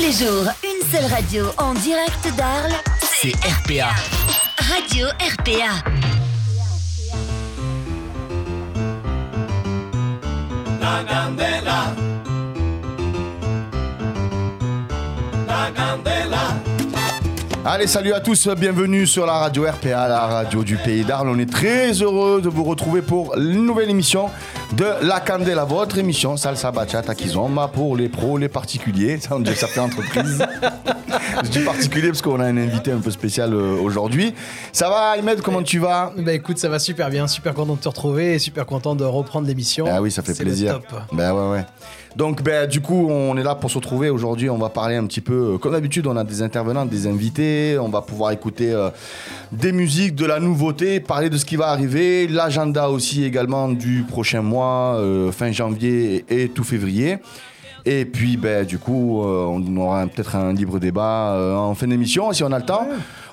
[0.00, 3.90] les jours, une seule radio en direct d'Arles, C'est RPA.
[4.72, 5.72] Radio RPA.
[10.80, 11.94] La candela.
[15.46, 16.69] La candela.
[17.62, 21.28] Allez, salut à tous, bienvenue sur la radio RPA, la radio du pays d'Arles.
[21.28, 24.30] On est très heureux de vous retrouver pour une nouvelle émission
[24.72, 29.18] de La Candela, votre émission Salsa Bachata Kizomba pour les pros, les particuliers.
[29.20, 30.42] Ça, on dit que ça fait entreprise.
[31.44, 34.34] Je dis particulier parce qu'on a un invité un peu spécial euh, aujourd'hui.
[34.72, 36.12] Ça va, Ahmed, comment tu vas?
[36.16, 39.04] Bah écoute, ça va super bien, super content de te retrouver et super content de
[39.04, 39.84] reprendre l'émission.
[39.90, 40.80] Ah oui, ça fait le plaisir.
[40.80, 41.02] top.
[41.12, 41.66] Ben ouais, ouais.
[42.16, 44.50] Donc, ben, du coup, on est là pour se retrouver aujourd'hui.
[44.50, 47.78] On va parler un petit peu, euh, comme d'habitude, on a des intervenants, des invités.
[47.80, 48.90] On va pouvoir écouter euh,
[49.52, 54.04] des musiques, de la nouveauté, parler de ce qui va arriver, l'agenda aussi également du
[54.08, 57.18] prochain mois, euh, fin janvier et tout février.
[57.84, 62.44] Et puis, ben, du coup, on aura peut-être un libre débat en fin d'émission, si
[62.44, 62.86] on a le temps.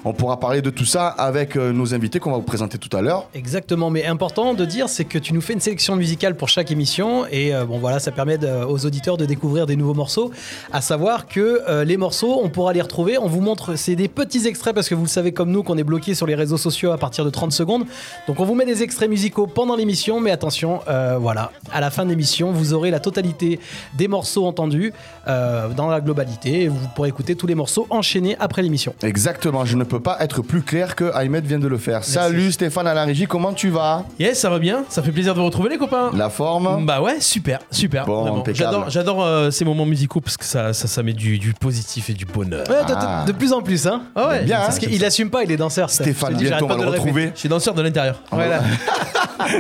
[0.05, 2.95] On pourra parler de tout ça avec euh, nos invités qu'on va vous présenter tout
[2.95, 3.27] à l'heure.
[3.33, 6.71] Exactement, mais important de dire, c'est que tu nous fais une sélection musicale pour chaque
[6.71, 10.31] émission et euh, bon voilà, ça permet de- aux auditeurs de découvrir des nouveaux morceaux.
[10.71, 13.17] À savoir que euh, les morceaux, on pourra les retrouver.
[13.17, 15.77] On vous montre, c'est des petits extraits parce que vous le savez comme nous qu'on
[15.77, 17.85] est bloqué sur les réseaux sociaux à partir de 30 secondes.
[18.27, 21.89] Donc on vous met des extraits musicaux pendant l'émission, mais attention, euh, voilà, à la
[21.91, 23.59] fin de l'émission, vous aurez la totalité
[23.97, 24.93] des morceaux entendus
[25.25, 28.93] dans la globalité et vous pourrez écouter tous les morceaux enchaînés après l'émission.
[29.03, 32.03] Exactement, je ne peux pas être plus clair que Ahmed vient de le faire.
[32.03, 34.03] Salut Stéphane à la régie, comment tu vas?
[34.19, 36.11] Yes, ça va bien, ça fait plaisir de vous retrouver les copains.
[36.15, 36.85] La forme?
[36.85, 38.05] Bah ouais, super, super.
[38.05, 38.43] Bon.
[38.53, 42.09] J'adore, j'adore euh, ces moments musicaux parce que ça, ça, ça met du, du positif
[42.09, 42.67] et du bonheur.
[42.69, 43.23] Ouais, Ah.
[43.27, 44.03] de plus en plus, hein.
[44.15, 45.89] Ah ouais, Bien, Parce hein qu'il assume pas, il est danseur.
[45.89, 47.31] Stéphane, dis, bientôt on va le retrouver.
[47.35, 48.21] Je suis danseur de l'intérieur.
[48.31, 48.61] Voilà.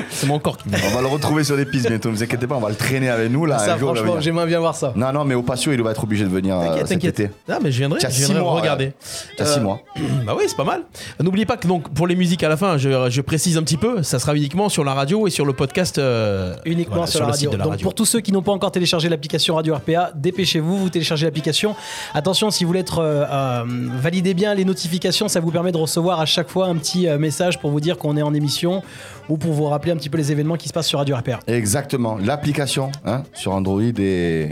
[0.09, 2.23] C'est mon corps qui me On va le retrouver sur les pistes bientôt, ne vous
[2.23, 3.57] inquiétez pas, on va le traîner avec nous là.
[3.59, 4.91] ça, franchement, j'aimerais bien voir ça.
[4.95, 7.19] Non, non, mais au patio, il va être obligé de venir euh, T'inquiète, cet t'inquiète.
[7.21, 7.31] été.
[7.49, 8.93] Ah mais je viendrai, T'as je six viendrai regarder.
[9.37, 9.79] T'as six Euh, mois.
[10.25, 10.83] Bah oui, c'est pas mal.
[11.21, 13.77] N'oubliez pas que donc pour les musiques à la fin, je, je précise un petit
[13.77, 15.97] peu, ça sera uniquement sur la radio et sur le podcast.
[15.97, 17.39] euh, Uniquement voilà, sur, la le radio.
[17.41, 17.83] site de la Donc radio.
[17.83, 21.75] pour tous ceux qui n'ont pas encore téléchargé l'application Radio RPA, dépêchez-vous, vous téléchargez l'application.
[22.13, 23.63] Attention, si vous voulez être euh, euh,
[24.01, 27.17] validez bien les notifications, ça vous permet de recevoir à chaque fois un petit euh,
[27.17, 28.81] message pour vous dire qu'on est en émission
[29.29, 31.39] ou pour vous rappeler un petit peu les événements qui se passent sur Radio RPA.
[31.47, 34.49] Exactement, l'application hein, sur Android Et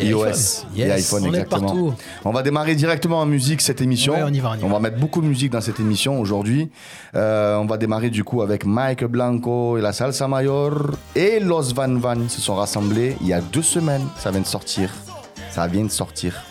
[0.00, 0.26] iOS
[0.76, 1.94] et Yes, iPhone on exactement.
[2.24, 4.14] On va démarrer directement en musique cette émission.
[4.14, 4.80] Ouais, on y va, on y va.
[4.80, 6.70] mettre beaucoup de musique dans cette émission aujourd'hui.
[7.14, 11.72] Euh, on va démarrer du coup avec Mike Blanco et la Salsa Mayor et Los
[11.74, 14.06] Van Van se sont rassemblés il y a deux semaines.
[14.18, 14.90] Ça vient de sortir.
[15.50, 16.42] Ça vient de sortir.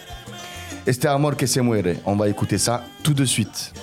[0.86, 1.96] Este amor que se muere.
[2.06, 3.74] On va écouter ça tout de suite.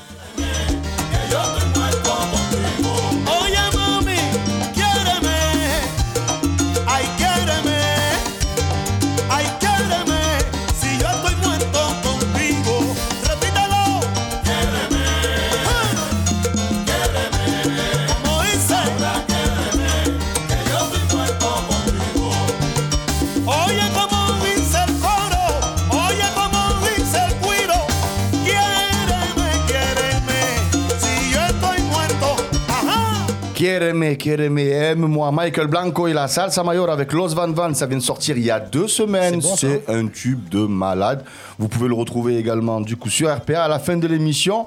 [34.17, 35.31] Quiéreme, quiéreme, aime-moi.
[35.33, 37.75] Michael Blanco et la Salsa Mayor avec Los Van Van.
[37.75, 39.41] Ça vient de sortir il y a deux semaines.
[39.41, 41.25] C'est bon, un tube de malade.
[41.59, 44.67] Vous pouvez le retrouver également du coup sur RPA à la fin de l'émission.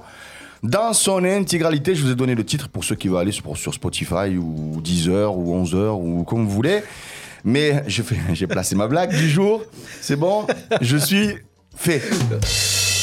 [0.61, 3.57] Dans son intégralité, je vous ai donné le titre pour ceux qui veulent aller sur,
[3.57, 6.83] sur Spotify ou 10h ou 11h ou comme vous voulez.
[7.43, 9.63] Mais j'ai placé ma blague du jour.
[9.99, 10.47] C'est bon,
[10.79, 11.35] je suis
[11.75, 12.01] fait.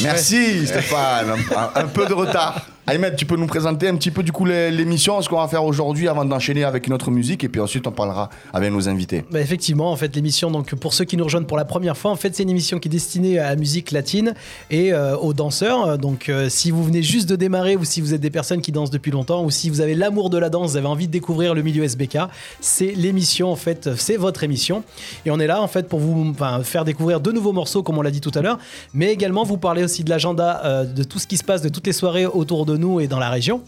[0.02, 1.26] Merci Stéphane.
[1.54, 2.66] Un, un peu de retard.
[2.86, 5.64] Ahmed, tu peux nous présenter un petit peu du coup l'émission, ce qu'on va faire
[5.64, 9.24] aujourd'hui avant d'enchaîner avec une autre musique et puis ensuite on parlera avec nos invités.
[9.30, 12.10] Bah, effectivement, en fait, l'émission, donc pour ceux qui nous rejoignent pour la première fois,
[12.10, 14.34] en fait, c'est une émission qui est destinée à la musique latine
[14.70, 15.98] et euh, aux danseurs.
[15.98, 18.72] Donc, euh, si vous venez juste de démarrer ou si vous êtes des personnes qui
[18.72, 21.12] dansent depuis longtemps ou si vous avez l'amour de la danse, vous avez envie de
[21.12, 22.18] découvrir le milieu SBK,
[22.60, 24.82] c'est l'émission, en fait, c'est votre émission.
[25.26, 28.02] Et on est là, en fait, pour vous faire découvrir de nouveaux morceaux, comme on
[28.02, 28.58] l'a dit tout à l'heure,
[28.94, 31.68] mais également vous parler aussi de l'agenda, euh, de tout ce qui se passe, de
[31.68, 33.62] toutes les soirées autour de et dans la région.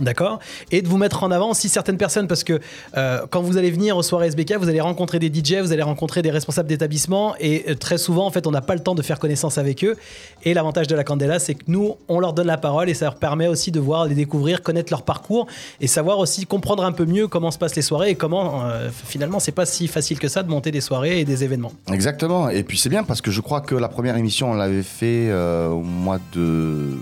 [0.00, 0.40] D'accord
[0.70, 2.60] Et de vous mettre en avant aussi certaines personnes parce que
[2.96, 5.82] euh, quand vous allez venir aux soirées SBK, vous allez rencontrer des DJ, vous allez
[5.82, 8.94] rencontrer des responsables d'établissement et euh, très souvent, en fait, on n'a pas le temps
[8.94, 9.96] de faire connaissance avec eux.
[10.44, 13.06] Et l'avantage de la Candela, c'est que nous, on leur donne la parole et ça
[13.06, 15.46] leur permet aussi de voir, les découvrir, connaître leur parcours
[15.80, 18.90] et savoir aussi comprendre un peu mieux comment se passent les soirées et comment euh,
[18.90, 21.72] finalement, c'est pas si facile que ça de monter des soirées et des événements.
[21.90, 22.50] Exactement.
[22.50, 25.32] Et puis c'est bien parce que je crois que la première émission, on l'avait fait
[25.32, 26.98] au mois de.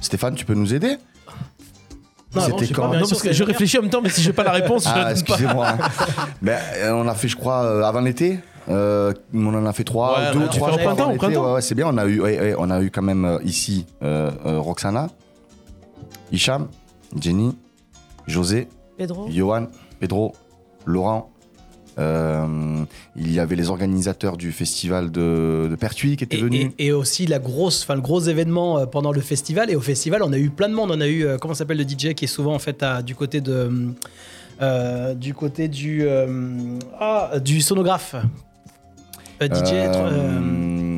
[0.00, 0.96] Stéphane, tu peux nous aider
[2.34, 4.00] Non, C'était quand pas bien Non, sûr parce que ce je réfléchis en même temps,
[4.02, 5.74] mais si j'ai pas la réponse, je Ah, la excusez-moi.
[6.42, 8.38] Mais, euh, on a fait, je crois, euh, avant l'été
[8.70, 10.68] Euh, on en a fait trois, Ouais, deux ou trois.
[10.68, 11.18] au je crois, printemps, en au été.
[11.18, 11.46] printemps.
[11.46, 11.86] Ouais, ouais, c'est bien.
[11.88, 15.06] On a eu, ouais, ouais, on a eu quand même euh, ici euh, euh, Roxana,
[16.32, 16.68] Hicham,
[17.18, 17.56] Jenny,
[18.26, 18.68] José,
[18.98, 19.68] Pedro Johan,
[20.00, 20.34] Pedro,
[20.84, 21.30] Laurent.
[21.98, 22.84] Euh,
[23.16, 26.70] il y avait les organisateurs du festival de, de Pertuis qui étaient Et, venus.
[26.78, 29.70] et- et aussi la grosse, enfin le gros événement euh, pendant le festival.
[29.70, 30.90] Et au festival, on a eu plein de monde.
[30.92, 33.14] On a eu euh, comment s'appelle le DJ qui est souvent en fait à- du
[33.16, 33.70] côté de
[34.62, 36.06] euh, du côté du
[37.00, 38.14] ah, du sonographe.
[39.40, 39.72] DJ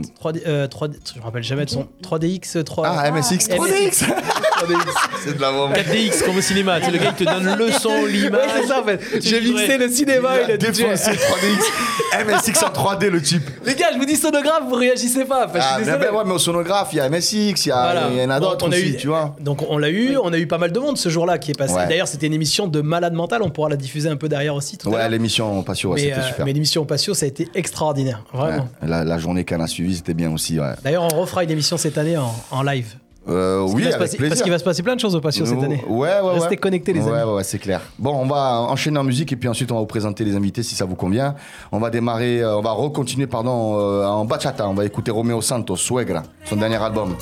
[0.02, 4.04] 3D, euh, 3D, je me rappelle jamais de son 3DX 3 Ah, MSX 3DX
[5.24, 5.72] C'est de la bombe.
[5.72, 8.50] 4DX comme au cinéma, tu sais, le gars il te donne le son, Ouais, l'image.
[8.60, 9.00] c'est ça en fait.
[9.20, 10.78] J'ai mixé le cinéma et Il a le DJ.
[10.78, 12.24] défoncé 3DX.
[12.26, 13.42] MSX en 3D, le type.
[13.64, 15.46] Les gars, je vous dis sonographe, vous réagissez pas.
[15.46, 17.70] Enfin, je suis Ah, mais, ouais, mais au sonographe, il y a MSX, il y,
[17.70, 18.08] a- Voilà.
[18.12, 19.34] il y en a d'autres aussi, eu- tu vois.
[19.40, 21.58] Donc on l'a eu, on a eu pas mal de monde ce jour-là qui est
[21.58, 21.74] passé.
[21.74, 21.86] Ouais.
[21.88, 24.76] D'ailleurs, c'était une émission de malade mental, on pourra la diffuser un peu derrière aussi
[24.76, 26.44] tout Ouais, l'émission Patio, ouais, c'était euh, super.
[26.46, 28.68] mais l'émission Patio, ça a été extraordinaire, vraiment.
[28.82, 30.58] Ouais, La, la journée qu'on a suivie, c'était bien aussi.
[30.58, 30.72] Ouais.
[30.82, 32.94] D'ailleurs, on refera une émission cette année en, en live.
[33.28, 34.30] Euh, Parce oui, qu'il va se avec passer- plaisir.
[34.32, 35.84] Parce qu'il va se passer plein de choses au Patio cette année.
[35.86, 36.38] Ouais, ouais, ouais.
[36.38, 37.28] Restez connectés, les ouais, amis.
[37.30, 37.82] Ouais, ouais, c'est clair.
[37.98, 40.62] Bon, on va enchaîner en musique et puis ensuite on va vous présenter les invités
[40.62, 41.34] si ça vous convient.
[41.70, 44.66] On va démarrer, euh, on va recontinuer, pardon, euh, en bachata.
[44.66, 47.14] On va écouter Romeo Santos, Suegra, son dernier album.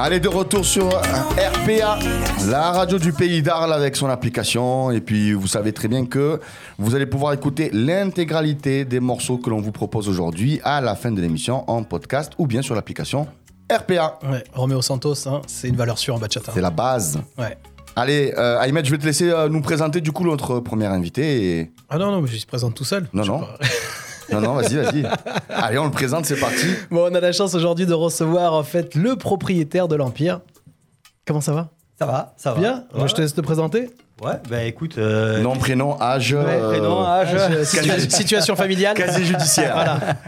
[0.00, 1.98] Allez, de retour sur RPA,
[2.46, 4.92] la radio du pays d'Arles avec son application.
[4.92, 6.38] Et puis, vous savez très bien que
[6.78, 11.10] vous allez pouvoir écouter l'intégralité des morceaux que l'on vous propose aujourd'hui à la fin
[11.10, 13.26] de l'émission en podcast ou bien sur l'application
[13.72, 14.20] RPA.
[14.30, 16.52] Ouais, Roméo Santos, hein, c'est une valeur sûre en bachata.
[16.54, 17.18] C'est la base.
[17.36, 17.58] Ouais.
[17.96, 21.58] Allez, euh, Ahmed, je vais te laisser euh, nous présenter du coup notre premier invité.
[21.58, 21.72] Et...
[21.90, 23.08] Ah non, non, mais je se présente tout seul.
[23.12, 23.40] Non, non.
[24.32, 25.04] Non, non, vas-y, vas-y.
[25.48, 26.66] Allez, on le présente, c'est parti.
[26.90, 30.40] Bon, on a la chance aujourd'hui de recevoir en fait le propriétaire de l'Empire.
[31.26, 31.68] Comment ça va?
[31.98, 32.60] Ça va, ça va.
[32.60, 32.84] Bien?
[32.94, 33.90] Moi, je te laisse te présenter.
[34.22, 34.98] Ouais, bah écoute.
[34.98, 36.32] euh, Nom, prénom, âge.
[36.32, 37.34] ouais, euh, prénom, âge.
[37.64, 38.94] Situa- situation familiale.
[38.96, 39.72] Casier judiciaire.
[39.74, 39.98] Voilà.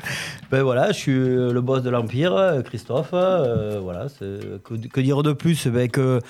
[0.51, 3.11] Ben voilà, je suis euh, le boss de l'Empire, Christophe.
[3.13, 5.69] euh, voilà, c'est- que, que dire de plus?
[5.69, 6.21] Ben, que,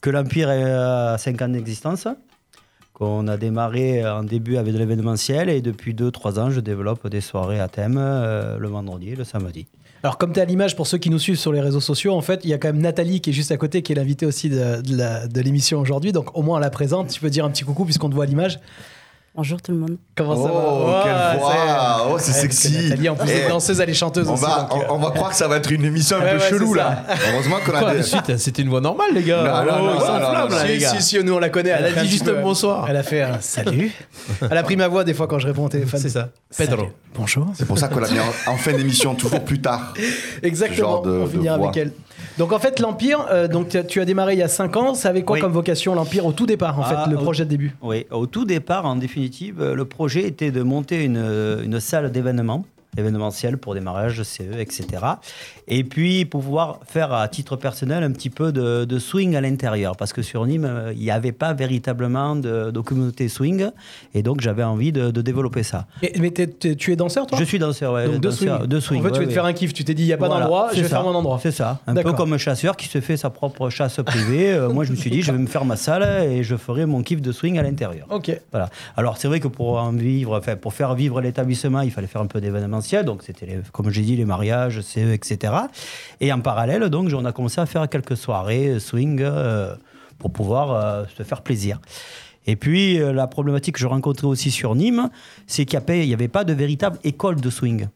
[0.00, 2.06] que l'Empire a 5 ans d'existence.
[2.98, 7.20] Qu'on a démarré en début avec de l'événementiel et depuis 2-3 ans, je développe des
[7.20, 9.66] soirées à thème euh, le vendredi et le samedi.
[10.02, 12.14] Alors, comme tu es à l'image, pour ceux qui nous suivent sur les réseaux sociaux,
[12.14, 13.96] en fait, il y a quand même Nathalie qui est juste à côté, qui est
[13.96, 16.12] l'invitée aussi de, l'émission aujourd'hui.
[16.12, 17.08] Donc, au moins, on la présente.
[17.08, 18.60] Tu peux dire un petit coucou puisqu'on te voit à l'image.
[19.36, 19.96] Bonjour tout le monde.
[20.16, 23.42] Comment ça Oh, va quelle voix c'est- Oh, c'est sexy Nathalie, en plus, elle est
[23.44, 24.42] Eh, danseuse, elle est chanteuse On aussi.
[24.44, 26.30] va, donc, euh, on, on va croire que ça va être une émission un Ouais,
[26.36, 27.02] peu ouais, chelou c'est là.
[27.32, 27.98] Heureusement qu'on a Quoi, des.
[27.98, 29.42] de suite, c'était une voix normale, les gars.
[29.66, 30.88] Non, non, Oh, non, flamme, non, là, Si, les gars.
[30.88, 31.68] si, si, nous on la connaît.
[31.78, 32.86] Elle a fait un dit juste peu- bonsoir.
[32.88, 33.92] Elle a fait un salut.
[34.50, 36.00] Elle a pris ma voix des fois quand je réponds au téléphone.
[36.00, 36.30] C'est ça.
[36.50, 36.70] Salut.
[36.70, 36.86] Pedro.
[37.14, 37.46] Bonjour.
[37.54, 39.92] C'est pour ça qu'on l'a mis en, en fin d'émission, toujours plus tard.
[40.42, 41.02] Exactement.
[41.04, 41.92] on finira avec elle.
[42.38, 44.94] Donc en fait, l'Empire, euh, donc tu as- démarré il y a 5 ans.
[44.94, 45.40] Ça avait quoi Oui.
[45.40, 47.74] comme vocation l'Empire au tout départ, en Ah, fait, le au- projet de début?
[47.82, 51.16] Oui, au tout départ, en définitive, euh, le projet était de monter une,
[51.64, 52.64] une salle d'événements,
[52.96, 54.86] événementiel pour des mariages, CE, etc.
[55.68, 59.96] Et puis pouvoir faire à titre personnel un petit peu de, de swing à l'intérieur,
[59.96, 63.66] parce que sur Nîmes, il n'y avait pas véritablement de, de communauté swing,
[64.14, 65.86] et donc j'avais envie de, de développer ça.
[66.18, 67.38] Mais tu es danseur, toi?
[67.38, 68.68] Je suis danseur, ouais, Donc de danseur- swing.
[68.68, 69.00] de swing.
[69.00, 69.72] En fait, tu ouais, veux te faire un kiff.
[69.74, 70.96] Tu t'es dit, il n'y a pas Voilà, d'endroit, je vais ça.
[70.96, 71.38] faire mon endroit.
[71.42, 71.80] C'est ça.
[71.86, 74.52] Un peu comme un chasseur qui se fait sa propre chasse privée.
[74.52, 76.86] Euh, moi, je me suis dit, je vais me faire ma salle et je ferai
[76.86, 78.06] mon kiff de swing à l'intérieur.
[78.10, 78.30] Ok.
[78.52, 78.70] Voilà.
[78.96, 82.22] Alors, c'est vrai que pour en vivre, enfin, pour faire vivre l'établissement, il fallait faire
[82.22, 82.40] un peu
[82.94, 85.52] Donc, c'était, comme j'ai dit, les mariages, etc.
[86.20, 89.74] Et en parallèle, donc, on a commencé à faire quelques soirées euh, swing euh,
[90.18, 91.80] pour pouvoir euh, se faire plaisir.
[92.46, 95.10] Et puis, la problématique que je rencontrais aussi sur Nîmes,
[95.48, 97.88] c'est qu'il n'y avait pas de véritable école de swing.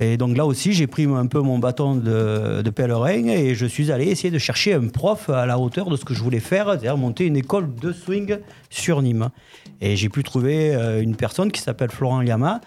[0.00, 3.92] Et donc là aussi, j'ai pris un peu mon bâton de, pèlerin et je suis
[3.92, 6.68] allé essayer de chercher un prof à la hauteur de ce que je voulais faire,
[6.68, 8.38] c'est-à-dire monter une école de swing
[8.70, 9.28] sur Nîmes.
[9.82, 12.62] Et j'ai pu trouver une personne qui s'appelle Florent Liama,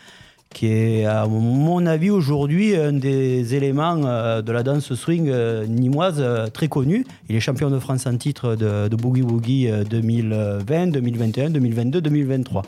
[0.54, 5.66] qui est, à mon avis, aujourd'hui un des éléments euh, de la danse swing euh,
[5.68, 7.06] nîmoise euh, très connu.
[7.30, 12.64] Il est champion de France en titre de, Boogie Woogie euh, 2020, 2021, 2022, 2023.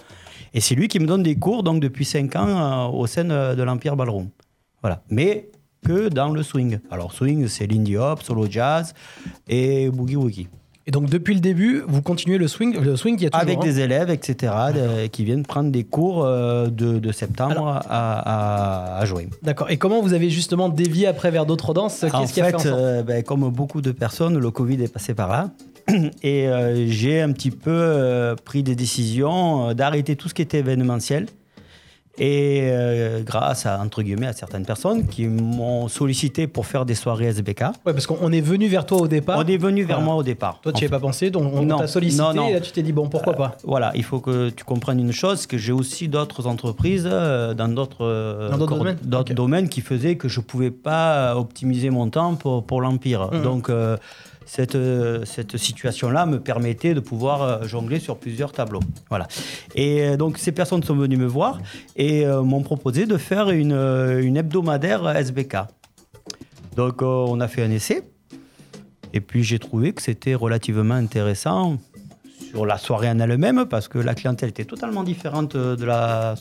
[0.53, 3.23] Et c'est lui qui me donne des cours donc depuis 5 ans euh, au sein
[3.23, 4.29] de, de l'Empire Ballroom.
[4.81, 5.01] Voilà.
[5.09, 5.49] Mais
[5.85, 6.79] que dans le swing.
[6.91, 8.93] Alors, swing, c'est l'indie hop, solo jazz
[9.47, 10.47] et boogie woogie.
[10.87, 13.41] Et donc depuis le début, vous continuez le swing, le swing qui est toujours.
[13.41, 13.63] Avec hein.
[13.63, 18.95] des élèves, etc., de- qui viennent prendre des cours euh, de, de septembre Alors- à,
[18.97, 19.25] à, à juin.
[19.43, 19.69] D'accord.
[19.69, 22.59] Et comment vous avez justement dévié après vers d'autres danses En a fait fait, en
[22.59, 25.51] sorte euh, ben, comme beaucoup de personnes, le Covid est passé par là.
[26.23, 30.41] Et euh, j'ai un petit peu euh, pris des décisions euh, d'arrêter tout ce qui
[30.41, 31.27] était événementiel.
[32.17, 36.93] Et euh, grâce à, entre guillemets, à certaines personnes qui m'ont sollicité pour faire des
[36.95, 37.61] soirées SBK.
[37.85, 39.37] Ouais, parce qu'on est venu vers toi au départ.
[39.39, 40.05] On est venu vers Voilà.
[40.05, 40.59] moi au départ.
[40.61, 42.47] Toi, tu n'y as pas pensé, donc on t'a sollicité non, non.
[42.49, 45.13] et là tu t'es dit bon, pourquoi pas Voilà, il faut que tu comprennes une
[45.13, 49.35] chose, que j'ai aussi d'autres entreprises euh, dans d'autres euh, domaines d'autres Ok.
[49.35, 53.29] domaines qui faisaient que je ne pouvais pas optimiser mon temps pour, pour l'Empire.
[53.31, 53.41] Mhm.
[53.41, 53.95] Donc, euh,
[54.51, 58.81] cette, euh, cette situation-là me permettait de pouvoir euh, jongler sur plusieurs tableaux.
[59.07, 59.29] Voilà.
[59.75, 61.61] Et euh, donc, ces personnes sont venues me voir
[61.95, 65.55] et m'ont proposé de faire une, une hebdomadaire SBK.
[66.75, 68.03] Donc, on a fait un essai.
[69.13, 71.77] Et puis, j'ai trouvé que c'était relativement intéressant
[72.49, 76.35] sur la soirée en elle-même, parce que la clientèle était totalement différente de la,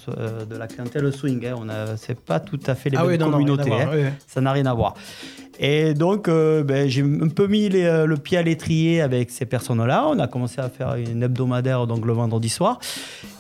[0.49, 1.47] de la clientèle swing.
[1.47, 1.55] Hein.
[1.57, 3.71] On a, c'est pas tout à fait les Ah mêmes oui, non, non, communautés.
[3.71, 3.91] voir, hein.
[3.93, 4.03] oui.
[4.27, 4.95] Ça n'a rien à voir.
[5.63, 9.45] Et donc, euh, ben, j'ai un peu mis euh, le pied à l'étrier avec ces
[9.45, 10.07] personnes-là.
[10.09, 12.81] On a commencé à faire une hebdomadaire donc le vendredi soir.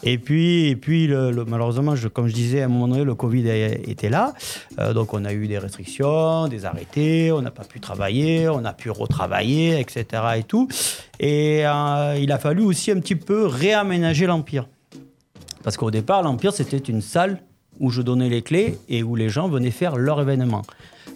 [0.02, 1.08] Et puis, et puis
[1.46, 4.34] malheureusement, comme je disais, à un moment donné, le Covid était là.
[4.78, 8.66] Euh, donc, on a eu des restrictions, des arrêtés, on n'a pas pu travailler, on
[8.66, 10.04] a pu retravailler, etc.
[10.36, 10.68] Et tout.
[11.20, 14.68] Et il a fallu aussi un petit peu réaménager l'Empire.
[15.62, 17.40] Parce qu'au départ, l'Empire, c'était une salle
[17.78, 20.62] où je donnais les clés et où les gens venaient faire leur événement.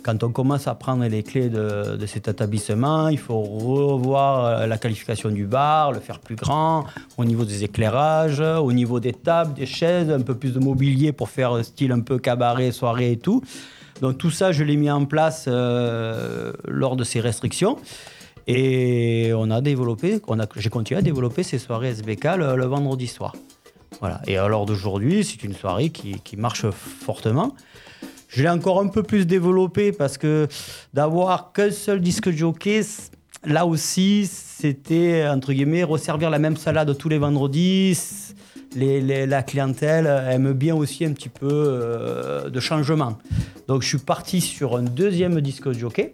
[0.03, 4.76] Quand on commence à prendre les clés de, cet établissement, il faut revoir euh, la
[4.76, 6.85] qualification du bar, le faire plus grand,
[7.17, 11.12] au niveau des éclairages, au niveau des tables, des chaises, un peu plus de mobilier
[11.12, 13.43] pour faire style un peu cabaret, soirée et tout.
[14.00, 17.79] Donc tout ça, je l'ai mis en place euh, lors de ces restrictions.
[18.47, 20.21] Et on a développé,
[20.57, 23.35] j'ai continué à développer ces soirées SBK le, vendredi soir.
[24.00, 24.21] Voilà.
[24.26, 27.55] Et l'heure d'aujourd'hui, c'est une soirée qui marche fortement.
[28.37, 30.49] Je l'ai encore un peu plus développée parce que
[30.93, 32.81] d'avoir qu'un seul disque jockey,
[33.45, 37.99] là aussi, c'était, entre guillemets, resservir la même salade tous les vendredis.
[38.76, 43.19] Les- les- la clientèle aime bien aussi un petit peu euh, de changement.
[43.69, 46.12] Donc je suis parti sur un deuxième disque jockey.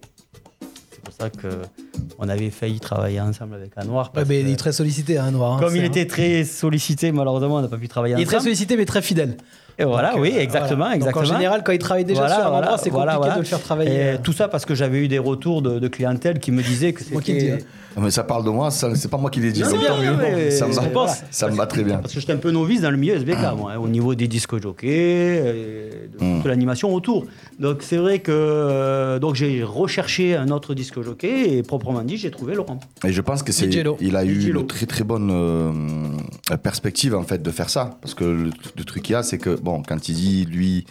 [0.90, 4.12] C'est pour ça qu'on avait failli travailler ensemble avec Anwar.
[4.14, 5.54] Ouais, mais que- il est très sollicité, hein, Noir.
[5.54, 8.36] hein, comme il était très sollicité, malheureusement, on n'a pas pu travailler Il est très
[8.36, 8.48] ensemble.
[8.48, 9.38] sollicité, mais très fidèle.
[9.78, 10.90] Et voilà, Donc, oui, euh, exactement, voilà.
[10.96, 11.24] Donc, exactement.
[11.24, 13.44] en général, quand il travaille déjà Voilà, sur un voilà, endroit, c'est compliqué de le
[13.44, 13.90] faire travailler.
[13.94, 16.62] Et euh, tout ça parce que j'avais eu des retours de, de clientèle qui me
[16.62, 17.52] disaient que c'était...
[17.52, 17.58] hein.
[18.00, 19.62] Mais ça parle de moi, c'est pas moi qui l'ai dit.
[19.62, 20.14] Non, mieux.
[20.16, 21.22] mais- ça me va, pense.
[21.32, 21.96] ça me va très bien.
[21.98, 24.28] Parce que j'étais un peu novice dans le milieu SBK, moi, hein, au niveau des
[24.28, 26.36] disques jockeys, et de Mm.
[26.36, 27.26] toute l'animation autour.
[27.58, 32.16] Donc c'est vrai que euh, donc j'ai recherché un autre disque jockey et proprement dit,
[32.16, 32.78] j'ai trouvé Laurent.
[33.04, 33.68] Et je pense que c'est,
[34.00, 38.14] il a eu une très très bonne euh, perspective en fait de faire ça, parce
[38.14, 40.86] que le, le truc qu'il y a, c'est que bon, quand il dit lui,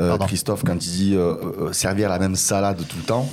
[0.00, 0.16] euh.
[0.18, 1.34] Christophe, quand il dit euh,
[1.68, 3.28] euh, servir la même salade tout le temps,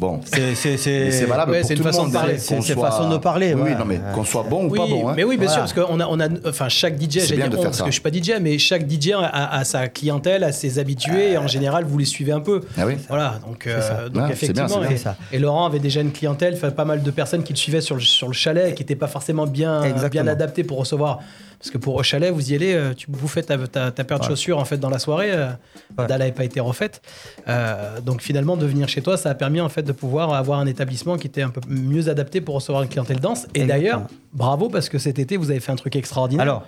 [0.00, 0.20] bon.
[0.24, 2.08] C'est valable ouais, pour tout une le façon monde.
[2.10, 2.38] de parler.
[2.38, 5.08] C'est- soit- façon de parler, Oui, non mais qu'on soit bon ou pas bon.
[5.08, 5.12] hein.
[5.14, 5.66] mais oui, bien Voilà.
[5.66, 7.84] sûr, parce qu'on a, on a, enfin, chaque DJ, faire parce ça.
[7.84, 11.32] que je suis pas DJ, mais chaque DJ a, a sa clientèle, a ses habitués,
[11.32, 12.62] et en général, vous les suivez un peu.
[12.78, 12.94] Ah oui.
[13.08, 15.16] Voilà, donc, euh, donc effectivement, bien, et, bien ça.
[15.30, 18.00] et Laurent avait déjà une clientèle, pas mal de personnes qui le suivaient sur le,
[18.00, 20.24] sur le chalet, et qui n'étaient pas forcément bien, Exactement.
[20.24, 21.20] bien adaptées pour recevoir.
[21.62, 24.02] Parce que pour au chalet, vous y allez, euh, tu vous faites ta, ta, ta
[24.02, 24.30] paire de Ouais.
[24.30, 25.30] chaussures en fait dans la soirée.
[25.32, 25.50] euh,
[25.96, 26.06] Ouais.
[26.08, 27.00] dalle n'avait pas été refaite.
[27.48, 30.58] Euh, donc finalement, de venir chez toi, ça a permis en fait de pouvoir avoir
[30.58, 33.46] un établissement qui était un peu mieux adapté pour recevoir une clientèle dense.
[33.54, 34.02] Et d'ailleurs,
[34.32, 36.42] bravo parce que cet été, vous avez fait un truc extraordinaire.
[36.42, 36.66] Alors,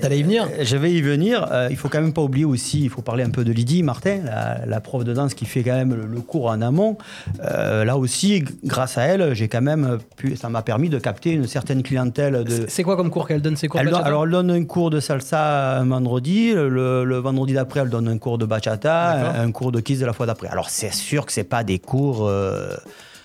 [0.00, 0.44] T'allais y venir?
[0.58, 1.46] Euh, Je vais y venir.
[1.50, 3.82] Euh, il faut quand même pas oublier aussi, il faut parler un peu de Lydie
[3.82, 6.98] Martin, la, la prof de danse qui fait quand même le, le cours en amont.
[7.42, 11.30] Euh, là aussi, grâce à elle, j'ai quand même pu, ça m'a permis de capter
[11.32, 12.66] une certaine clientèle de.
[12.68, 13.56] C'est quoi comme cours qu'elle donne?
[13.56, 16.52] C'est quoi Elle donne- alors, elle donne un cours de salsa un vendredi.
[16.54, 19.98] Le, le vendredi d'après, elle donne un cours de bachata, un, un cours de kiss
[19.98, 20.48] de la fois d'après.
[20.48, 22.26] Alors, c'est sûr que c'est pas des cours.
[22.28, 22.68] euh,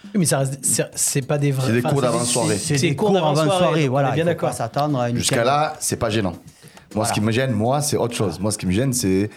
[0.06, 0.60] Oui, mais ça reste,
[0.96, 1.68] c'est- pas des vrais.
[1.68, 2.58] C'est des cours d'avant-soirée.
[2.58, 3.88] C'est des cours d'avant-soirée.
[3.88, 4.50] Voilà, bien d'accord.
[4.50, 5.18] pas s'attendre à une.
[5.18, 6.34] Jusqu'à là, c'est pas gênant.
[6.96, 8.40] Moi, ce qui me gêne, moi, c'est autre chose.
[8.40, 9.30] Moi, ce qui me gêne, c'est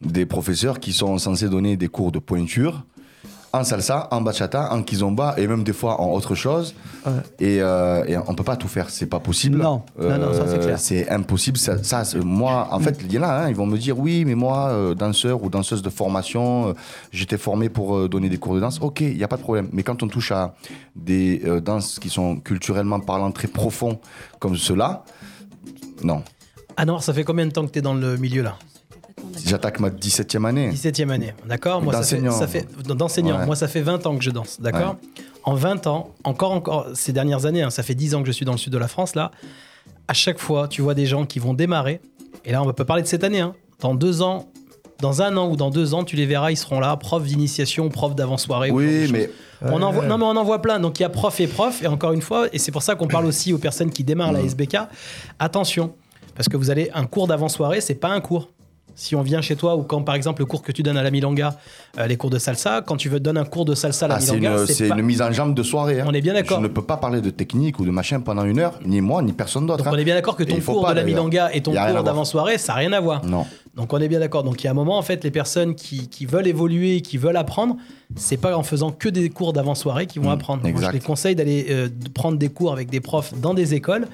[0.00, 2.84] des professeurs qui sont censés donner des cours de pointure
[3.52, 6.72] en salsa, en bachata, en kizomba et même des fois en autre chose.
[7.04, 7.12] Ouais.
[7.40, 9.58] Et, euh, et on peut pas tout faire, c'est pas possible.
[9.58, 9.82] Non.
[10.00, 10.78] Non, non, ça, c'est Euh, clair.
[10.78, 11.58] C'est impossible.
[11.58, 14.36] Ça, moi, en fait, il y en a, hein, ils vont me dire oui, mais
[14.36, 16.72] moi, euh, danseur ou danseuse de formation, euh,
[17.10, 18.78] j'étais formé pour euh, donner des cours de danse.
[18.80, 19.68] Ok, il n'y a pas de problème.
[19.72, 20.54] Mais quand on touche à
[20.94, 23.98] des euh, danses qui sont culturellement parlant très profonds
[24.38, 25.02] comme cela,
[26.04, 26.22] non.
[26.76, 28.56] Ah non, ça fait combien de temps que tu es dans le milieu là
[29.44, 30.70] J'attaque ma 17e année.
[30.70, 32.32] 17e année, d'accord Moi, ça fait, D'enseignant.
[32.38, 33.38] ça fait d'enseignant.
[33.40, 33.46] Ouais.
[33.46, 34.96] Moi, ça fait 20 ans que je danse, d'accord
[35.44, 38.26] En en 20 ans, encore, encore ces dernières années, hein, ça fait 10 ans que
[38.26, 39.30] je suis dans le sud de la France là,
[40.08, 42.00] à chaque fois, tu vois des gens qui vont démarrer.
[42.44, 43.40] Et là, on peut parler de cette année.
[43.40, 43.54] hein.
[43.80, 44.48] Dans deux ans,
[45.00, 47.88] dans un an ou dans deux ans, tu les verras, ils seront là, prof d'initiation,
[47.88, 48.70] prof d'avant-soirée.
[48.70, 49.30] Oui, mais.
[49.62, 50.80] On en voit, non, mais on en voit plein.
[50.80, 51.82] Donc il y a prof et prof.
[51.82, 54.32] Et encore une fois, et c'est pour ça qu'on parle aussi aux personnes qui démarrent
[54.32, 54.76] la SBK.
[55.38, 55.94] Attention,
[56.40, 58.48] parce que vous allez un cours d'avant-soirée, c'est pas un cours.
[58.94, 61.02] Si on vient chez toi ou quand par exemple le cours que tu donnes à
[61.02, 61.54] la milonga,
[61.98, 64.14] euh, les cours de salsa, quand tu veux donner un cours de salsa à la
[64.16, 66.00] Ah, c'est une, c'est pas- une mise en jambe de soirée.
[66.00, 66.06] hein.
[66.08, 66.56] On est bien d'accord.
[66.58, 69.20] Je ne peux pas parler de technique ou de machin pendant une heure, ni moi,
[69.22, 69.84] ni personne d'autre.
[69.84, 69.92] Donc hein.
[69.94, 72.56] on est bien d'accord que ton cours pas, de la milonga et ton cours d'avant-soirée,
[72.56, 73.24] ça n'a rien à voir.
[73.26, 73.44] Non.
[73.74, 74.42] Donc on est bien d'accord.
[74.44, 77.16] Donc il y a un moment, en fait, les personnes qui, qui veulent évoluer, qui
[77.18, 77.76] veulent apprendre,
[78.16, 80.62] c'est pas en faisant que des cours d'avant-soirée qu'ils vont Mm, apprendre.
[80.68, 84.08] Moi, je les conseille d'aller euh, prendre des cours avec des profs dans des écoles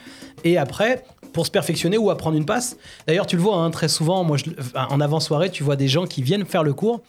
[0.44, 1.02] et après,
[1.36, 2.78] pour se perfectionner ou apprendre une passe.
[3.06, 6.06] D'ailleurs, tu le vois hein, très souvent, moi, je- en avant-soirée, tu vois des gens
[6.06, 7.02] qui viennent faire le cours.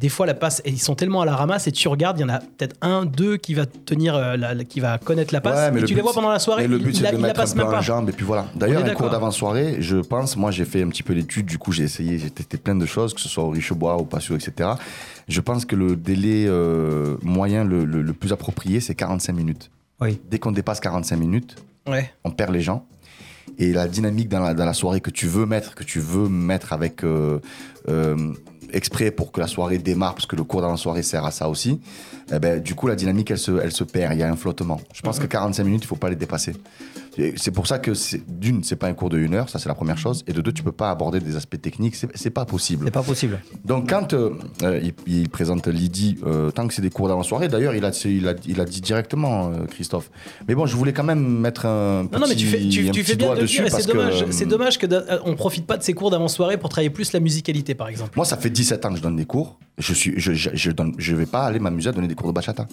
[0.00, 2.24] Des fois, la passe, ils sont tellement à la ramasse, et tu regardes, il y
[2.24, 5.56] en a peut-être un, deux qui va tenir, euh, la- qui va connaître la passe.
[5.58, 7.40] Ouais, mais et tu les vois pendant la soirée, Et le but, c'est de mettre
[7.40, 8.08] un peu en jambe.
[8.08, 8.46] Et puis voilà.
[8.56, 11.70] D'ailleurs, un cours d'avant-soirée, je pense, moi j'ai fait un petit peu l'étude, du coup
[11.70, 14.70] j'ai essayé, j'ai testé plein de choses, que ce soit au Richebois, au Patio, etc.
[15.28, 19.70] Je pense que le délai euh, moyen le, le- le plus approprié, c'est 45 minutes.
[20.00, 20.18] Oui.
[20.28, 21.54] Dès qu'on dépasse 45 minutes,
[21.86, 22.10] Ouais.
[22.24, 22.84] on perd les gens.
[23.62, 27.04] Et la dynamique dans la, soirée que tu veux mettre, que tu veux mettre avec
[27.04, 27.38] euh,
[27.88, 28.32] euh,
[28.72, 31.30] exprès pour que la soirée démarre, parce que le cours dans la soirée sert à
[31.30, 31.80] ça aussi,
[32.32, 34.36] eh ben, du coup la dynamique elle se, elle se perd, il y a un
[34.36, 34.80] flottement.
[34.94, 36.54] Je pense que 45 minutes, il faut pas les dépasser.
[37.36, 37.92] C'est pour ça que
[38.26, 40.40] d'une, c'est pas un cours de une heure, ça c'est la première chose, et de
[40.40, 42.86] deux, tu peux pas aborder des aspects techniques, c'est pas possible.
[42.86, 43.38] C'est pas possible.
[43.66, 44.30] Donc quand euh,
[44.62, 47.84] euh, il, il présente Lydie, euh, tant que c'est des cours d'avant soirée, d'ailleurs il
[47.84, 50.10] a, il, a, il a dit directement euh, Christophe.
[50.48, 52.90] Mais bon, je voulais quand même mettre un petit, Non, non, mais tu fais, tu,
[52.90, 55.76] tu fais bien de le dessus c'est dommage, c'est dommage que d'a- on profite pas
[55.76, 58.12] de ces cours d'avant-soirée pour travailler plus la musicalité, par exemple.
[58.16, 59.58] moi ça fait 17 ans que je donne des cours.
[59.78, 62.28] Je suis, je, je, je donne, je vais pas aller m'amuser à donner des cours
[62.28, 62.66] de bachata.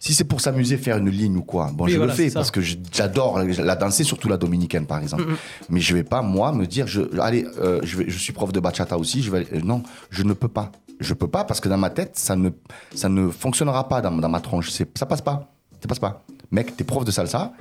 [0.00, 2.30] Si c'est pour s'amuser, faire une ligne ou quoi, bon, Oui, je voilà, le fais
[2.30, 5.24] parce que j'adore la danser, surtout la dominicaine par exemple.
[5.70, 8.52] Mais je vais pas moi me dire, je, allez, euh, je, vais, je suis prof
[8.52, 10.72] de bachata aussi, je vais, aller- euh, non, je ne peux pas.
[11.00, 12.50] Je peux pas parce que dans ma tête, ça ne,
[12.94, 14.70] ça ne fonctionnera pas dans, dans ma tronche.
[14.70, 15.50] Ça passe pas.
[15.80, 16.22] Ça passe pas.
[16.50, 17.52] Mec, t'es prof de salsa.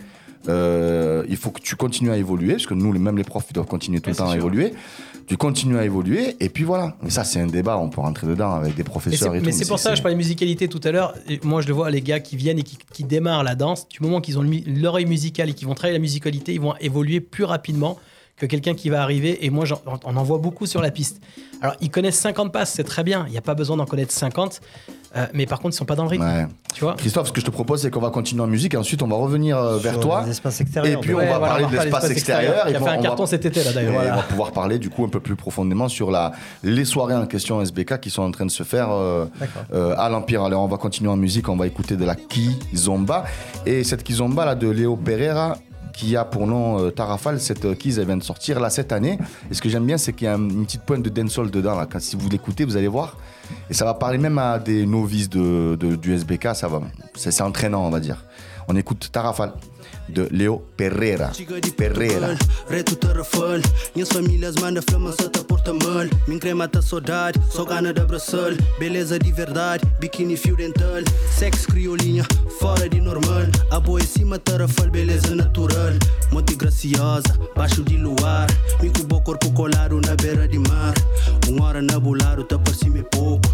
[0.50, 3.45] euh, il faut que tu continues à évoluer, parce que nous, les- même les profs,
[3.50, 4.74] ils doivent continuer tout le temps à évoluer.
[5.27, 6.95] Tu continues à évoluer, et puis voilà.
[7.01, 9.45] Mais ça, c'est un débat, on peut rentrer dedans avec des professeurs et, tout.
[9.45, 11.13] mais c'est pour ça que je parlais de musicalité tout à l'heure.
[11.43, 14.01] Moi, je le vois, les gars qui viennent et qui, qui démarrent la danse, du
[14.01, 17.43] moment qu'ils ont l'oreille musicale et qu'ils vont travailler la musicalité, ils vont évoluer plus
[17.43, 17.97] rapidement
[18.38, 19.45] que quelqu'un qui va arriver.
[19.45, 21.21] Et moi, on en voit beaucoup sur la piste.
[21.62, 23.25] Alors, ils connaissent 50 passes, c'est très bien.
[23.27, 24.62] Il n'y a pas besoin d'en connaître 50.
[25.15, 26.23] Euh, mais par contre, ils sont pas dans le rythme.
[26.23, 26.47] Ouais.
[26.73, 28.78] Tu vois Christophe, ce que je te propose, c'est qu'on va continuer en musique, et
[28.78, 30.23] ensuite on va revenir euh, vers toi.
[30.91, 32.65] Et puis Ouais, on va voilà, parler on de l'espace extérieur.
[32.67, 33.93] Qui a fait un va- carton cet été, là, d'ailleurs.
[34.13, 36.32] on va pouvoir parler du coup un peu plus profondément sur la,
[36.63, 39.26] les soirées en question SBK qui sont en train de se faire euh,
[39.97, 40.43] à l'Empire.
[40.43, 43.26] Alors on va continuer en musique, on va écouter de la Kizomba.
[43.65, 45.58] Et cette Kizomba là de Léo Pereira
[45.95, 48.91] qui a pour nom euh, Tarafal, cette euh, Kiz elle vient de sortir là cette
[48.91, 49.19] année.
[49.52, 51.52] Et ce que j'aime bien c'est qu'il y a un- une petite pointe de dancehall
[51.52, 51.76] dedans.
[51.76, 51.88] Là.
[51.91, 53.17] Quand, si vous l'écoutez, vous allez voir.
[53.69, 56.82] Et ça va parler même à des novices de, du SBK, ça va.
[57.15, 58.25] C'est c'est entraînant on va dire.
[58.67, 59.53] On écoute Tarafal
[60.08, 61.32] de Léo Pereira.
[61.32, 62.28] De Pereira.
[62.28, 62.38] Portugal,
[62.70, 63.62] retu të rëfël
[63.96, 67.94] Njës familhas manda flama só të por të mël Min crema të saudade, só gana
[67.94, 71.04] da Brasil Beleza de verdade, biquíni fio dental.
[71.38, 72.26] Sexo criolinha,
[72.60, 75.98] fora de normal A boa em cima të rëfël, beleza natural.
[76.32, 78.50] Monte graciosa, baixo de luar.
[78.82, 80.94] Mico bom corpo colado na beira de mar.
[81.50, 83.50] Um hora na bolaro, tá por cima pouco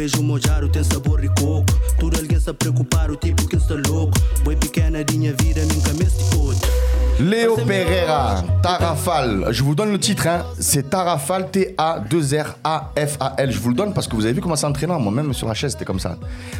[0.00, 1.66] beijo mojado tem sabor de coco
[1.98, 5.80] Tudo alguém se preocupar, o tipo que está louco Boi pequena de minha vida, minha
[5.82, 6.70] cabeça de outro
[7.18, 9.52] Léo Pereira, Tarafal.
[9.52, 10.42] Je vous donne le titre, hein.
[10.58, 13.52] c'est Tarafal, T-A-2-R-A-F-A-L.
[13.52, 14.98] Je vous le donne parce que vous avez vu comment c'est entraînant.
[14.98, 16.16] Moi-même sur la chaise, c'était comme ça.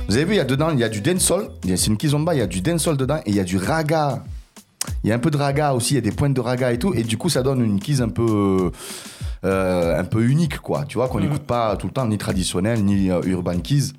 [0.06, 1.44] Vous avez vu, il y a dedans, il y a du dancehall.
[1.64, 3.56] A- C'est une kizomba, il y a du dancehall dedans et il y a du
[3.56, 4.22] raga.
[5.02, 6.70] Il y a un peu de raga aussi, il y a des pointes de raga
[6.72, 6.92] et tout.
[6.92, 8.26] Et du coup, ça donne une kiz un peu.
[8.28, 8.70] euh,
[9.42, 10.84] un peu unique, quoi.
[10.86, 13.92] Tu vois, qu'on n'écoute pas tout le temps, ni traditionnel, ni euh, urban keys.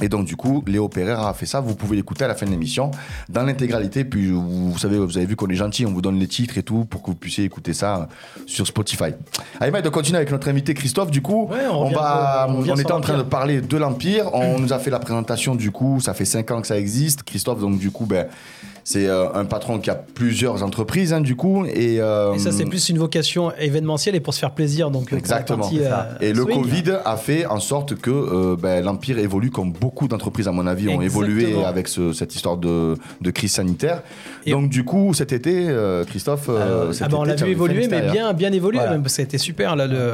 [0.00, 1.60] Et donc, du coup, Léo Pereira a fait ça.
[1.60, 2.90] Vous pouvez l'écouter à la fin de l'émission,
[3.28, 4.04] dans l'intégralité.
[4.04, 6.58] Puis, vous, vous savez, vous avez vu qu'on est gentil, on vous donne les titres
[6.58, 9.12] et tout pour que vous puissiez écouter ça euh, sur Spotify.
[9.60, 11.10] Allez, Mike, de continuer avec notre invité Christophe.
[11.10, 14.34] Du coup, Ouais, on on, va, on on, était en train de parler de l'Empire.
[14.34, 17.22] On nous a fait la présentation, du coup, ça fait 5 ans que ça existe.
[17.22, 18.26] Christophe, donc, du coup, ben,
[18.84, 21.64] c'est euh, un patron qui a plusieurs entreprises, hein, du coup.
[21.66, 24.90] Et, euh, Et ça, c'est plus une vocation événementielle et pour se faire plaisir.
[24.90, 25.60] Donc, Exactement.
[25.60, 25.90] partie, euh.
[26.20, 26.62] Et le swing.
[26.62, 30.66] Covid a fait en sorte que euh, ben, l'Empire évolue comme beaucoup d'entreprises, à mon
[30.66, 34.02] avis, ont évolué avec ce- cette histoire de, de crise sanitaire.
[34.46, 36.46] Et- Donc, du coup, cet été, euh, Christophe.
[36.48, 38.78] euh, cet Ah bah, on été, l'a vu évoluer, mais bien, bien évolué.
[38.78, 38.92] Voilà.
[38.92, 39.08] même.
[39.08, 39.76] Ça a été super.
[39.76, 40.12] Là, le,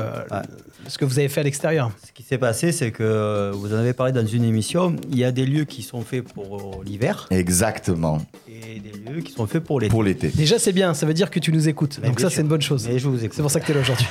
[0.87, 1.91] Ce que vous avez fait à l'extérieur.
[2.07, 5.19] Ce qui s'est passé, c'est que euh, vous en avez parlé dans une émission, il
[5.19, 9.33] y a des lieux qui sont faits pour euh, l'hiver Exactement, et des lieux qui
[9.33, 9.91] sont faits pour l'été.
[9.91, 10.29] pour l'été.
[10.29, 11.99] Déjà, c'est bien, ça veut dire que tu nous écoutes.
[12.03, 12.87] Mais Donc, ça, c'est une bonne chose.
[12.89, 13.35] Mais je vous écoute.
[13.37, 14.07] C'est pour ça que tu es là aujourd'hui.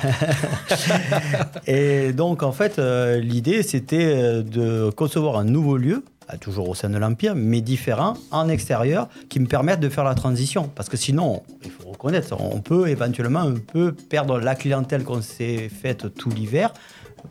[1.68, 6.04] Et donc, en fait, euh, l'idée, c'était de concevoir un nouveau lieu,
[6.36, 10.16] toujours au sein de l'Empire, mais différent, en extérieur, qui me permette de faire la
[10.16, 10.70] transition.
[10.76, 15.22] Parce que sinon, il faut reconnaître, on peut éventuellement un peu perdre la clientèle qu'on
[15.22, 16.74] s'est faite tout l'hiver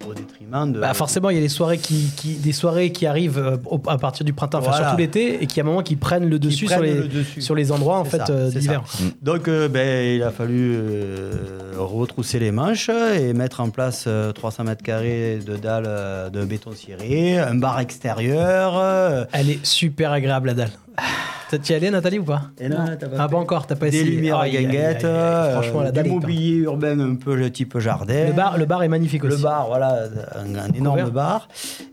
[0.08, 0.80] au détriment de...
[0.80, 3.80] Bah, forcément, il y a des soirées qui, qui- des soirées qui arrivent euh, au-
[3.86, 6.38] à partir du printemps, enfin, surtout l'été, et qui à un moment qui prennent le
[6.38, 7.40] qui dessus sur les, le dessus.
[7.40, 8.82] sur les endroits en fait euh, d'hiver.
[8.86, 9.02] ça.
[9.22, 11.32] Donc, euh, ben, il a fallu euh,
[11.78, 16.72] retrousser les manches et mettre en place euh, 300 mètres carrés de dalles de béton
[16.72, 18.76] ciré, un bar extérieur.
[18.78, 20.70] euh, Elle est super agréable la dalle.
[21.48, 23.76] T'as- Tu y allé Nathalie ou pas Et non, t'as pas Ah pas encore, t'as
[23.76, 24.16] pas des essayé.
[24.16, 24.56] lumières à aïe.
[25.04, 28.26] euh, Franchement, la dalle du mobilier urbain un peu le type jardin.
[28.26, 29.42] Le bar, le bar est magnifique Le aussi.
[29.44, 31.12] bar, voilà, un, un énorme Couvert.
[31.12, 31.48] bar.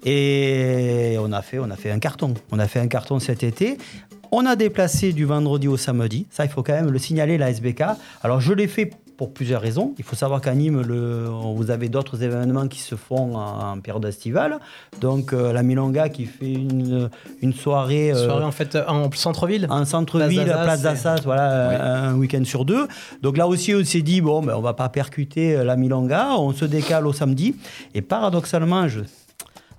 [0.06, 2.34] Et on a, fait, on a fait un carton.
[2.52, 3.78] On a fait un carton cet été.
[4.32, 6.26] On a déplacé du vendredi au samedi.
[6.32, 7.84] Ça, il faut quand même le signaler, la SBK.
[8.24, 8.90] Alors, je l'ai fait
[9.24, 9.94] pour plusieurs raisons.
[9.98, 13.80] Il faut savoir qu'à Nîmes, le, vous avez d'autres événements qui se font en, en
[13.80, 14.60] période estivale.
[15.00, 17.10] Donc, euh, la Milonga qui fait une,
[17.42, 19.66] une soirée, euh, Soirée en fait euh, en centre-ville.
[19.70, 22.86] en centre-ville, Place place d'Assas, voilà, un week-end sur deux.
[23.22, 26.36] Donc là aussi, on s'est dit, bon, ben, on va pas percuter euh, la Milonga,
[26.38, 27.56] on se décale au samedi.
[27.96, 29.00] Et paradoxalement, je-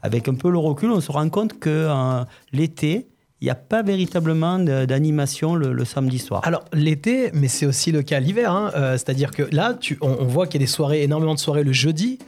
[0.02, 3.09] avec un peu le recul, on se rend compte que euh, l'été,
[3.44, 6.40] il n'y a pas véritablement d'animation le, le samedi soir.
[6.44, 8.50] Alors l'été, mais c'est aussi le cas l'hiver.
[8.50, 8.70] hein.
[8.74, 11.38] Euh, C'est-à-dire que là, tu, on, on voit qu'il y a des soirées, énormément de
[11.38, 12.18] soirées le jeudi,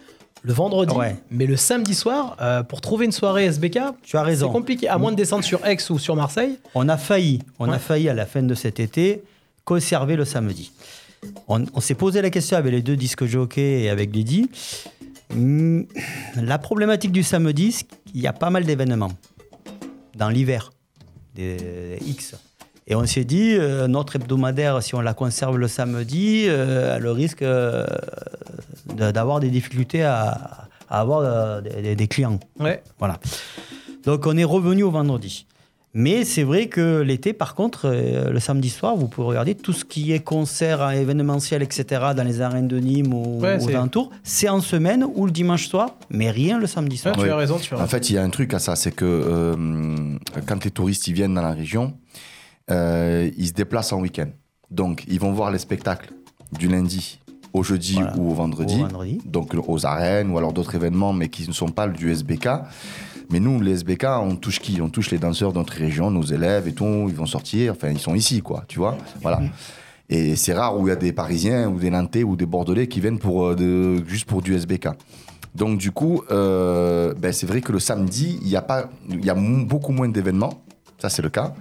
[0.42, 1.16] le vendredi, Ouais.
[1.30, 4.50] mais le samedi soir, euh, pour trouver une soirée SBK, tu as c'est raison.
[4.50, 4.88] compliqué.
[4.88, 6.58] À moins de descendre sur Aix ou sur Marseille.
[6.74, 7.76] On a failli, on Ouais.
[7.76, 9.22] a failli à la fin de cet été
[9.64, 10.70] conserver le samedi.
[11.48, 14.50] On, on s'est posé la question avec les deux disques jockeys et avec Lydie.
[15.34, 15.80] Hmm,
[16.36, 19.12] La problématique du samedi, c'est qu'il y a pas mal d'événements
[20.14, 20.70] dans l'hiver,
[21.36, 22.34] des X.
[22.88, 27.06] Et on s'est dit, euh, notre hebdomadaire, si on la conserve le samedi, euh, elle
[27.08, 27.84] risque euh,
[28.94, 32.38] d'avoir des difficultés à, à avoir euh, des- des clients.
[32.60, 32.82] Ouais.
[32.98, 33.18] Voilà.
[34.04, 35.46] Donc on est revenu au vendredi.
[35.98, 39.72] Mais c'est vrai que l'été, par contre, euh, le samedi soir, vous pouvez regarder tout
[39.72, 43.74] ce qui est concert, événementiel, etc., dans les arènes de Nîmes ou Ouais, aux c'est-
[43.74, 44.10] alentours.
[44.22, 47.14] C'est en semaine ou le dimanche soir, mais rien le samedi soir.
[47.16, 47.30] tu Oui.
[47.30, 49.06] as raison, tu as En fait, il y a un truc à ça, c'est que
[49.06, 49.56] euh,
[50.46, 51.94] quand les touristes ils viennent dans la région,
[52.70, 54.28] euh, ils se déplacent en week-end.
[54.70, 56.10] Donc, ils vont voir les spectacles
[56.58, 57.20] du lundi
[57.54, 58.14] au jeudi Voilà.
[58.18, 59.18] ou au vendredi, Au vendredi.
[59.24, 62.48] donc aux arènes ou alors d'autres événements, mais qui ne sont pas du SBK.
[63.30, 64.80] Mais nous, les SBK, on touche qui?
[64.80, 67.06] On touche les danseurs de notre région, nos élèves et tout.
[67.08, 69.40] Ils vont sortir, enfin, ils sont ici, quoi, tu vois Voilà.
[70.08, 72.86] Et c'est rare où il y a des Parisiens ou des Nantais ou des Bordelais
[72.86, 74.90] qui viennent pour, euh, de, juste pour du SBK.
[75.54, 79.24] Donc du coup, euh, ben, c'est vrai que le samedi, il y a, pas, il
[79.24, 80.62] y a beaucoup moins d'événements.
[80.98, 81.54] Ça, c'est le cas.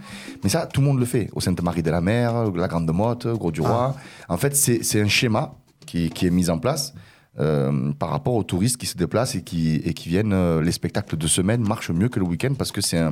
[0.44, 1.30] Mais ça, tout le monde le fait.
[1.34, 3.96] Au Sainte-Marie-de-la-Mer, la Grande Motte, Gros-du-Roi.
[4.30, 6.94] En fait, c'est c'est un schéma qui, qui est mis en place
[7.40, 10.34] euh, par rapport aux touristes qui se déplacent et qui, et qui viennent.
[10.34, 13.12] euh, les spectacles de semaine marchent mieux que le week-end parce que c'est un...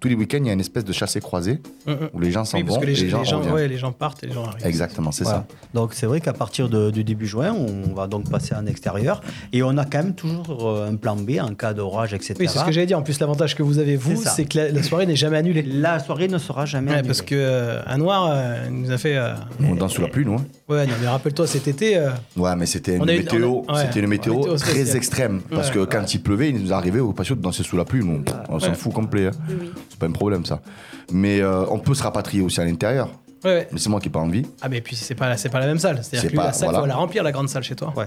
[0.00, 1.96] Tous les week-ends, il y a une espèce de chassé-croisé Mhm.
[2.12, 3.54] où les gens s'en Oui, parce vont que les, et les les gens, gens, reviennent.
[3.54, 4.64] ouais, les gens partent et les gens arrivent.
[4.66, 5.40] Exactement, c'est Voilà.
[5.50, 5.56] ça.
[5.74, 9.20] Donc c'est vrai qu'à partir de- du début juin, on va donc passer en extérieur.
[9.52, 12.34] Et on a quand même toujours euh, un plan B en cas d'orage, etc.
[12.38, 12.98] Oui, c'est ce que j'allais dire.
[12.98, 15.62] En plus, l'avantage que vous avez, vous, C'est que la, la soirée n'est jamais annulée.
[15.62, 17.08] La soirée ne sera jamais Ouais, annulée.
[17.08, 19.16] parce que euh, un noir euh, nous a fait.
[19.16, 19.34] euh,
[19.68, 20.34] On danse sous la pluie, nous.
[20.34, 20.44] hein.
[20.68, 21.96] Ouais, non, mais rappelle-toi cet été.
[21.96, 24.96] euh, Ouais, mais c'était une météo, on a- ouais, c'était une météo météo très spéciale.
[24.96, 25.40] extrême.
[25.50, 25.74] Parce Ouais.
[25.74, 28.04] que quand il pleuvait, il nous arrivait au patio de danser sous la pluie.
[28.04, 29.26] Nous, on s'en fout complet.
[29.26, 29.30] hein.
[29.98, 30.60] C'est pas un problème, ça.
[31.12, 33.08] Mais euh, on peut se rapatrier aussi à l'intérieur.
[33.44, 33.68] Ouais, ouais.
[33.72, 34.44] Mais c'est moi qui n'ai pas envie.
[34.60, 35.96] Ah, mais puis c'est pas, c'est pas la même salle.
[36.02, 36.80] C'est-à-dire C'est que lui, pas- la salle, voilà.
[36.80, 37.92] faut la remplir, la grande salle chez toi.
[37.96, 38.06] Ouais.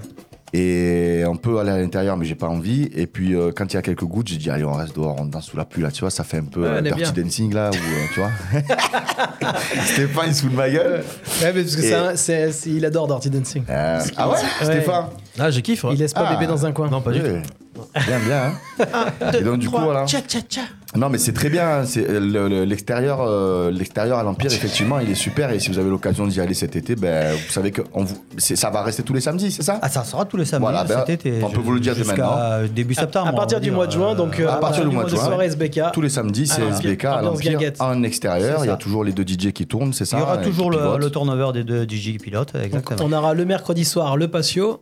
[0.54, 2.90] Et on peut aller à l'intérieur, mais j'ai pas envie.
[2.94, 5.16] Et puis euh, quand il y a quelques gouttes, j'ai dit allez, on reste dehors,
[5.18, 5.90] on danse sous la pluie là.
[5.90, 7.22] Tu vois, ça fait un peu Ouais, euh, on est dirty bien.
[7.24, 8.30] dancing là, où, euh, tu vois.
[9.86, 11.02] Stéphane il se fout de ma gueule.
[11.42, 13.64] Ouais, mais parce que Et- c'est un- c'est- c'est- il adore Dirty Dancing.
[13.70, 15.04] Euh, ah ouais, Stéphane.
[15.38, 15.84] Ah, je kiffe.
[15.84, 15.94] ouais.
[15.94, 16.34] Il laisse pas Ah.
[16.34, 16.90] bébé dans un coin.
[16.90, 17.26] Non, pas du tout.
[17.26, 17.42] Ouais.
[18.06, 18.52] Bien, bien.
[18.80, 19.32] hein.
[19.38, 20.04] Et donc du coup, voilà.
[20.94, 21.66] Non, mais c'est très bien.
[21.80, 21.84] hein.
[21.86, 25.50] C'est le- le- l'extérieur, euh, l'extérieur à l'Empire, effectivement, il est super.
[25.50, 28.16] Et si vous avez l'occasion d'y aller cet été, ben, vous savez que on vous,
[28.36, 29.78] c'est- ça va rester tous les samedis, c'est ça?
[29.80, 31.42] Ah, ça sera tous les samedis Voilà, ben, cet été.
[31.42, 32.36] on peut vous le dire dès maintenant.
[32.74, 33.28] début septembre.
[33.28, 35.08] à partir du dire, mois de juin, euh, donc euh, à partir du mois de
[35.08, 35.24] juin.
[35.24, 35.80] soirée SBK.
[35.94, 38.64] Tous les samedis, c'est Ah, SBK à l'Empire en extérieur.
[38.64, 40.70] Il y a toujours les deux DJ qui tournent, c'est ça Il y aura toujours
[40.70, 43.00] le, le turnover des deux DJ pilotes, Donc, exactement.
[43.04, 44.80] on aura le mercredi soir le patio.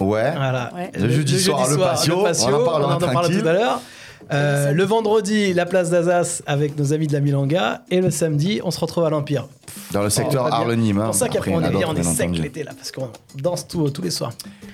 [0.00, 0.32] Ouais.
[0.34, 0.72] Voilà.
[0.74, 0.90] Ouais.
[0.98, 3.80] Le jeudi soir, le patio, on en parlera on en tout à l'heure.
[4.32, 7.82] Euh, le vendredi, la place d'Azas avec nos amis de la Milanga.
[7.90, 9.46] Et le samedi, on se retrouve à l'Empire.
[9.92, 10.52] Dans le secteur.
[10.52, 10.96] Arles-Nîmes.
[10.96, 11.06] C'est hein.
[11.06, 13.68] pour ça qu'après, Après, on est bien, on est sec l'été là, parce qu'on danse
[13.68, 14.32] tout, tous les soirs.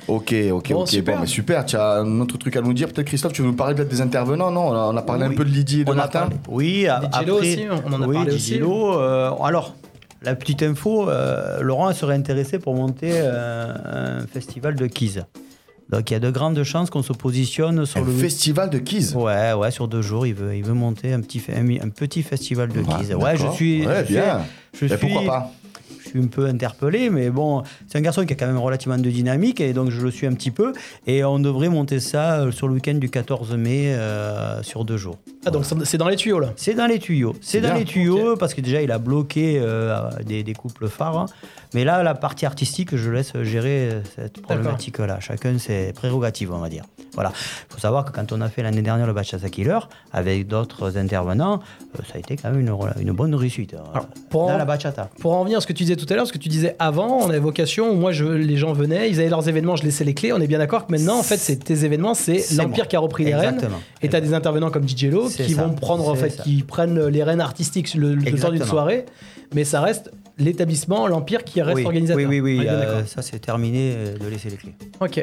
[0.08, 0.88] Ok, ok, Bon, ok.
[0.88, 1.14] super.
[1.16, 1.64] Bon, mais super.
[1.64, 3.32] Tu as un autre truc à nous dire, peut-être, Christophe?
[3.32, 4.50] Tu veux nous parler peut-être des intervenants?
[4.50, 6.20] Non, on a, parlé un peu de Lydie et de On a Martin.
[6.20, 8.60] parlé- Oui, après, aussi, on en a oui, parlé aussi.
[8.62, 9.74] Euh, alors,
[10.22, 15.20] la petite info, euh, Laurent serait intéressé pour monter euh, un festival de Keys.
[15.90, 18.78] Donc il y a de grandes chances qu'on se positionne sur Un le festival de
[18.78, 19.14] Keys.
[19.16, 21.88] Ouais, ouais, sur deux jours, il veut, il veut monter un petit, fe- un, un
[21.88, 23.14] petit festival de Ouais, Keys.
[23.14, 24.40] Ouais, je suis, Ouais, je bien.
[24.72, 25.50] suis- je Et pourquoi suis- pas
[26.10, 29.10] suis un peu interpellé, mais bon, c'est un garçon qui a quand même relativement de
[29.10, 30.72] dynamique, et donc je le suis un petit peu.
[31.06, 34.96] Et on devrait monter ça euh, sur le week-end du 14 mai euh, sur deux
[34.96, 35.16] jours.
[35.46, 36.52] Ah, donc c'est dans les tuyaux là.
[36.56, 37.34] C'est dans les tuyaux.
[37.40, 37.78] C'est dans bien.
[37.78, 41.18] les tuyaux parce que déjà il a bloqué euh, des, des couples phares.
[41.18, 41.26] hein.
[41.72, 45.20] Mais là, la partie artistique, je laisse gérer cette problématique-là.
[45.20, 46.82] Chacun ses prérogatives, on va dire.
[47.14, 47.32] Voilà.
[47.70, 49.78] Il faut savoir que quand on a fait l'année dernière le Bachata Killer
[50.12, 51.60] avec d'autres intervenants,
[51.98, 53.74] euh, ça a été quand même une, une bonne réussite.
[53.74, 55.08] hein, Alors, pour dans en- la bachata.
[55.20, 56.76] Pour en revenir à ce que tu disais tout à l'heure, ce que tu disais
[56.78, 59.84] avant, on avait vocation, où moi je, les gens venaient, ils avaient leurs événements, je
[59.84, 60.32] laissais les clés.
[60.32, 63.00] On est bien d'accord que maintenant, en fait, c'est tes événements, c'est l'Empire qui a
[63.00, 63.60] repris les rênes.
[64.02, 65.62] Et tu as des intervenants comme DJ Lo qui ça.
[65.62, 66.42] vont prendre, en fait, ça.
[66.42, 69.06] qui prennent les rênes artistiques le, le temps d'une soirée.
[69.54, 72.16] Mais ça reste l'établissement, l'Empire qui reste oui, organisateur.
[72.28, 73.08] oui, oui, oui, euh, d'accord.
[73.08, 74.74] ça c'est terminé euh, de laisser les clés.
[75.00, 75.22] Ok.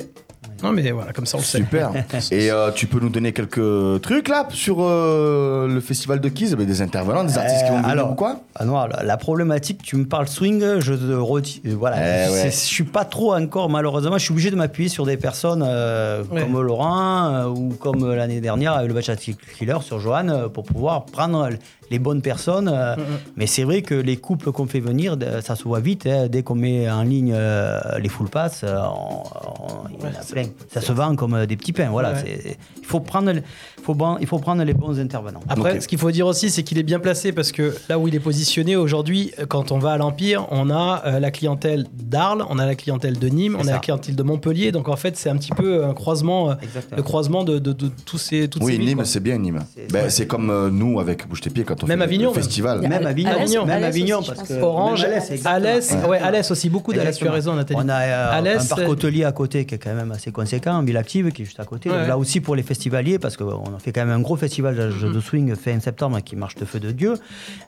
[0.64, 1.60] Non, mais voilà, comme ça on le sait.
[1.60, 1.92] Super.
[2.32, 6.56] Et euh, tu peux nous donner quelques trucs là sur euh, le festival de Keys
[6.56, 8.40] Des intervenants, des artistes qui vont venir alors, ou quoi?
[8.56, 11.68] Ah non, la, la problématique, tu me parles swing, je te.
[11.76, 12.38] Voilà, Eh je, ouais.
[12.50, 15.64] c'est- je suis pas trop encore, malheureusement, je suis obligé de m'appuyer sur des personnes
[15.66, 16.42] euh, Ouais.
[16.42, 19.22] comme Laurent euh, ou comme l'année dernière avec le Bachata
[19.60, 21.50] Killer sur Johan pour pouvoir prendre
[21.90, 22.70] les bonnes personnes.
[22.74, 22.96] euh,
[23.36, 26.06] Mais c'est vrai que les couples qu'on fait venir, de- ça se voit vite.
[26.08, 30.08] hein, dès qu'on met en ligne euh, les full pass, euh, on- on- il y
[30.08, 30.46] en a plein.
[30.74, 31.90] Ça se vend comme euh, des petits pains.
[31.90, 32.56] Voilà, Ouais.
[32.80, 33.44] il faut prendre, il
[33.84, 35.42] faut, ban- il faut prendre les bons intervenants.
[35.50, 38.08] Après, ce qu'il faut dire aussi, c'est qu'il est bien placé parce que là où
[38.08, 41.86] il est positionné aujourd'hui, euh, quand on va à l'Empire, on a euh, la clientèle
[41.94, 44.72] d'Arles, on a la clientèle de Nîmes, on a la clientèle de Montpellier.
[44.72, 46.98] Donc en fait, c'est un petit peu un croisement, euh, Exactement.
[46.98, 49.64] le croisement de, de- de tous ces, toutes Oui, ces villes, Nîmes, c'est bien Nîmes.
[49.76, 52.36] C'est- Ben, comme euh, nous avec Bouge tes pieds quand on Même fait Avignon, le
[52.36, 52.44] même.
[52.44, 52.82] festival.
[52.82, 53.66] Même À- Avignon, Avignon.
[53.66, 55.04] même Avignon, parce que Orange,
[55.46, 57.80] Alès, ouais, Alès aussi, beaucoup d'Alès, tu as raison Nathalie.
[57.84, 60.82] On a euh, Alès, un parc hôtelier à côté qui est quand même assez conséquent,
[60.84, 61.90] Ville Active qui est juste à côté.
[61.90, 64.88] Là aussi pour les festivaliers, parce qu'on a fait quand même un gros festival de,
[64.90, 65.14] Mhm.
[65.14, 67.14] de swing fin septembre qui marche de feu de Dieu.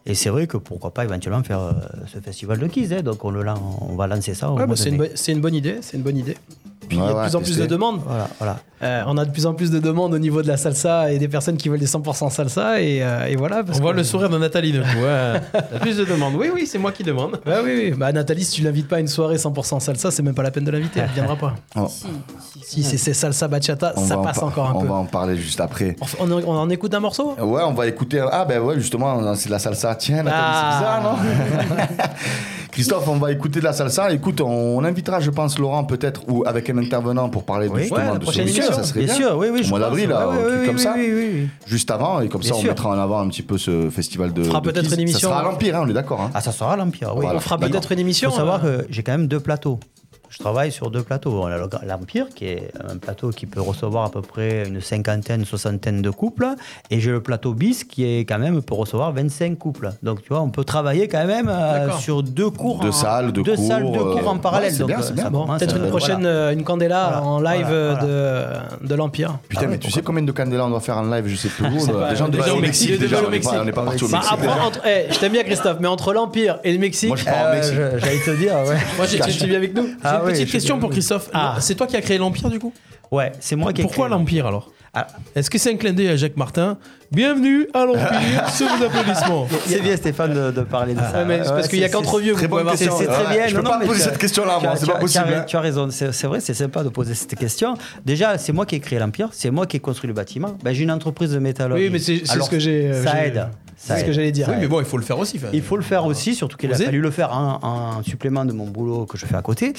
[0.05, 1.71] Et c'est vrai que pourquoi pas éventuellement faire euh,
[2.07, 2.93] ce festival de Keys.
[2.93, 3.01] hein.
[3.01, 3.43] Donc on, le,
[3.81, 4.51] on va lancer ça.
[4.51, 5.07] Ouais, bah, de c'est une, mai.
[5.09, 6.35] bo- c'est une bonne idée, c'est une bonne idée.
[6.89, 8.01] Puis il y a de ouais, plus en plus de demandes.
[8.05, 8.57] Voilà, voilà.
[8.81, 11.19] Euh, on a de plus en plus de demandes au niveau de la salsa et
[11.19, 13.61] des personnes qui veulent des 100% salsa et, euh, et voilà.
[13.63, 15.01] parce On voit le sourire de Nathalie d'un coup.
[15.03, 15.41] ouais.
[15.51, 16.33] T'as plus de demandes.
[16.35, 17.39] Oui, oui, c'est moi qui demande.
[17.45, 17.91] Bah oui, oui.
[17.91, 20.51] Bah Nathalie, si tu l'invites pas à une soirée 100% salsa, c'est même pas la
[20.51, 21.53] peine de l'inviter, elle viendra pas.
[21.75, 21.87] Oh,
[22.63, 24.87] Si c'est c'est salsa bachata, on ça en passe encore un On peu.
[24.87, 25.95] va en parler juste après.
[26.19, 27.35] On, en- on en écoute un morceau?
[27.39, 28.23] Ouais, on va écouter.
[28.31, 29.93] Ah, ben ouais, justement, c'est de la salsa.
[29.95, 30.71] Tiens, Nathalie, Ah.
[30.71, 32.07] c'est bizarre, non?
[32.71, 34.11] Christophe, on va écouter de la salsa.
[34.11, 37.81] Écoute, on invitera, je pense, Laurent, peut-être, ou avec un intervenant pour parler de, Oui.
[37.81, 38.73] justement Ouais, de ce week-end.
[38.73, 39.27] Ça serait Bien bien.
[39.27, 39.61] sûr, oui, oui.
[39.65, 40.19] Au mois d'avril, truc
[40.61, 40.93] oui, comme oui, ça.
[40.95, 41.47] Oui, oui, oui.
[41.65, 42.69] Juste avant, et comme Bien ça, on sûr.
[42.69, 44.43] mettra en avant un petit peu ce festival de.
[44.43, 45.29] fera de peut-être une émission.
[45.29, 46.21] Ça sera à l'Empire, hein, on est d'accord.
[46.21, 46.31] hein.
[46.33, 47.21] Ah, ça sera l'Empire, oui.
[47.23, 47.37] Voilà.
[47.37, 48.29] On fera peut-être une Il émission.
[48.29, 49.79] faut savoir euh, que j'ai quand même deux plateaux.
[50.39, 51.37] Je travaille sur deux plateaux.
[51.43, 54.79] On a le- l'Empire, qui est un plateau qui peut recevoir à peu près une
[54.79, 56.47] cinquantaine, soixantaine de couples.
[56.89, 59.89] Et j'ai le plateau bis, qui est quand même peut recevoir 25 couples.
[60.01, 62.79] Donc, tu vois, on peut travailler quand même euh, sur deux cours.
[62.79, 64.69] Deux en- salles, deux deux cours, salles, deux cours euh, en parallèle.
[64.69, 65.23] ouais, c'est Donc, bien, euh, c'est bien.
[65.25, 66.51] ça Bon, commence, peut-être une prochaine, voilà.
[66.53, 68.77] une candela Voilà, en live voilà, voilà.
[68.81, 69.39] de, de l'Empire.
[69.49, 71.65] Putain, mais tu sais combien de candela on doit faire en live Je sais plus
[71.69, 73.17] Les gens déjà au au Mexique déjà.
[73.17, 73.53] On n'est pas- Mexique.
[73.61, 74.37] on n'est pas parti au Bah, Mexique.
[74.39, 77.51] après, eh, je t'aime bien Christophe, mais entre l'Empire et le Mexique, Moi, je pars
[77.51, 77.75] au Mexique.
[77.97, 78.77] J'allais te dire, ouais.
[78.97, 81.29] Moi, j'ai tu, viens avec nous Ah oui, petite je- question pour Christophe.
[81.33, 81.57] Ah.
[81.59, 82.73] C'est toi qui as créé l'Empire du coup?
[83.11, 84.17] Ouais, c'est moi qui ai Pourquoi créé.
[84.17, 84.71] l'Empire alors?
[84.93, 86.77] Ah, Est-ce que c'est un clin d'œil à Jacques Martin?
[87.11, 89.47] Bienvenue à l'Empire sous vos applaudissements.
[89.65, 91.11] C'est bien Stéphane de, de parler de ça.
[91.19, 92.95] Ouais, mais c'est parce qu'il y a qu'entre vieux, Très bonne question.
[92.99, 93.47] C'est très Ouais, bien.
[93.47, 94.75] Je non, peux non, pas poser cette question-là, moi.
[94.75, 95.25] C'est tu pas possible.
[95.35, 95.43] hein.
[95.47, 97.73] Tu as raison, c'est vrai, c'est sympa de poser cette question.
[98.05, 100.55] Déjà, c'est moi qui ai créé l'Empire, c'est moi qui ai construit le bâtiment.
[100.63, 101.85] Ben, J'ai une entreprise de métallurgie.
[101.85, 102.91] Oui, mais c'est Alors, ce que j'ai.
[102.91, 103.47] euh, Ça aide.
[103.81, 104.45] C'est Ça ce que j'allais dire.
[104.49, 105.39] Oui, mais bon, il faut le faire aussi.
[105.53, 108.51] Il faut le faire aussi, surtout qu'il a fallu le faire en, en supplément de
[108.51, 109.71] mon boulot que je fais à côté.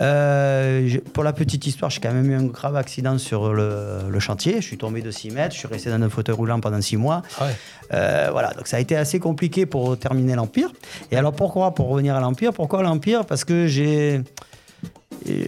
[0.00, 3.72] Euh, pour la petite histoire, j'ai quand même eu un grave accident sur le,
[4.08, 4.60] le chantier.
[4.60, 6.96] Je suis tombé de 6 mètres, je suis resté dans un fauteuil roulant pendant 6
[6.96, 7.22] mois.
[7.40, 7.52] Ah ouais.
[7.94, 10.70] Euh, voilà, donc ça a été assez compliqué pour terminer l'Empire.
[11.10, 13.24] Et alors pourquoi, pour revenir à l'Empire, pourquoi l'Empire?
[13.24, 14.22] Parce que j'ai...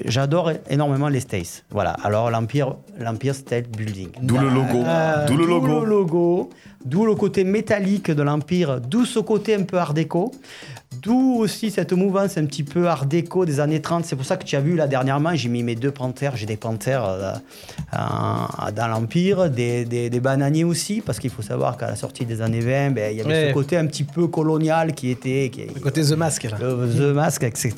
[0.04, 1.64] J'adore énormément les States.
[1.70, 1.92] Voilà.
[2.02, 4.08] Alors l'Empire, l'Empire State Building.
[4.20, 4.82] D'où le logo.
[5.26, 5.80] D'où le D'où logo.
[5.80, 6.50] le logo,
[6.84, 10.32] d'où le côté métallique de l'Empire, d'où ce côté un peu art déco,
[11.02, 14.04] d'où aussi cette mouvance un petit peu art déco des années 30.
[14.04, 16.46] C'est pour ça que tu as vu là dernièrement, j'ai mis mes deux panthères, j'ai
[16.46, 17.32] des panthères euh,
[17.94, 22.26] euh, dans l'Empire, des, des- des bananiers aussi, parce qu'il faut savoir qu'à la sortie
[22.26, 23.48] des années 20, ben, il y avait Ouais.
[23.50, 25.48] ce côté un petit peu colonial qui était...
[25.52, 26.56] Qui, Le côté The Mask, là.
[26.60, 27.74] le- The Mask, etc.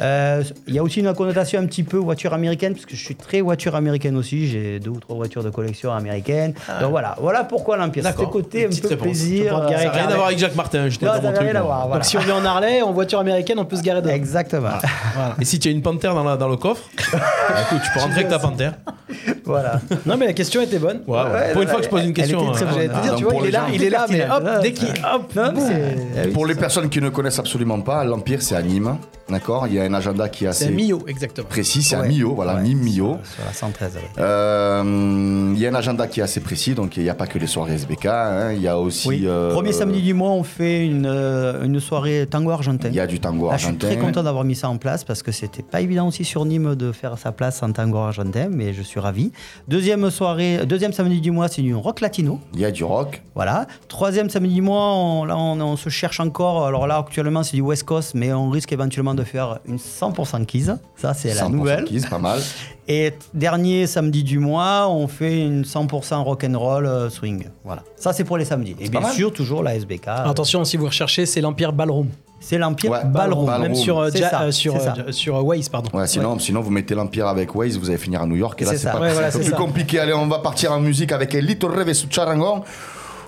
[0.00, 3.04] Euh, Il y a aussi une connotation un petit peu voiture américaine, parce que je
[3.04, 4.48] suis très voiture américaine aussi.
[4.48, 6.54] J'ai deux ou trois voitures de collection américaines.
[6.80, 8.02] Donc voilà, voilà pourquoi l'Empire.
[8.02, 8.30] D'accord.
[8.30, 9.02] côté un Petite peu réponse.
[9.04, 9.56] plaisir.
[9.58, 11.38] Euh, Ça n'a rien à voir avec Jacques Martin, j'étais dans mon truc.
[11.46, 11.80] rien à voir.
[11.86, 11.94] voilà.
[11.96, 14.12] Donc si on en Harley, en voiture américaine, on peut se garer dedans.
[14.14, 14.68] Exactement.
[15.14, 15.36] Voilà.
[15.40, 18.16] Et si tu as une panthère dans, la- dans le coffre, écoute, tu peux rentrer
[18.20, 18.74] avec ta panthère.
[19.44, 19.80] voilà.
[20.06, 21.00] Non, mais la question était bonne.
[21.06, 21.24] Ouais, ouais.
[21.30, 22.42] Ouais, Pour une fois que je pose une elle question.
[22.42, 22.74] était très euh, bonne.
[22.74, 23.90] J'allais te dire, Ah, tu donc vois, pour il est les là, gens il est
[23.90, 24.88] là, mais hop, là, dès qu'il.
[24.88, 25.62] Hop, Non, boum.
[25.66, 28.96] c'est- Pour les personnes qui ne connaissent absolument pas, l'Empire, c'est à Nîmes.
[29.28, 29.66] D'accord?
[29.68, 31.46] Il y a un agenda qui est C'est assez un Mio, exactement.
[31.48, 31.82] précis.
[31.84, 32.08] C'est à Ouais.
[32.08, 33.18] Millau, voilà, Ouais, Nîmes-Millau.
[33.22, 33.94] Sur la 113.
[33.94, 34.00] ouais.
[34.18, 37.26] Euh, Il y a un agenda qui est assez précis, donc il n'y a pas
[37.26, 39.08] que les soirées SBK, hein, il y a aussi.
[39.08, 39.22] Oui.
[39.26, 42.88] euh, Premier samedi du mois, on fait une, euh, une soirée tango argentin.
[42.88, 43.86] Il y a du tango Là, je suis argentin.
[43.86, 46.74] très content d'avoir mis ça en place parce que c'était pas évident aussi sur Nîmes
[46.74, 49.32] de faire sa place en tango argentin, mais je suis ravi.
[49.68, 52.38] Deuxième soirée, deuxième samedi du mois, c'est du rock latino.
[52.54, 53.22] Il y a du rock.
[53.34, 53.66] Voilà.
[53.88, 56.66] Troisième samedi du mois, on, là, on, on se cherche encore.
[56.66, 60.44] Alors là, actuellement, c'est du West Coast, mais on risque éventuellement de faire une 100%
[60.46, 60.66] keys.
[60.96, 61.84] Ça, c'est la 100% nouvelle.
[61.84, 62.40] Kiss, pas mal.
[62.92, 67.44] Et dernier samedi du mois, on fait une 100% rock'n'roll euh, swing.
[67.64, 67.84] Voilà.
[67.94, 68.74] Ça, c'est pour les samedis.
[68.80, 70.08] Et bien sûr, toujours la SBK.
[70.08, 72.08] Attention, si vous recherchez, c'est l'Empire Ballroom.
[72.40, 73.46] C'est l'Empire Ouais, Ballroom.
[73.46, 73.62] Ballroom.
[73.68, 75.96] Même sur, euh, C'est Ja- ça, euh, sur, euh, sur euh, Waze, pardon.
[75.96, 78.60] Ouais, sinon, sinon, vous mettez l'Empire avec Waze, vous allez finir à New York.
[78.60, 79.56] Et là, C'est pas Ouais, voilà, plus ça.
[79.56, 80.00] compliqué.
[80.00, 82.64] Allez, on va partir en musique avec Elito Reve su Charangon.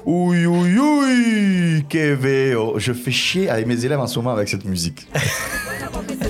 [0.04, 2.80] Ouïe, ouïe, ouïe, que veo.
[2.80, 5.06] Je fais chier avec mes élèves en ce moment avec cette musique.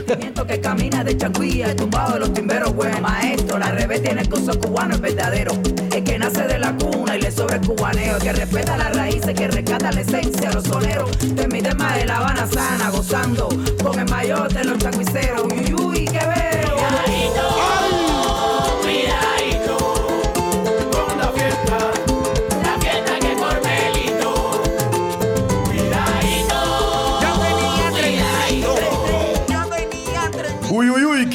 [0.06, 3.58] sentimiento que camina de changuilla, tumbado de los timberos, buen maestro.
[3.58, 5.52] La revés tiene cosas cubanos, es verdadero.
[5.94, 8.18] Es que nace de la cuna y le sobra el cubaneo.
[8.18, 11.10] Que respeta las raíces, que rescata la esencia los soneros.
[11.34, 13.48] De mi tema de La Habana sana, gozando
[13.82, 15.44] con el mayor de los changuiceros.
[15.44, 16.51] Uy, uy, que veo.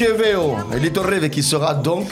[0.00, 0.56] Ouïe, ouïe, ouïe, que veo.
[0.76, 2.08] Elito Reve qui sera donc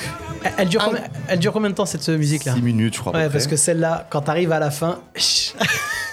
[0.59, 3.13] Elle- dure, combien, elle dure combien de temps cette musique-là 6 minutes, je crois.
[3.13, 4.99] Ouais, parce que celle-là, quand t'arrives à la fin,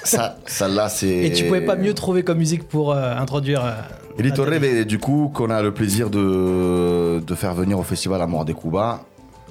[0.03, 1.07] Ça, celle-là, c'est.
[1.07, 3.63] et tu pouvais pas mieux trouver comme musique pour euh, introduire.
[3.65, 3.71] euh,
[4.19, 8.21] Elito la- Reve, du coup, qu'on a le plaisir de, de faire venir au festival
[8.21, 9.01] Amour des Cuba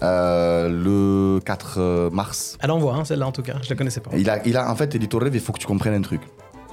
[0.02, 2.56] euh, le 4 mars.
[2.61, 4.11] Elle envoie, hein, celle-là en tout cas, je la connaissais pas.
[4.16, 6.20] Il a, il a, en fait, Elito Reve, il faut que tu comprennes un truc.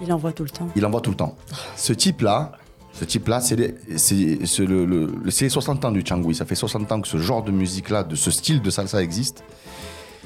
[0.02, 0.68] Il envoie tout le temps.
[0.76, 1.36] Il envoie tout le temps.
[1.76, 2.54] Ce type-là,
[2.94, 6.36] ce type-là, c'est le, le- les 60 ans du Changui.
[6.36, 9.44] Ça fait 60 ans que ce genre de musique-là, de ce style de salsa existe.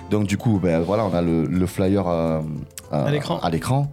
[0.10, 2.42] Donc du coup, ben, voilà, on a le, le flyer euh,
[2.92, 3.40] À l'écran.
[3.40, 3.92] À l'écran.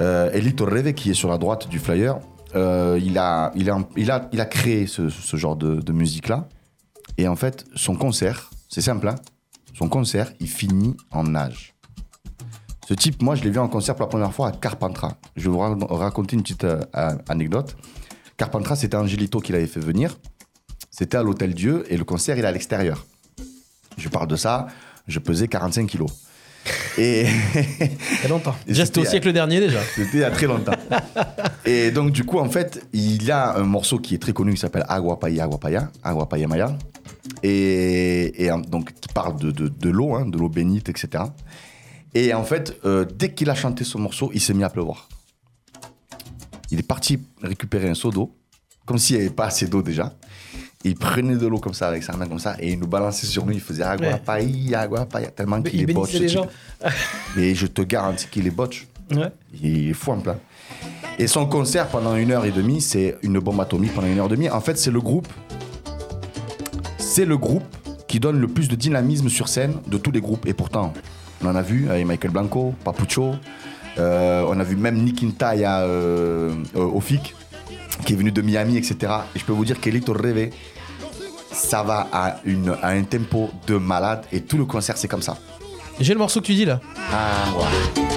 [0.00, 2.18] Euh, Elito Reve, qui est sur la droite du flyer,
[2.54, 5.92] euh, il, a, il, a, il, a, il a créé ce, ce genre de, de
[5.92, 6.48] musique-là.
[7.18, 9.16] Et en fait, son concert, c'est simple, hein,
[9.74, 11.71] son concert, il finit en nage.
[12.88, 15.14] Ce type, moi, je l'ai vu en concert pour la première fois à Carpentras.
[15.36, 16.80] Je vais vous ra- raconter une petite euh,
[17.28, 17.76] anecdote.
[18.36, 20.18] Carpentras, c'était Angelito qui l'avait fait venir.
[20.90, 23.06] C'était à l'Hôtel Dieu et le concert, il est à l'extérieur.
[23.96, 24.66] Je parle de ça,
[25.06, 26.10] je pesais 45 kilos.
[26.98, 28.54] Et Il y a longtemps.
[28.68, 29.80] Geste au siècle dernier déjà.
[29.94, 30.72] c'était il y a très longtemps.
[31.64, 34.54] et donc, du coup, en fait, il y a un morceau qui est très connu
[34.54, 36.76] qui s'appelle Agua Paya, Agua Paya, Agua Paya Maya.
[37.42, 41.24] Et, et, donc, qui parle de, de, de l'eau, hein, de l'eau bénite, etc.
[42.14, 45.08] Et en fait, euh, dès qu'il a chanté ce morceau, il s'est mis à pleuvoir.
[46.70, 48.34] Il est parti récupérer un seau d'eau,
[48.86, 50.14] comme s'il n'y avait pas assez d'eau déjà.
[50.84, 53.26] Il prenait de l'eau comme ça, avec sa main comme ça, et il nous balançait
[53.26, 53.52] sur nous.
[53.52, 54.18] Il faisait Agua.
[54.18, 56.16] Paya, Agua Paya, tellement Mais qu'il il est botche.
[57.36, 58.88] Et je te garantis qu'il est botche.
[59.14, 59.30] Ouais.
[59.62, 60.38] Il est fou en plein.
[61.18, 64.26] Et son concert pendant une heure et demie, c'est une bombe atomique pendant une heure
[64.26, 64.50] et demie.
[64.50, 65.28] En fait, c'est le groupe.
[66.98, 67.64] C'est le groupe
[68.08, 70.46] qui donne le plus de dynamisme sur scène de tous les groupes.
[70.46, 70.92] Et pourtant,
[71.42, 73.34] on en a vu avec Michael Blanco, Papucho.
[73.98, 77.34] euh, on a vu même Nikinta il y a euh, euh, au FIC,
[78.06, 79.12] qui est venu de Miami, etc.
[79.34, 80.50] Et je peux vous dire qu'Elito Reve,
[81.52, 84.22] ça va à, une, à un tempo de malade.
[84.32, 85.36] Et tout le concert, c'est comme ça.
[86.00, 86.80] J'ai le morceau que tu dis là.
[87.12, 88.11] Ah, ouais.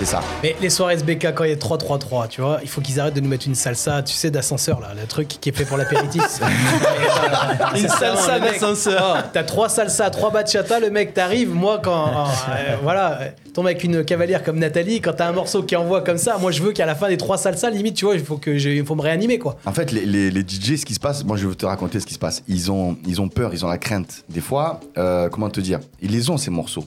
[0.00, 0.22] C'est ça.
[0.42, 3.12] Mais les soirées SBK, quand il y a 3-3-3, tu vois, il faut qu'ils arrêtent
[3.14, 5.76] de nous mettre une salsa, tu sais, d'ascenseur, là, le truc qui est fait pour
[5.76, 6.22] l'apéritif.
[7.76, 9.16] Une salsa d'ascenseur.
[9.18, 12.06] oh, T'as trois salsa, trois bachata, le mec t'arrive, moi quand.
[12.50, 13.18] euh, voilà,
[13.54, 16.50] tombe avec une cavalière comme Nathalie, quand t'as un morceau qui envoie comme ça, moi
[16.50, 18.70] je veux qu'à la fin des trois salsa, limite, tu vois, il faut, que je-
[18.70, 19.56] il faut me réanimer, quoi.
[19.66, 22.00] En fait, les, les- les DJ, ce qui se passe, moi je vais te raconter
[22.00, 22.42] ce qui se passe.
[22.48, 24.24] Ils ont, ils ont peur, ils ont la crainte.
[24.30, 25.80] Des fois, euh, comment te dire?
[26.00, 26.84] Ils les ont ces morceaux.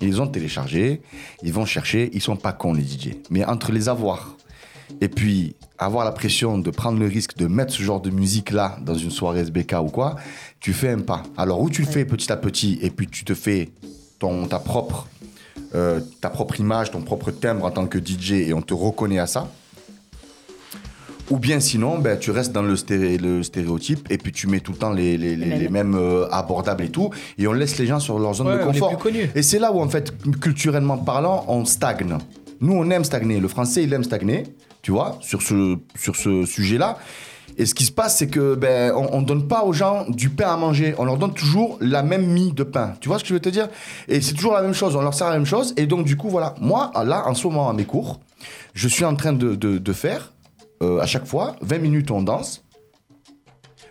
[0.00, 1.02] Ils ont téléchargés,
[1.42, 3.16] ils vont chercher, ils sont pas cons les DJ.
[3.30, 4.36] Mais entre les avoir
[5.00, 8.50] et puis avoir la pression de prendre le risque de mettre ce genre de musique
[8.50, 10.16] là dans une soirée SBK ou quoi,
[10.60, 11.22] tu fais un pas.
[11.36, 13.70] Alors où tu le fais petit à petit et puis tu te fais
[14.18, 15.08] ton, ta propre
[15.74, 19.18] euh, ta propre image, ton propre timbre en tant que DJ et on te reconnaît
[19.18, 19.50] à ça.
[21.30, 24.60] Ou bien sinon, ben, tu restes dans le, sté- le stéréotype et puis tu mets
[24.60, 25.58] tout le temps les, les- les- mêmes.
[25.60, 28.54] les mêmes euh, abordables et tout, et on laisse les gens sur leur zone Ouais,
[28.58, 28.88] de on est confort.
[28.96, 29.30] plus connus.
[29.34, 30.10] Et c'est là où, en fait,
[30.40, 32.16] culturellement parlant, on stagne.
[32.60, 33.40] Nous, on aime stagner.
[33.40, 34.44] Le français, il aime stagner,
[34.80, 36.96] tu vois, sur ce, sur ce sujet-là.
[37.58, 40.30] Et ce qui se passe, c'est que ben, on, on donne pas aux gens du
[40.30, 40.94] pain à manger.
[40.96, 42.94] On leur donne toujours la même mie de pain.
[43.00, 43.68] Tu vois ce que je veux te dire?
[44.06, 44.94] Et c'est toujours la même chose.
[44.96, 45.74] On leur sert la même chose.
[45.76, 46.54] Et donc, du coup, voilà.
[46.60, 48.20] Moi, là, en ce moment, à mes cours,
[48.74, 50.32] je suis en train de, de- de faire,
[50.82, 52.64] euh, à chaque fois, 20 minutes on danse,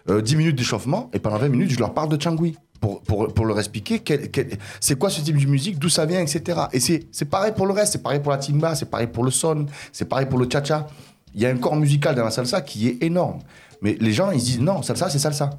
[0.09, 2.57] euh, 10 minutes d'échauffement, et pendant 20 minutes, je leur parle de Changui.
[2.79, 6.05] Pour, pour, pour leur expliquer quel- quel- c'est quoi ce type de musique, d'où ça
[6.05, 6.59] vient, etc.
[6.73, 9.31] Et c'est pareil pour le reste, c'est pareil pour la timba, c'est pareil pour le
[9.31, 10.85] son, c'est pareil pour le cha-cha.
[11.33, 13.39] Il y a un corps musical dans la salsa qui est énorme.
[13.81, 15.49] Mais les gens, ils se disent non, salsa, c'est salsa.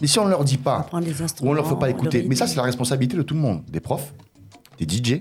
[0.00, 1.12] Mais si on ne leur dit pas, les
[1.42, 3.62] ou on leur fait pas écouter, mais ça, c'est la responsabilité de tout le monde,
[3.70, 4.14] des profs,
[4.78, 5.20] des DJ,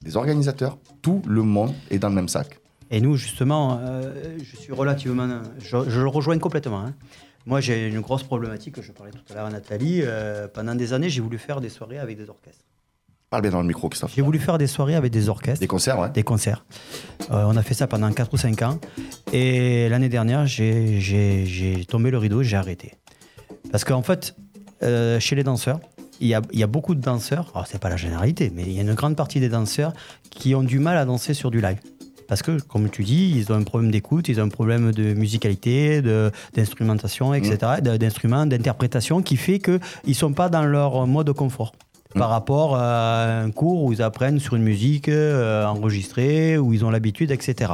[0.00, 0.78] des organisateurs.
[1.02, 2.58] Tout le monde est dans le même sac.
[2.90, 5.28] Et nous, justement, euh, je suis relativement.
[5.58, 6.80] Je, je le rejoins complètement.
[6.80, 6.94] hein.
[7.46, 10.00] Moi, j'ai une grosse problématique, je parlais tout à l'heure à Nathalie.
[10.02, 12.64] euh, pendant des années, j'ai voulu faire des soirées avec des orchestres.
[13.30, 14.12] Parle bien dans le micro, Christophe.
[14.14, 15.60] J'ai voulu faire des soirées avec des orchestres.
[15.60, 16.10] Des concerts, ouais.
[16.10, 16.64] Des concerts.
[17.32, 18.78] Euh, on a fait ça pendant 4 ou 5 ans.
[19.32, 22.94] Et l'année dernière, j'ai- tombé le rideau et j'ai arrêté.
[23.70, 24.36] Parce qu'en fait,
[25.18, 25.80] chez les danseurs,
[26.20, 28.62] il y a, il y a beaucoup de danseurs, alors c'est pas la généralité, mais
[28.62, 29.92] il y a une grande partie des danseurs
[30.30, 31.78] qui ont du mal à danser sur du live.
[32.28, 35.14] Parce que, comme tu dis, ils ont un problème d'écoute, ils ont un problème de
[35.14, 41.06] musicalité, de- d'instrumentation, etc., de- d'instruments, d'interprétation, qui fait qu'ils ne sont pas dans leur
[41.06, 41.72] mode de confort
[42.14, 46.82] par rapport à un cours où ils apprennent sur une musique euh, enregistrée, où ils
[46.82, 47.72] ont l'habitude, etc.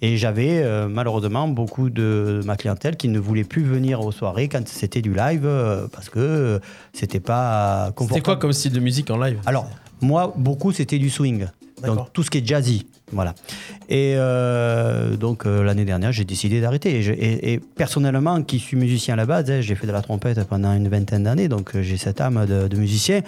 [0.00, 4.48] Et j'avais euh, malheureusement beaucoup de ma clientèle qui ne voulait plus venir aux soirées
[4.48, 6.60] quand c'était du live euh, parce que
[6.94, 8.08] c'était pas confortable.
[8.14, 9.38] C'était quoi comme style de musique en live?
[9.44, 9.68] Alors,
[10.00, 11.46] moi, beaucoup, c'était du swing.
[11.86, 12.86] Donc, tout ce qui est jazzy.
[13.12, 13.34] Voilà.
[13.88, 16.96] Et euh, donc, euh, l'année dernière, j'ai décidé d'arrêter.
[16.96, 19.92] Et, je- et- et personnellement, qui suis musicien à la base, hein, j'ai fait de
[19.92, 23.20] la trompette pendant une vingtaine d'années, donc euh, j'ai cette âme de, de musicien.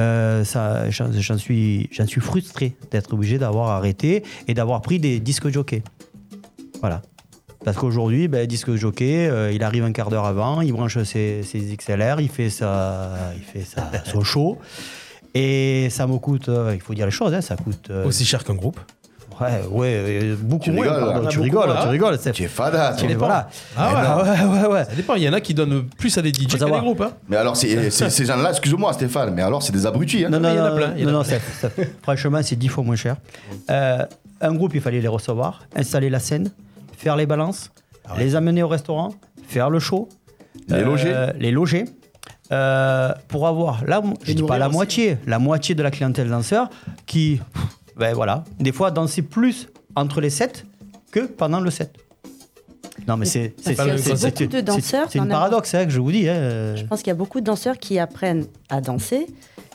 [0.00, 0.42] Euh,
[0.90, 5.48] j'en, j'en suis, j'en suis frustré d'être obligé d'avoir arrêté et d'avoir pris des disques
[5.50, 5.82] jockeys.
[6.80, 7.02] Voilà.
[7.64, 11.42] Parce qu'aujourd'hui, ben, disque jockey, euh, il arrive un quart d'heure avant, il branche ses,
[11.42, 14.58] ses XLR, il fait, sa, il fait sa, son show.
[15.34, 17.88] Et ça me coûte, euh, il faut dire les choses, hein, ça coûte.
[17.90, 18.80] euh, Aussi cher qu'un groupe
[19.40, 20.82] Ouais, ouais, euh, beaucoup Tu moins.
[20.82, 21.28] rigoles, pardon, là.
[21.28, 22.18] tu rigoles, tu rigoles.
[22.20, 23.48] c'est- Tu es fada, tu voilà.
[23.76, 24.24] Ah ouais.
[24.24, 24.84] Eh ben, ouais, ouais, ouais.
[24.84, 26.80] Ça dépend, il y en a qui donnent plus à des DJ qu'à des savoir.
[26.82, 27.02] groupes.
[27.02, 27.12] Hein.
[27.28, 30.24] Mais alors, c'est- c'est- ces gens-là, excuse-moi Stéphane, mais alors c'est des abrutis.
[30.24, 30.30] Hein.
[30.30, 31.38] Non, non, il y en a non, plein, il y en a non, non, plein.
[31.38, 33.14] ça- ça- franchement, c'est dix fois moins cher.
[33.70, 34.04] Euh,
[34.40, 36.50] un groupe, il fallait les recevoir, installer la scène,
[36.96, 37.70] faire les balances,
[38.18, 39.14] les amener au restaurant,
[39.46, 40.08] faire le show,
[40.68, 41.14] Les loger.
[41.38, 41.84] les loger.
[42.50, 44.76] Euh, pour avoir, là, je dis pas la aussi.
[44.76, 46.70] moitié, la moitié de la clientèle danseur
[47.06, 47.40] qui,
[47.96, 50.64] ben voilà, des fois danser plus entre les sets
[51.10, 51.94] que pendant le set.
[53.06, 56.28] Non, mais c'est c'est- beaucoup de danseurs C'est n'importe- paradoxe, hein, que je vous dis.
[56.28, 56.74] hein.
[56.76, 59.26] Je pense qu'il y a beaucoup de danseurs qui apprennent à danser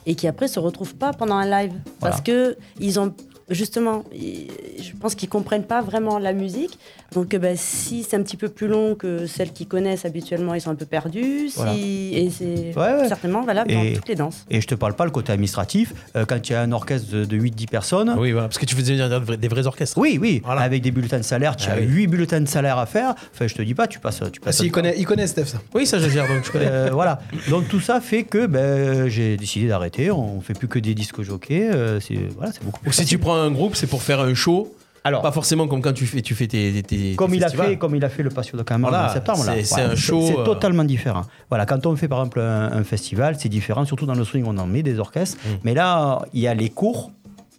[0.05, 3.13] et qui après se retrouvent pas pendant un live parce que ils ont
[3.49, 4.47] justement, ils-
[4.81, 6.77] je pense qu'ils comprennent pas vraiment la musique.
[7.13, 10.53] Donc euh, bah, si c'est un petit peu plus long que celles qui connaissent habituellement,
[10.53, 11.49] ils sont un peu perdus.
[11.49, 11.73] Si, Voilà.
[11.75, 13.07] Et c'est Ouais, ouais.
[13.07, 14.45] certainement valable dans toutes les danses.
[14.49, 15.93] Et je te parle pas le côté administratif.
[16.15, 18.15] euh, quand il y a un orchestre de, de 8-10 personnes.
[18.17, 19.97] Oui, voilà, parce que tu faisais venir des vrais- des vrais orchestres.
[19.97, 20.61] Oui, oui, Voilà.
[20.61, 21.85] avec des bulletins de salaire, tu Ah as oui.
[21.87, 23.15] 8 bulletins de salaire à faire.
[23.33, 24.19] Enfin, je te dis pas, tu passes.
[24.31, 25.61] Tu Ah, passes si, il connaît, il connaît Steph, ça.
[25.73, 26.63] Oui, ça je gère, donc je connais.
[26.73, 27.19] Euh, voilà.
[27.49, 30.09] Donc tout ça fait que ben, j'ai décidé d'arrêter.
[30.11, 31.69] On fait plus que des disques jockeys.
[31.71, 32.79] euh, c'est voilà, c'est beaucoup.
[32.81, 34.73] plus si tu prends un groupe, c'est pour faire un show.
[35.05, 37.49] Alors, Pas forcément comme quand tu fais, tu fais tes, tes- tes comme il a
[37.49, 39.43] fait, comme il a fait le Patio de Camargue Voilà, en septembre.
[39.43, 41.23] c'est- Voilà, un show, C'est euh, totalement différent.
[41.49, 43.83] Voilà, quand on fait par exemple un, un festival, c'est différent.
[43.83, 45.37] Surtout dans le swing, on en met des orchestres.
[45.45, 45.49] Mm.
[45.65, 47.11] Mais là, il y a les cours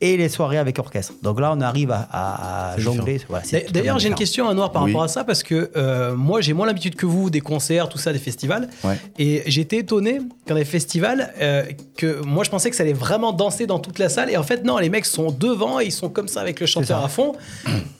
[0.05, 1.15] et les soirées avec orchestre.
[1.23, 3.21] Donc là, on arrive à, à- à jongler.
[3.29, 4.91] Voilà, D'ailleurs, j'ai une question à Noir par Oui.
[4.93, 7.97] rapport à ça parce que euh, moi, j'ai moins l'habitude que vous des concerts, tout
[7.99, 8.69] ça, des festivals.
[8.85, 8.99] Ouais.
[9.19, 11.63] Et j'étais étonné quand les festivals, euh,
[11.97, 14.29] que moi, je pensais que ça allait vraiment danser dans toute la salle.
[14.31, 16.67] Et en fait, non, les mecs sont devant et ils sont comme ça avec le
[16.67, 17.33] chanteur à fond.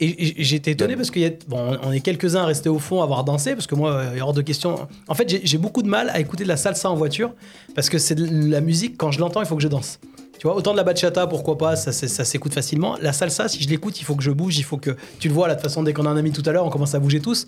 [0.01, 3.01] Et, j'étais étonné parce qu'il y a, bon, on est quelques-uns à rester au fond,
[3.01, 4.77] à avoir dansé parce que moi, euh, hors de question.
[5.09, 7.33] En fait, j'ai- j'ai beaucoup de mal à écouter de la salsa en voiture
[7.75, 9.99] parce que c'est de la musique, quand je l'entends, il faut que je danse.
[10.39, 12.97] Tu vois, autant de la bachata, pourquoi pas, ça, ça s'écoute facilement.
[13.01, 14.97] La salsa, si je l'écoute, il faut que je bouge, il faut que.
[15.19, 16.67] Tu le vois, là, de toute façon, dès qu'on a un ami tout à l'heure,
[16.67, 17.47] on commence à bouger tous.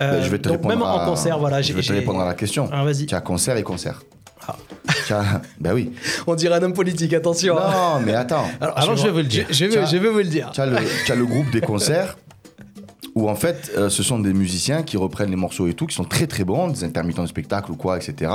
[0.00, 1.60] Euh, je vais te donc, répondre même à- en concert, voilà.
[1.62, 2.68] Je vais te répondre à la question.
[2.72, 3.06] Ah, vas-y.
[3.06, 4.02] Tu as concert et concert.
[4.46, 4.56] Ah.
[5.60, 5.92] Ben oui.
[6.26, 7.58] On dirait un homme politique, attention.
[7.58, 7.70] hein.
[7.98, 8.46] Non, mais attends.
[8.60, 9.46] Alors, Alors, je vais le dire.
[9.50, 9.84] Je, je vais, Tiens.
[9.86, 10.50] je vais vous le dire.
[10.52, 12.16] Tu as, le, tu as le groupe des concerts
[13.18, 15.94] où en fait euh, ce sont des musiciens qui reprennent les morceaux et tout, qui
[15.96, 18.30] sont très très bons, des intermittents de spectacle ou quoi, etc.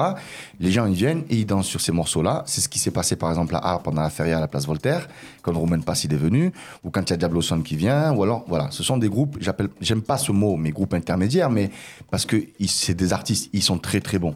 [0.60, 2.44] Les gens ils viennent et ils dansent sur ces morceaux-là.
[2.46, 4.68] C'est ce qui s'est passé par exemple à Arles pendant la feria à la place
[4.68, 5.08] Voltaire,
[5.42, 6.52] quand Romain Passil est venu,
[6.84, 9.08] ou quand il y a Diablo Son qui vient, ou alors voilà, ce sont des
[9.08, 9.38] groupes,
[9.80, 11.72] j'aime pas ce mot, mais groupes intermédiaires, mais
[12.12, 14.36] parce que c'est des artistes, ils sont très très bons.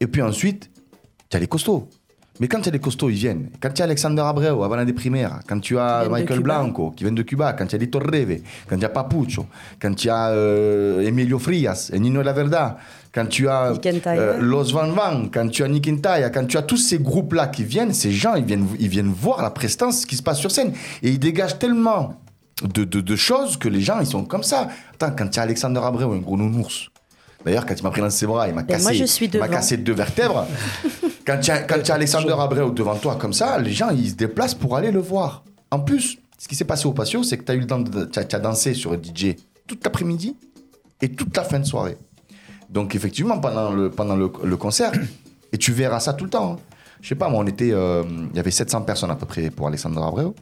[0.00, 0.70] Et puis ensuite,
[1.28, 1.88] tu as les costauds.
[2.40, 3.48] Mais quand tu as les costauds, ils viennent.
[3.60, 6.40] Quand tu as Alexander Abreu, Havana de Primera, quand tu as Michael.
[6.40, 9.46] Blanco, qui viennent de Cuba, quand tu as Lito Reve, quand tu as Papucho,
[9.80, 12.76] quand tu as euh, Emilio Frias, et Nino La Verda,
[13.12, 13.72] quand tu as
[14.06, 16.98] euh, Los Van Van, quand tu as Nick and Taya, quand tu as tous ces
[16.98, 20.22] groupes-là qui viennent, ces gens, ils viennent, ils viennent voir la prestance, ce qui se
[20.22, 20.72] passe sur scène.
[21.02, 22.20] Et ils dégagent tellement
[22.62, 24.68] de, de- de choses que les gens, ils sont comme ça.
[24.94, 26.88] Attends, quand tu as Alexander Abreu, un gros nounours,
[27.44, 29.46] D'ailleurs, quand il m'a pris dans ses bras, il m'a moi, je suis il devant.
[29.46, 30.46] cassé deux vertèbres.
[31.28, 34.14] quand tu as, quand as Alexander Abreu devant toi comme ça, les gens, ils se
[34.14, 35.44] déplacent pour aller le voir.
[35.70, 37.80] En plus, ce qui s'est passé au patio, c'est que tu as eu le temps
[37.80, 40.36] de, tu as- dansé sur le DJ toute l'après-midi
[41.02, 41.98] et toute la fin de soirée.
[42.70, 44.92] Donc effectivement, pendant le, pendant le, le concert,
[45.52, 46.52] et tu verras ça tout le temps.
[46.54, 46.56] hein.
[47.02, 49.50] Je sais pas, moi, on était, euh, il y avait 700 personnes à peu près
[49.50, 50.34] pour Alexandre Abreu,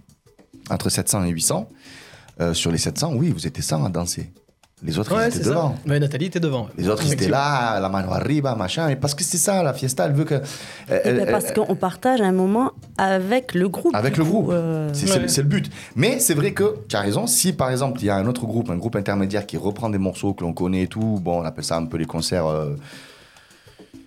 [0.71, 1.69] entre 700 et 800.
[2.41, 4.31] Euh, sur les 700, oui, vous étiez 100 à danser.
[4.85, 5.75] Les autres, ils étaient devant.
[5.87, 5.91] ça.
[5.91, 6.69] Ouais, Nathalie était devant.
[6.77, 8.89] Les autres, ils étaient là, la mano arriba, machin.
[8.91, 10.35] Et parce que c'est ça, la fiesta, elle veut que.
[10.87, 13.95] Ben, parce qu'on partage un moment avec le groupe.
[13.95, 14.51] avec le coup, groupe.
[14.53, 15.29] euh, C'est le- Ouais.
[15.29, 15.71] c'est le but.
[15.95, 17.27] Mais c'est vrai que tu as raison.
[17.27, 19.97] Si par exemple il y a un autre groupe, un groupe intermédiaire qui reprend des
[19.99, 22.47] morceaux que l'on connaît et tout, bon, on appelle ça un peu les concerts.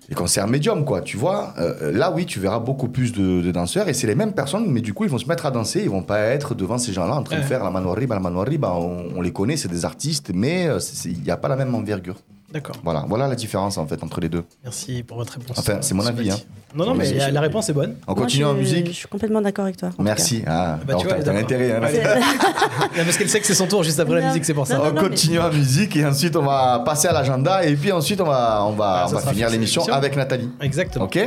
[0.09, 1.53] Euh, les concerts médiums, quoi, tu vois.
[1.59, 4.65] Euh, là, oui, tu verras beaucoup plus de, de danseurs et c'est les mêmes personnes,
[4.67, 5.81] mais du coup, ils vont se mettre à danser.
[5.83, 8.21] Ils vont pas être devant ces gens-là en train de faire la mano arriba, la
[8.21, 8.73] mano arriba.
[8.73, 11.73] On, on les connaît, c'est des artistes, mais euh, il n'y a pas la même
[11.75, 12.15] envergure.
[12.51, 12.75] D'accord.
[12.83, 14.43] Voilà, voilà la différence en fait entre les deux.
[14.63, 15.57] Merci pour votre réponse.
[15.59, 16.37] Enfin, c'est mon avis, hein.
[16.75, 17.95] Non, non, mais la, réponse est bonne.
[18.07, 18.93] On moi, continue je- en Je musique.
[18.93, 19.89] suis complètement d'accord avec toi.
[19.99, 20.43] Merci.
[20.45, 21.71] Ah, Bah, tu vois, t'as- intérêt.
[21.73, 21.79] hein.
[22.97, 24.77] Non, parce qu'elle sait que c'est son tour juste après la musique, c'est pour ça.
[24.77, 27.75] Non, non, on mais- continue en musique et ensuite on va passer à l'agenda et
[27.75, 30.49] puis ensuite on va, on va, Ah, on va finir l'émission avec Nathalie.
[30.61, 31.05] Exactement.
[31.05, 31.19] Ok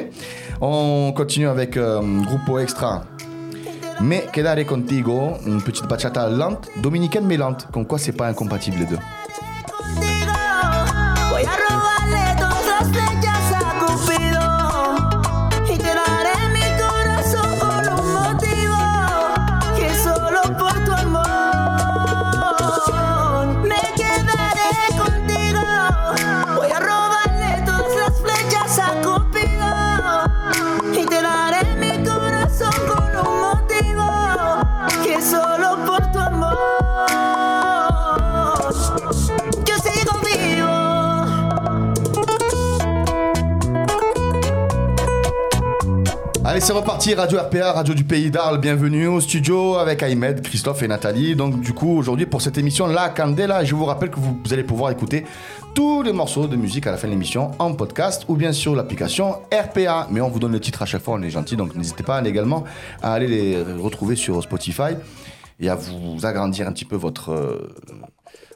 [0.61, 3.03] On continue avec euh, Grupo Extra.
[4.01, 7.69] Me quedare contigo, une petite bachata lente, dominicaine mais lente.
[7.73, 8.99] Comme quoi c'est pas incompatible les deux.
[46.53, 48.59] Allez, c'est reparti, Radio RPA, Radio du Pays d'Arles.
[48.59, 51.35] Bienvenue au studio avec Ahmed, Christophe et Nathalie.
[51.35, 54.63] Donc, du coup, aujourd'hui, pour cette émission La Candela, je vous rappelle que vous, allez
[54.63, 55.25] pouvoir écouter
[55.75, 58.77] tous les morceaux de musique à la fin de l'émission en podcast ou bien sur
[58.77, 60.09] l'application RPA.
[60.11, 62.23] Mais on vous donne le titre à chaque fois, on est gentil, donc n'hésitez pas
[62.23, 62.65] également
[63.01, 64.95] à aller les retrouver sur Spotify
[65.59, 67.75] et à vous agrandir un petit peu votre, euh,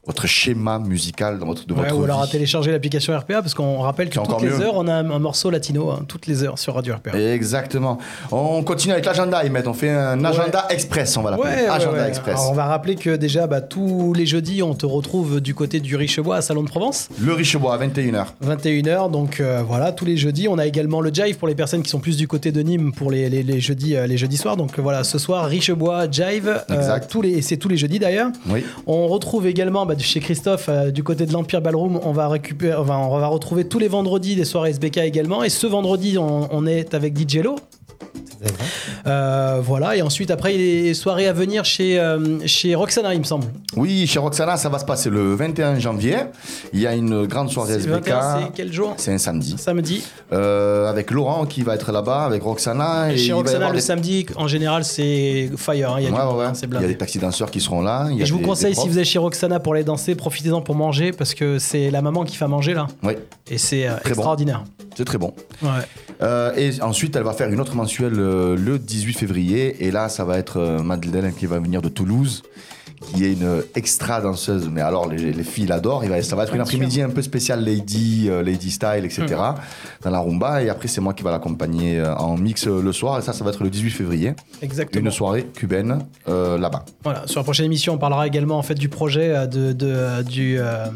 [0.06, 3.54] votre schéma musical dans votre, de Ouais, votre ou alors à télécharger l'application RPA parce
[3.54, 4.60] qu'on rappelle que toutes les mieux.
[4.60, 7.18] heures on a un, morceau latino, hein, toutes les heures sur Radio RPA.
[7.18, 7.98] Exactement.
[8.30, 9.66] On continue avec l'agenda, Ahmed.
[9.66, 11.50] On fait un agenda express, on va l'appeler.
[11.50, 12.38] Ouais, agenda express.
[12.38, 15.80] Alors, on va rappeler que déjà bah, tous les jeudis on te retrouve du côté
[15.80, 17.08] du Richebois à Salon de Provence.
[17.20, 18.26] Le Richebois à 21h.
[18.44, 20.46] 21h, donc euh, voilà, tous les jeudis.
[20.48, 22.92] On a également le Jive pour les personnes qui sont plus du côté de Nîmes
[22.92, 24.56] pour les, les, les jeudis, euh, les jeudis soirs.
[24.56, 28.30] Donc voilà, ce soir, Richebois, Jive, euh, tous les, et c'est tous les jeudis d'ailleurs.
[28.48, 28.64] Oui.
[28.86, 32.74] On retrouve également bah, chez Christophe, euh, du côté de l'Empire Ballroom, on va, récupérer,
[32.74, 35.42] retrouver tous les vendredis des soirées SBK également.
[35.42, 37.56] Et ce vendredi, on, on est avec DJ Lo.
[39.06, 42.74] Euh, voilà, et ensuite, après, il y a des soirées à venir chez, euh, chez
[42.74, 43.46] Roxana, il me semble.
[43.76, 46.16] Oui, chez Roxana, ça va se passer le 21 janvier.
[46.72, 47.92] Il y a une grande soirée SBK.
[48.08, 49.54] 21, c'est quel jour C'est un samedi.
[49.58, 50.02] Samedi.
[50.32, 53.12] Euh, avec Laurent qui va être là-bas, avec Roxana.
[53.12, 55.92] Et chez Roxana, le des- samedi, en général, c'est fire.
[55.92, 57.80] hein, Il y a Ouais, ouais, hein, Il y a des taxis danseurs qui seront
[57.82, 58.08] là.
[58.10, 59.74] il y a Et je vous des- conseille, des si vous êtes chez Roxana pour
[59.74, 62.86] aller danser, profitez-en pour manger parce que c'est la maman qui fait manger là.
[63.02, 63.14] Oui,
[63.50, 63.94] Et c'est bon.
[64.04, 64.64] extraordinaire.
[64.96, 65.32] c'est très bon.
[65.62, 65.68] Ouais.
[66.22, 69.86] Euh, et ensuite, elle va faire une autre mensuelle euh, le 18 février.
[69.86, 72.42] Et là, ça va être euh, Madeleine qui va venir de Toulouse,
[73.00, 74.68] qui est une extra danseuse.
[74.72, 76.02] Mais alors, les, les filles l'adorent.
[76.22, 79.22] Ça va être une après-midi un peu spéciale Lady, euh, Lady Style, etc.
[79.28, 79.54] Mm.
[80.04, 80.62] Dans la rumba.
[80.62, 83.18] Et après, c'est moi qui va l'accompagner euh, en mix euh, le soir.
[83.18, 84.34] Et ça, ça va être le 18 février.
[84.62, 85.04] Exactement.
[85.04, 86.84] Une soirée cubaine euh, là-bas.
[87.04, 90.56] Voilà, sur la prochaine émission, on parlera également en fait du projet de, de- du,
[90.58, 90.86] euh,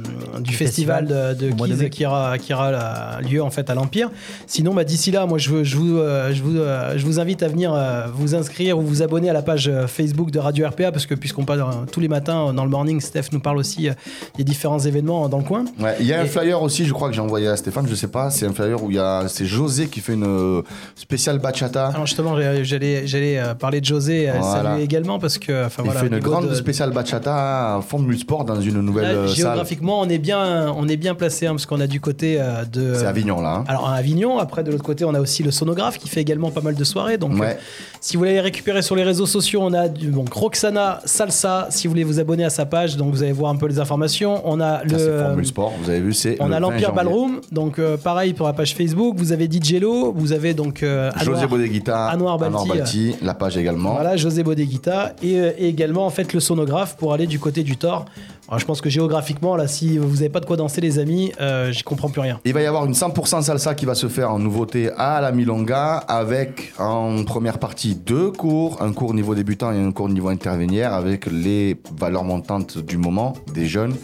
[0.40, 4.10] du festival de, de qui aura, qui aura lieu en fait à l'Empire.
[4.46, 5.98] Sinon, bah, d'ici là, moi, je, veux- je, vous,
[6.32, 6.54] je, vous,
[6.96, 7.74] je vous invite à venir
[8.14, 11.44] vous inscrire ou vous abonner à la page Facebook de Radio RPA parce que puisqu'on
[11.44, 13.92] parle tous les matins euh, dans le morning, Steph nous parle aussi euh,
[14.36, 15.64] des différents événements dans le coin.
[15.78, 17.94] Ouais, il y a un flyer aussi, je crois que j'ai envoyé à Stéphane, je
[17.94, 20.62] sais pas, c'est un flyer où il y a c'est José qui fait une euh,
[20.94, 21.88] spéciale bachata.
[21.88, 24.70] Alors justement, j'allais j'allais euh, parler de José, euh, Voilà.
[24.70, 28.18] saluer également parce que enfin, il voilà, fait une grande de- spéciale bachata à Formule
[28.18, 29.36] Sport dans une nouvelle Là, euh, salle.
[29.36, 32.64] géographiquement, on est bien, on est bien placé hein, parce qu'on a du côté euh,
[32.64, 32.94] de.
[32.94, 33.56] C'est Avignon là.
[33.60, 33.64] hein.
[33.68, 36.50] Alors à Avignon, après de l'autre côté, on a aussi le sonographe qui fait également
[36.50, 37.18] pas mal de soirées.
[37.18, 37.56] Donc Ouais.
[37.58, 37.60] euh,
[38.00, 41.68] si vous voulez les récupérer sur les réseaux sociaux, on a du, Roxana Salsa.
[41.80, 43.78] Si vous voulez vous abonner à sa page, donc vous allez voir un peu les
[43.78, 44.42] informations.
[44.44, 46.60] On a le Ça, c'est Formule Sport, vous avez vu, c'est on le a 20
[46.60, 46.92] l'Empire.
[46.92, 49.14] Ballroom, donc euh, pareil pour la page Facebook.
[49.16, 53.94] Vous avez DJlo, vous avez donc euh, José Bodeguita, Balti, Balti, la page également.
[53.94, 57.62] Voilà, José Bodeguita et, euh, et également en fait le sonographe pour aller du côté
[57.62, 58.04] du Thor.
[58.50, 61.32] Alors, je pense que géographiquement là, si vous n'avez pas de quoi danser les amis,
[61.40, 62.40] euh, j'y comprends plus rien.
[62.44, 65.30] Il va y avoir une 100% salsa qui va se faire en nouveauté à la
[65.30, 70.30] Milonga avec en première partie deux cours, un cours niveau débutant et un cours niveau
[70.30, 73.94] intervénière avec les valeurs montantes du moment des jeunes.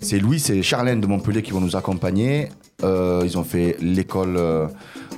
[0.00, 2.50] C'est Louis et Charlène de Montpellier qui vont nous accompagner.
[2.84, 4.68] Euh, ils ont fait l'école euh,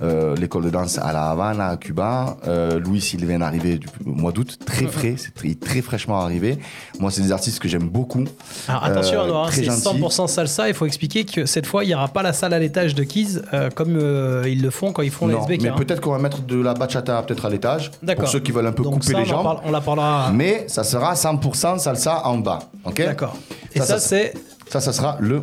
[0.03, 2.39] euh, l'école de danse à La Havane, à Cuba.
[2.47, 6.23] Euh, Louis, il vient d'arriver du au mois d'août, très frais, c'est très, très fraîchement
[6.23, 6.59] arrivé.
[6.99, 8.25] Moi, c'est des artistes que j'aime beaucoup.
[8.67, 10.01] Alors attention, hein, c'est gentil.
[10.01, 10.69] 100% salsa.
[10.69, 13.05] Il faut expliquer que cette fois, il n'y aura pas la salle à l'étage de
[13.05, 13.41] Keys
[13.75, 13.99] comme
[14.47, 15.63] ils le font quand ils font Non, les SBK.
[15.65, 15.75] mais hein.
[15.77, 17.91] peut-être qu'on va mettre de la bachata peut-être à l'étage.
[18.17, 19.43] Pour ceux qui veulent un peu Donc couper ça, les jambes.
[19.45, 20.31] parle- on la parlera.
[20.33, 22.61] Mais ça sera 100% salsa en bas.
[22.87, 22.97] Ok?
[23.05, 23.37] D'accord.
[23.75, 24.33] Et Ça, ça, ça- c'est
[24.71, 25.43] Ça, ça sera le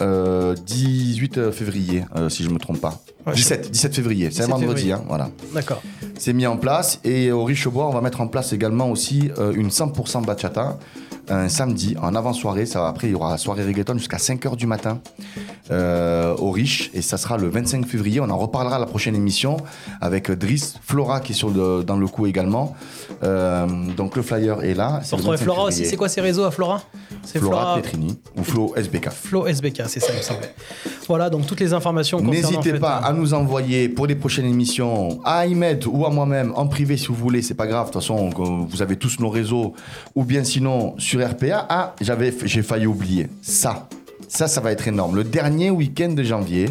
[0.00, 3.00] euh, 18 février, euh, si je me trompe pas.
[3.26, 4.92] Ouais, 17, 17 février, c'est un 17 vendredi.
[4.92, 5.30] Hein, voilà.
[5.54, 5.82] d'accord.
[6.18, 7.00] C'est mis en place.
[7.04, 10.78] Et au Richebois, on va mettre en place également aussi euh, une 100% bachata.
[11.28, 12.66] Un samedi, en avant-soirée.
[12.66, 15.00] Ça, après, il y aura la soirée reggaeton jusqu'à 5h du matin
[15.70, 16.90] euh, au Rich.
[16.94, 18.20] Et ça sera le 25 février.
[18.20, 19.56] On en reparlera à la prochaine émission
[20.00, 22.74] avec Driss, Flora qui est sur le- dans le coup également.
[23.22, 25.00] Euh, donc le flyer est là.
[25.00, 25.68] Retrouver 25 Flora février.
[25.68, 26.82] aussi, c'est quoi ces réseaux à Flora?
[27.24, 29.10] C'est Flora, Petrini ou Flo SBK.
[29.10, 30.54] Flo SBK, c'est ça, il me semblait.
[31.06, 32.20] Voilà, donc toutes les informations.
[32.20, 36.10] N'hésitez en fait, pas à nous envoyer pour les prochaines émissions à Ahmed ou à
[36.10, 37.88] moi-même en privé si vous voulez, c'est pas grave.
[37.88, 38.30] De toute façon,
[38.68, 39.74] vous avez tous nos réseaux
[40.14, 41.66] ou bien sinon sur RPA.
[41.68, 43.88] Ah, j'avais, j'ai failli oublier ça.
[44.28, 45.16] Ça, ça va être énorme.
[45.16, 46.70] Le dernier week-end de janvier,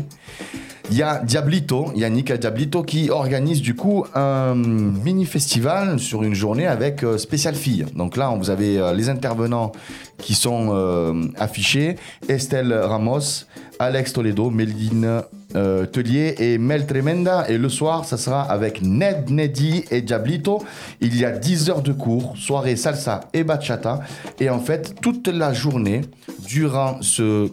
[0.89, 6.33] il y a Diablito, Yannick Diablito, qui organise du coup un mini festival sur une
[6.33, 7.85] journée avec euh, spécial filles.
[7.95, 9.71] Donc là, vous avez euh, les intervenants
[10.17, 11.95] qui sont euh, affichés
[12.27, 13.45] Estelle Ramos,
[13.79, 15.23] Alex Toledo, Méline
[15.55, 17.49] euh, Tellier et Mel Tremenda.
[17.49, 20.63] Et le soir, ça sera avec Ned Neddy et Diablito.
[21.01, 24.01] Il y a 10 heures de cours, soirée salsa et bachata.
[24.39, 26.01] Et en fait, toute la journée,
[26.47, 27.49] durant ce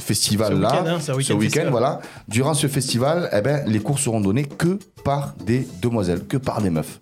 [0.00, 4.78] festival-là, Ce week-end, hein, voilà, durant ce festival, eh ben, les cours seront donnés que
[5.04, 6.98] par des demoiselles, que par des meufs.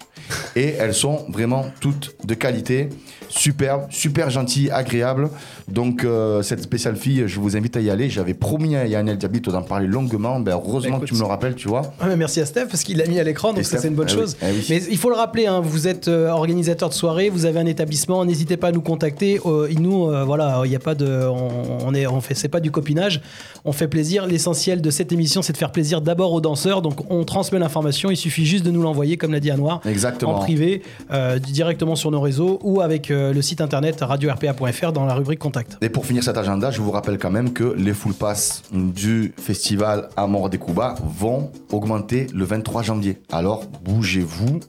[0.57, 2.89] Et elles sont vraiment toutes de qualité,
[3.29, 5.29] superbes, super gentilles, agréables.
[5.69, 8.09] Donc euh, cette spéciale fille, je vous invite à y aller.
[8.09, 10.39] J'avais promis à Yann El Diablito d'en parler longuement.
[10.41, 11.83] Ben, heureusement Bah, que tu me le rappelles, tu vois.
[12.01, 13.95] Ah, mais merci à Steph parce qu'il l'a mis à l'écran, donc ça c'est une
[13.95, 14.37] bonne eh oui, chose.
[14.43, 14.67] eh oui.
[14.71, 17.67] Mais il faut le rappeler, hein, vous êtes euh, organisateur de soirée, vous avez un
[17.67, 19.41] établissement, n'hésitez pas à nous contacter.
[19.45, 21.49] Euh, nous, euh, voilà, il n'y a pas de, on,
[21.89, 23.21] on est, on fait, c'est pas du copinage,
[23.65, 24.27] on fait plaisir.
[24.27, 26.81] L'essentiel de cette émission, c'est de faire plaisir d'abord aux danseurs.
[26.81, 30.37] Donc on transmet l'information, il suffit juste de nous l'envoyer, comme l'a dit Anouar, Exactement.
[30.37, 35.05] en privé, euh, directement sur nos réseaux ou avec euh, le site internet radio-rpa.fr dans
[35.07, 35.77] la rubrique contact.
[35.81, 39.33] Et pour finir cet agenda, je vous rappelle quand même que les full pass du
[39.37, 43.19] festival Amor des Cuba vont augmenter le 23 janvier.
[43.31, 44.61] Alors bougez-vous,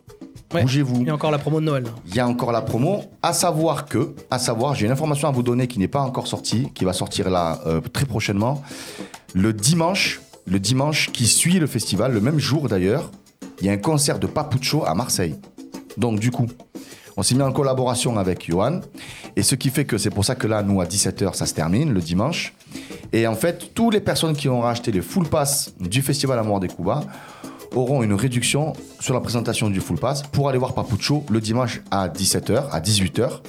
[0.54, 0.62] Ouais.
[0.62, 0.98] bougez-vous.
[1.02, 1.86] Il y a encore la promo de Noël.
[2.08, 5.32] Il y a encore la promo, à savoir que, à savoir, j'ai une information à
[5.32, 8.62] vous donner qui n'est pas encore sortie, qui va sortir là euh, très prochainement.
[9.34, 13.12] Le dimanche, le dimanche qui suit le festival, le même jour d'ailleurs,
[13.60, 15.36] il y a un concert de Papucho à Marseille.
[15.98, 16.48] Donc du coup,
[17.16, 18.82] on s'est mis en collaboration avec Johan.
[19.36, 21.54] Et ce qui fait que c'est pour ça que là, nous, à 17h, ça se
[21.54, 22.54] termine le dimanche.
[23.12, 26.60] Et en fait, toutes les personnes qui ont racheté les full pass du Festival Amour
[26.60, 27.02] des Cuba
[27.76, 31.82] auront une réduction sur la présentation du full pass pour aller voir Papucho le dimanche
[31.92, 33.42] à 17h, à 18h,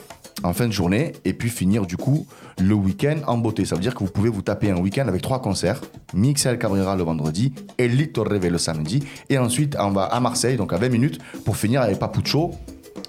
[0.43, 2.27] en fin de journée, et puis finir du coup
[2.61, 3.65] le week-end en beauté.
[3.65, 5.81] Ça veut dire que vous pouvez vous taper un week-end avec trois concerts.
[6.15, 10.73] Mixel Cabrera le vendredi, Elito Reve le samedi, et ensuite on va à Marseille, donc
[10.73, 12.53] à 20 minutes, pour finir avec Papucho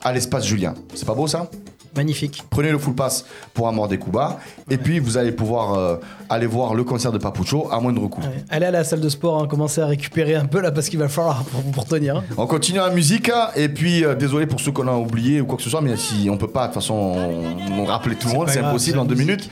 [0.03, 0.73] à l'espace Julien.
[0.93, 1.49] C'est pas beau ça?
[1.95, 2.43] Magnifique.
[2.49, 4.39] Prenez le full pass pour Amor des Cuba,
[4.69, 5.95] et puis vous allez pouvoir euh,
[6.29, 8.21] aller voir le concert de Papucho à moindre coût.
[8.21, 8.43] Ouais.
[8.49, 10.99] Allez à la salle de sport, hein, commencez à récupérer un peu là parce qu'il
[10.99, 12.17] va falloir pour, pour tenir.
[12.17, 12.23] hein.
[12.37, 15.45] On continue en musique hein, et puis euh, désolé pour ceux qu'on a oubliés ou
[15.45, 18.15] quoi que ce soit, mais si on peut pas de toute façon on, on rappeler
[18.15, 19.27] tout le monde, c'est impossible en deux la musique.
[19.41, 19.49] minutes.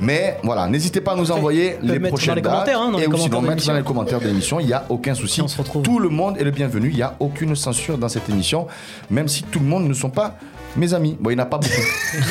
[0.00, 3.06] Mais voilà, n'hésitez pas à nous envoyer les prochaines dates commentaires, hein, dans et les
[3.06, 4.58] aussi commentaires dans, mettre dans les commentaires de l'émission.
[4.58, 5.40] Il n'y a aucun souci.
[5.40, 5.82] on se retrouve.
[5.82, 6.88] Tout le monde est le bienvenu.
[6.90, 8.66] Il n'y a aucune censure dans cette émission,
[9.08, 10.36] même si tout le monde ne sont pas
[10.76, 11.16] mes amis.
[11.20, 11.74] Bon, il n'y en a pas beaucoup.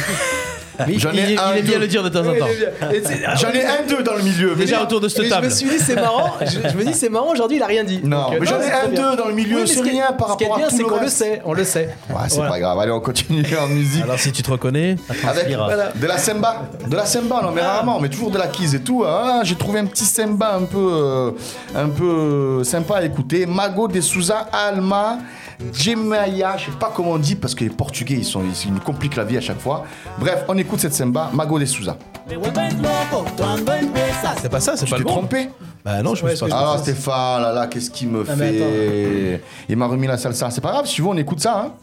[0.98, 1.76] J'en il, ai il un, est bien deux.
[1.76, 2.48] de le dire de temps en temps.
[3.40, 4.56] J'en ai un, deux dans le milieu.
[4.56, 5.46] Déjà autour de cette Mais je table.
[5.46, 7.84] me suis dit c'est marrant, je, je me dis c'est marrant aujourd'hui il a rien
[7.84, 8.02] dit.
[8.04, 9.12] Non, Donc, euh, mais j'en ai un, bien.
[9.12, 10.48] deux dans le milieu, Oui, mais c'est ce qui est- rien par Ce qui est
[10.48, 11.90] rapport à bien tout c'est qu'on le sait, on le sait.
[12.10, 12.50] Ouais, c'est Voilà.
[12.54, 12.80] pas grave.
[12.80, 14.02] Allez, on continue en musique.
[14.02, 14.96] Alors si tu te reconnais,
[15.30, 15.92] Avec Voilà.
[15.94, 18.80] de la semba, de la semba, non mais rarement, mais toujours de la keys et
[18.82, 19.04] tout.
[19.06, 21.32] Ah, j'ai trouvé un petit semba un peu, euh,
[21.76, 23.46] un peu euh, sympa à écouter.
[23.46, 25.20] Mago de Souza Alma,
[25.74, 28.80] Jemaya, je sais pas comment on dit parce que les Portugais ils sont, ils nous
[28.80, 29.86] compliquent la vie à chaque fois.
[30.20, 31.98] Bref, on écoute cette semba, Mago de Souza.
[34.42, 35.10] c'est pas ça, c'est pas le bon.
[35.10, 35.50] trompé
[35.84, 36.92] Bah non, je me suis pas Alors trompé.
[36.92, 39.42] Stéphane, là là, qu'est-ce qu'il me Ah, fait?
[39.70, 40.50] Il m'a remis la salsa.
[40.50, 41.64] C'est pas grave, si tu veux, on écoute ça.
[41.66, 41.74] Hein.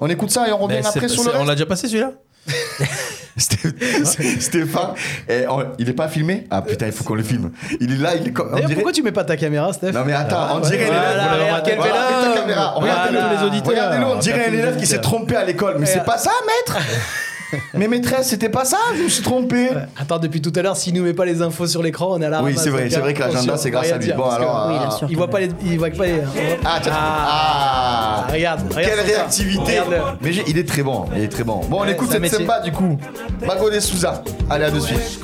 [0.00, 2.12] On écoute ça et on revient Mais après sur le on l'a déjà passé celui-là?
[3.36, 4.94] Stéphane,
[5.28, 6.46] eh, on- il est pas filmé?
[6.50, 7.50] Ah putain, il faut qu'on le filme.
[7.80, 8.48] Il est là, il est comme.
[8.48, 9.92] on D'ailleurs dirait- pourquoi tu mets pas ta caméra Steph?
[9.92, 11.42] Non mais attends, on ouais, dirait voilà, l'élève.
[11.42, 12.04] regarde, quel Voilà, vélo.
[12.28, 12.74] mets ta caméra.
[12.78, 13.36] Voilà, Regardez-le.
[13.40, 13.70] les auditeurs.
[13.72, 15.00] Regardez-le, on dirait un élève qui s'est auditeurs.
[15.12, 15.76] trompé à l'école.
[15.78, 16.78] Mais c'est pas ça, maître?
[17.74, 19.68] Mais maîtresse, c'était pas ça, je me suis trompé.
[19.68, 19.86] Ouais.
[19.98, 22.26] Attends, depuis tout à l'heure, s'il nous met pas les infos sur l'écran, on est
[22.26, 24.12] à la Oui, c'est vrai, c'est vrai hein, que l'agenda, attention, c'est grâce à lui.
[24.12, 24.68] Bon, alors.
[24.70, 25.06] Oui, sûr.
[25.10, 25.48] Il voit pas les.
[25.64, 26.20] Il voit pas les.
[26.64, 26.92] Ah, tiens.
[26.94, 29.80] Ah, Ah, regarde, regarde Quelle réactivité.
[30.20, 31.60] Mais il est très bon, il est très bon.
[31.68, 32.98] Bon, on Ouais, écoute cette samba du coup.
[33.46, 34.22] Mago de Souza.
[34.48, 35.20] Allez, à de suite.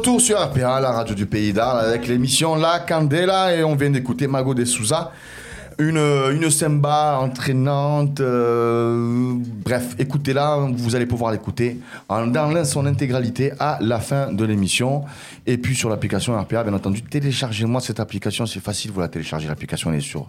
[0.00, 3.90] Retour sur RPA, la radio du Pays d'Arles, avec l'émission La Candela, et on vient
[3.90, 5.12] d'écouter Mago de Souza.
[5.80, 8.20] Une, une samba entraînante.
[8.20, 11.78] euh, bref, écoutez-la, vous allez pouvoir l'écouter
[12.08, 15.04] en- dans son intégralité à la fin de l'émission.
[15.46, 19.48] Et puis sur l'application RPA, bien entendu, téléchargez-moi cette application, c'est facile, vous la téléchargez,
[19.48, 20.26] l'application elle est sur.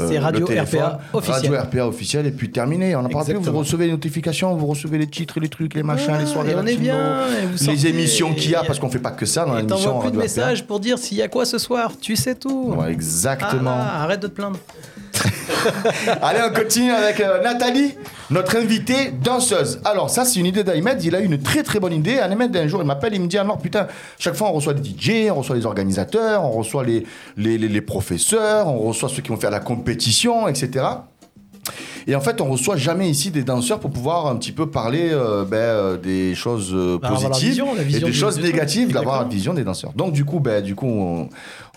[0.00, 0.46] euh, C'est Radio.
[0.46, 1.52] RPA officiel.
[1.54, 2.94] Radio RPA officiel, et puis terminé.
[2.96, 5.82] On en parle plus, vous recevez les notifications, vous recevez les titres, les trucs, les
[5.84, 7.20] machins, Ouais, les soirées on est bien,
[7.66, 9.76] les émissions qu'il y a, parce qu'on fait pas que ça dans l'émission.
[9.92, 11.92] t'envoies plus de messages pour dire s'il y a quoi ce soir.
[12.00, 12.74] Tu sais tout.
[12.76, 13.74] Ouais, exactement.
[13.76, 14.58] Ah, arrête de te plaindre.
[16.22, 17.94] Allez, on continue avec euh, Nathalie,
[18.30, 19.80] notre invitée danseuse.
[19.84, 21.02] Alors, ça, c'est une idée d'Ahmed.
[21.02, 22.18] Il a eu une très très bonne idée.
[22.18, 24.88] Ahmed, un jour, il m'appelle, il me dit Alors, putain, chaque fois, on reçoit des
[24.88, 27.04] DJ, on reçoit les organisateurs, on reçoit les,
[27.36, 30.84] les, les- les professeurs, on reçoit ceux qui vont faire la compétition, etc.
[32.06, 35.10] Et en fait, on reçoit jamais ici des danseurs pour pouvoir un petit peu parler
[35.12, 38.92] euh, ben, euh, des choses euh, Bah, la positives vision, la et des choses négatives,
[38.92, 39.92] d'avoir la vision des danseurs.
[39.94, 41.28] Donc, du coup, ben, du coup, on,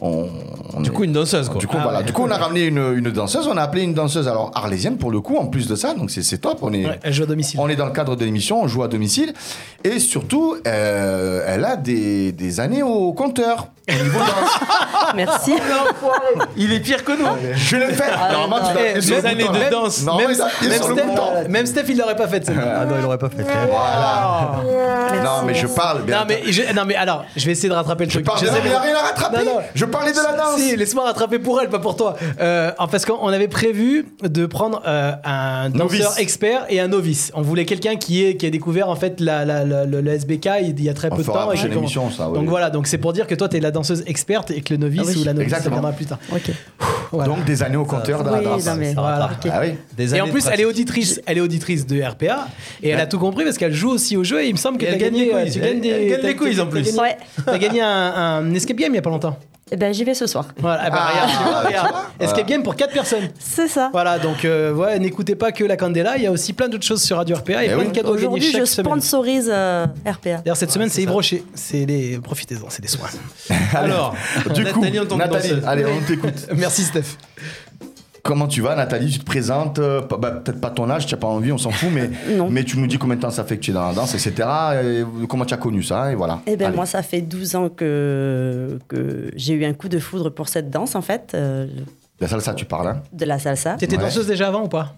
[0.02, 0.28] on-
[0.74, 1.60] on Du est- coup, une danseuse quoi.
[1.60, 1.98] du coup, Ah voilà.
[2.00, 2.04] ouais.
[2.06, 3.48] Du coup, on a ramené une, une danseuse.
[3.48, 5.94] On a appelé une danseuse alors arlésienne pour le coup, en plus de ça.
[5.94, 6.60] Donc c'est top.
[6.62, 7.60] On est, Ouais, elle joue à domicile.
[7.62, 8.62] on est dans le cadre de l'émission.
[8.62, 9.34] On joue à domicile
[9.84, 13.68] et surtout, euh, elle a des, des années au compteur.
[15.16, 15.54] Merci.
[16.56, 17.28] Il est pire que nous.
[17.56, 18.12] Je l'ai fait.
[18.32, 20.04] Normalement, tu dois Eh, appuyer sur Mes le années de danse.
[20.04, 21.50] Normalement, Même, le Steph, bouton.
[21.50, 22.44] même Steph, il l'aurait pas fait.
[22.50, 23.44] Ah non, il aurait pas fait.
[23.44, 24.62] Voilà.
[25.24, 26.04] Non, mais je parle.
[26.04, 28.26] bien Non mais, je- non mais alors, je vais essayer de rattraper le Je truc.
[28.26, 28.40] parle.
[28.40, 29.38] Je sais rien à rattraper.
[29.46, 29.60] Non, non.
[29.76, 30.60] Je parlais de la danse.
[30.60, 32.16] Si, laisse-moi rattraper pour elle, pas pour toi.
[32.40, 36.18] Euh, en- parce qu'on avait prévu de prendre euh, un danseur Novice.
[36.20, 37.32] expert et un novice.
[37.36, 40.12] On voulait quelqu'un qui, est, qui a découvert en fait la, la- la- le, le
[40.12, 41.52] SBK il y a très On peu de fera temps.
[41.52, 42.36] et ça, oui.
[42.36, 44.74] Donc voilà, donc c'est pour dire que toi tu es la danseuse experte et que
[44.74, 46.20] le novice Ah oui, ou la novice ça viendra plus tard.
[47.12, 47.28] Voilà.
[47.34, 48.66] Donc des années au compteur de la Oui, danse.
[48.66, 49.30] non, mais- Voilà.
[49.34, 49.52] Ok.
[49.54, 49.74] Ah oui.
[49.98, 52.48] Des des Et en plus, elle est auditrice, elle est auditrice de RPA
[52.82, 54.78] et elle a tout compris parce qu'elle joue aussi au jeu et il me semble
[54.78, 56.96] que tu as gagné, tu gagnes des, t'as- en plus.
[57.46, 59.38] t'as gagné- un escape game il y a pas longtemps.
[59.74, 60.48] Eh ben, j'y vais ce soir.
[60.58, 61.96] Voilà, ah bah, Ah, regarde, regarde.
[62.20, 63.30] Escape game pour 4 personnes.
[63.40, 63.90] C'est ça.
[63.94, 66.86] Voilà, donc euh, ouais, n'écoutez pas que la Candela, il y a aussi plein d'autres
[66.86, 67.88] choses sur Radio RPA et Eh plein oui.
[67.88, 70.38] de cadeaux Aujourd'hui, je sponsorise euh, RPA.
[70.38, 71.46] D'ailleurs, cette semaine, c'est Yves Rocher.
[71.56, 72.20] C'est les...
[72.20, 73.08] Profitez-en, c'est des soins.
[73.74, 74.14] Alors,
[74.54, 76.48] Du coup, Nathalie en tant que Nathalie, allez, on t'écoute.
[76.56, 77.16] Merci, Steph.
[78.24, 79.10] Comment tu vas, Nathalie?
[79.12, 81.72] Tu te présentes, euh, bah, peut-être pas ton âge, tu n'as pas envie, on s'en
[81.72, 81.90] fout,
[82.50, 84.14] mais, tu nous dis combien de temps ça fait que tu es dans la danse,
[84.14, 84.48] etc.
[84.84, 86.40] et comment tu as connu ça, et voilà.
[86.46, 90.30] Eh ben moi, ça fait 12 ans que, que j'ai eu un coup de foudre
[90.30, 91.66] pour cette danse, en fait, euh,
[92.20, 93.02] La salsa, tu parles, hein?
[93.12, 93.76] de la salsa.
[93.76, 94.04] T'étais Ouais.
[94.04, 94.96] danseuse déjà avant ou pas?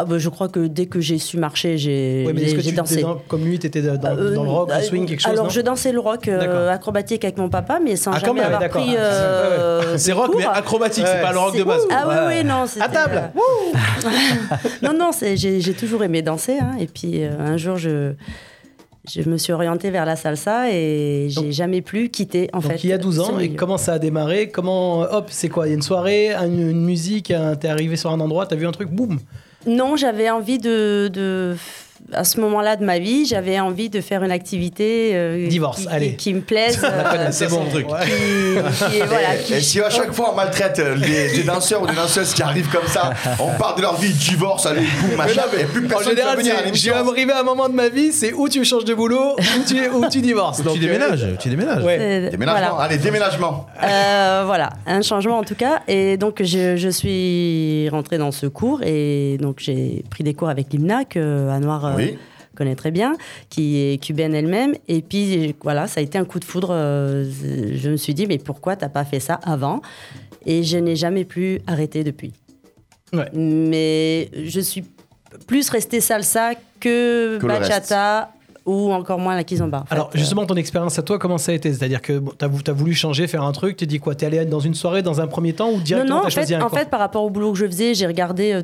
[0.00, 2.56] Ah ben, je crois que dès que j'ai su marcher, j'ai Ouais, mais est-ce j'ai-
[2.56, 2.94] que j'ai tu dansé.
[2.94, 5.20] étais dans- comme lui, t'étais dans, dans, Euh, dans le rock, euh, le swing, quelque
[5.20, 8.42] chose Alors, je dansais le rock euh, acrobatique avec mon papa, mais sans Ah, jamais
[8.42, 8.94] avoir pris.
[8.96, 11.10] Ah, euh, C'est de rock, mais acrobatique, Ouais.
[11.16, 11.82] c'est pas le rock C'est- de base.
[11.90, 12.38] Ah oui, Ouais.
[12.42, 12.64] oui, non.
[12.80, 13.72] À table euh,
[14.82, 16.58] Non, non, c'est- j'ai toujours aimé danser.
[16.60, 18.12] hein, et puis euh, un jour, je,
[19.10, 22.84] je me suis orientée vers la salsa et j'ai jamais plus quitté, en Donc fait.
[22.84, 24.48] il y a 12 ce ans, et comment ça a démarré?
[24.50, 25.66] Comment, hop, c'est quoi?
[25.66, 28.66] Il y a une soirée, une, une musique, t'es arrivé sur un endroit, t'as vu
[28.66, 29.18] un truc, boum
[29.66, 31.56] Non, j'avais envie de,
[32.12, 35.88] à ce moment-là de ma vie, j'avais envie de faire une activité euh, Divorce, qui,
[35.88, 36.14] allez.
[36.14, 37.86] qui me plaise, euh, C'est bon truc.
[37.86, 41.32] Qui, qui est- voilà, et, qui- et si à chaque fois on maltraite euh, des,
[41.36, 44.66] des danseurs ou des danseuses qui arrivent comme ça, on parle de leur vie, divorce,
[44.66, 47.40] allez, boum, machin, et plus En personne ne général, va venir à j'ai arrivé à
[47.40, 49.64] un moment de ma vie, c'est où tu changes de boulot, ou
[50.10, 50.62] tu, divorces.
[50.62, 51.82] tu euh, déménages, tu déménages.
[51.84, 52.30] Ouais.
[52.30, 52.84] Déménagement, voilà.
[52.84, 53.66] allez, déménagement.
[53.82, 55.80] Euh, voilà, un changement en tout cas.
[55.88, 60.48] Et donc, je, je suis rentrée dans ce cours et donc j'ai pris des cours
[60.48, 62.18] avec Limna, que Anouar euh, Oui.
[62.56, 63.14] connaît très bien,
[63.50, 64.74] qui est cubaine elle-même.
[64.88, 66.70] Et puis, voilà, ça a été un coup de foudre.
[66.72, 67.24] euh,
[67.72, 69.80] Je me suis dit, mais pourquoi t'as pas fait ça avant?
[70.46, 72.32] Et je n'ai jamais plus arrêté depuis.
[73.12, 73.28] Ouais.
[73.34, 74.84] Mais je suis
[75.46, 78.30] plus restée salsa que, Que bachata
[78.66, 79.80] ou encore moins la kizomba.
[79.80, 79.94] en fait.
[79.94, 81.72] Alors, justement, ton expérience à toi, comment ça a été?
[81.72, 84.14] C'est-à-dire que bon, vou- t'as voulu changer, faire un truc, tu dis quoi?
[84.14, 86.52] T'es allé dans une soirée dans un premier temps ou directement non, t'as en choisi
[86.52, 88.62] fait, un en fait, par rapport au boulot que je faisais, j'ai regardé euh,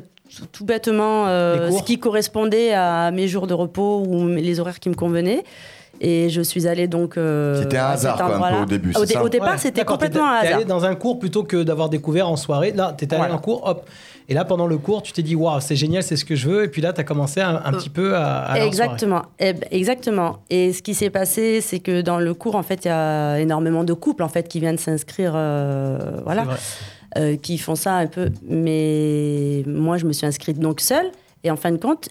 [0.51, 4.89] tout, bêtement euh, ce qui correspondait à mes jours de repos ou les horaires qui
[4.89, 5.43] me convenaient.
[6.01, 7.15] Et je suis allée donc.
[7.17, 9.51] euh, C'était un hasard, quoi, un peu, au début, Au, c'est dé- ça au départ,
[9.53, 10.57] Ouais, c'était t'es- complètement un T'es hasard.
[10.57, 12.73] allé dans un cours plutôt que d'avoir découvert en soirée.
[12.75, 13.35] Là, t'étais allé Voilà.
[13.35, 13.85] en cours, hop.
[14.27, 16.49] Et là, pendant le cours, tu t'es dit, waouh, c'est génial, c'est ce que je
[16.49, 16.63] veux.
[16.65, 18.55] Et puis là, t'as commencé un, un petit peu à.
[18.65, 20.39] Exactement, Eh ben, exactement.
[20.49, 23.39] Et ce qui s'est passé, c'est que dans le cours, en fait, il y a
[23.39, 26.43] énormément de couples en fait qui viennent s'inscrire, euh, voilà.
[27.17, 28.29] Euh, qui font ça un peu.
[28.47, 31.11] Mais moi, je me suis inscrite donc seule.
[31.43, 32.09] Et en fin de compte,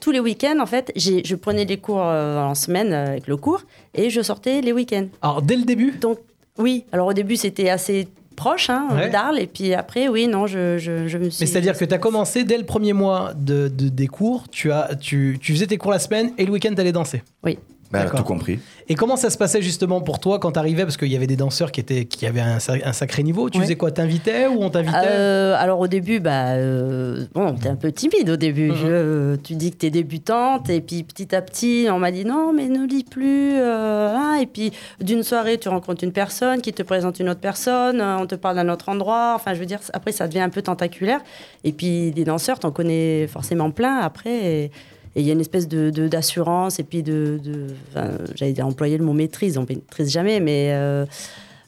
[0.00, 3.36] tous les week-ends, en fait, je prenais les cours euh, en semaine euh, avec le
[3.36, 3.62] cours
[3.94, 5.06] et je sortais les week-ends.
[5.22, 6.18] Alors, dès le début, Donc,
[6.58, 6.84] oui.
[6.92, 9.10] Alors au début, c'était assez proche hein, Ouais.
[9.10, 9.38] d'Arles.
[9.38, 11.42] Et puis après, oui, non, je, je, je me suis.
[11.44, 14.72] mais c'est-à-dire que tu as commencé dès le premier mois de, de- des cours, tu,
[14.72, 17.22] as, tu, tu faisais tes cours la semaine et le week-end, t'allais danser?
[17.44, 17.58] Oui.
[17.92, 18.20] Ben, elle a D'accord.
[18.20, 18.60] tout compris.
[18.88, 20.84] Et comment ça se passait justement pour toi quand t'arrivais?
[20.84, 23.50] Parce qu'il y avait des danseurs qui, étaient, qui avaient un, sa- un sacré niveau.
[23.50, 23.64] Tu Ouais.
[23.64, 23.90] faisais quoi?
[23.90, 24.96] T'invitais ou on t'invitait?
[25.06, 28.70] Euh, alors au début, bah, euh, bon, t'es un peu timide au début.
[28.70, 28.76] Mhm.
[28.76, 32.52] Je- tu dis que t'es débutante et puis petit à petit, on m'a dit non,
[32.52, 33.54] mais ne lis plus.
[33.54, 34.36] euh, hein.
[34.40, 38.18] et puis d'une soirée, tu rencontres une personne qui te présente une autre personne, euh,
[38.18, 39.32] on te parle d'un autre endroit.
[39.34, 41.20] Enfin, je veux dire, après ça devient un peu tentaculaire.
[41.64, 44.30] Et puis des danseurs, t'en connais forcément plein après.
[44.44, 44.70] Et,
[45.16, 48.66] et il y a une espèce de d'assurance et puis de, de enfin, j'allais dire
[48.66, 51.04] employer le mot maîtrise, on maîtrise jamais, mais euh,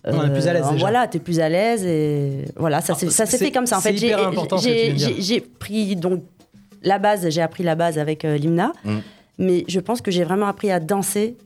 [0.05, 0.77] On est plus à l'aise, euh.
[0.79, 3.67] Voilà, t'es plus à l'aise et voilà, ça Alors, s'est ça s'est c'est- fait comme
[3.67, 3.79] ça.
[3.79, 6.23] En fait, j'ai- j'ai pris donc
[6.83, 8.99] la base, j'ai appris la base avec euh, Limna, Mm.
[9.39, 11.37] mais je pense que j'ai vraiment appris à danser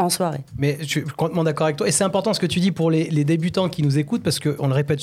[0.00, 0.40] en soirée.
[0.58, 1.86] Mais je suis complètement d'accord avec toi.
[1.88, 4.38] Et c'est important ce que tu dis pour les, les débutants qui nous écoutent parce
[4.38, 5.00] qu'on le répète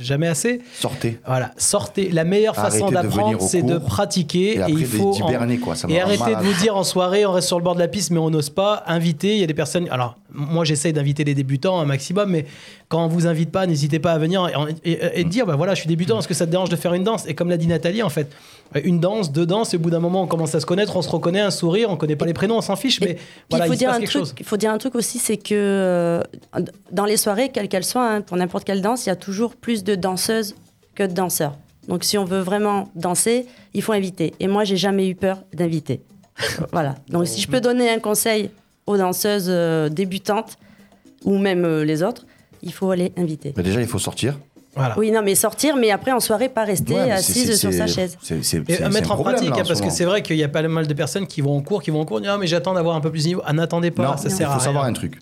[0.00, 0.60] jamais assez.
[0.74, 1.18] Sortez.
[1.26, 2.10] Voilà, sortez.
[2.10, 4.56] La meilleure Arrêtez façon de d'apprendre, c'est de pratiquer.
[4.56, 5.74] Et après, il faut en- quoi.
[5.74, 7.88] Ça Et arrêtez de vous dire en soirée, on reste sur le bord de la
[7.88, 8.82] piste, mais on n'ose pas.
[8.86, 9.88] Inviter, il y a des personnes.
[9.90, 12.44] Alors, moi, j'essaye d'inviter les débutants un maximum, mais
[12.88, 14.48] quand on vous invite pas, n'hésitez pas à venir
[14.84, 16.76] et, et- et dire, bah voilà, je suis débutant, est-ce que ça te dérange de
[16.76, 17.24] faire une danse?
[17.26, 18.30] Et comme l'a dit Nathalie, en fait,
[18.84, 21.02] une danse, deux danses, et au bout d'un moment, on commence à se connaître, on
[21.02, 23.66] se reconnaît, un sourire, on connaît pas les prénoms, on s'en fiche, mais Puis voilà,
[23.66, 24.20] il faut il se dire passe un quelque truc.
[24.22, 24.34] chose.
[24.38, 26.22] Il faut dire un truc aussi, c'est que euh,
[26.92, 29.56] dans les soirées, quelles qu'elles soient, hein, pour n'importe quelle danse, il y a toujours
[29.56, 30.54] plus de danseuses
[30.94, 31.56] que de danseurs.
[31.88, 34.34] Donc si on veut vraiment danser, il faut inviter.
[34.40, 36.02] Et moi, j'ai jamais eu peur d'inviter.
[36.72, 36.94] voilà.
[37.08, 38.50] Donc si je peux donner un conseil
[38.86, 40.58] aux danseuses euh, débutantes
[41.24, 42.26] ou même euh, les autres,
[42.62, 43.52] il faut aller inviter.
[43.56, 44.38] Ben, déjà, il faut sortir.
[44.78, 44.98] Voilà.
[44.98, 48.16] Oui, non, mais sortir, mais après en soirée, pas rester Ouais, assise sur sa chaise.
[48.20, 50.36] c'est- à mettre un en problème, pratique, là, en parce ce que c'est vrai qu'il
[50.36, 52.30] y a pas mal de personnes qui vont en cours, qui vont en cours, disent,
[52.32, 53.42] ah mais j'attends d'avoir un peu plus de niveau.
[53.44, 54.64] Ah, n'attendez pas, Non, ça il sert à faut rien.
[54.66, 55.18] savoir un truc.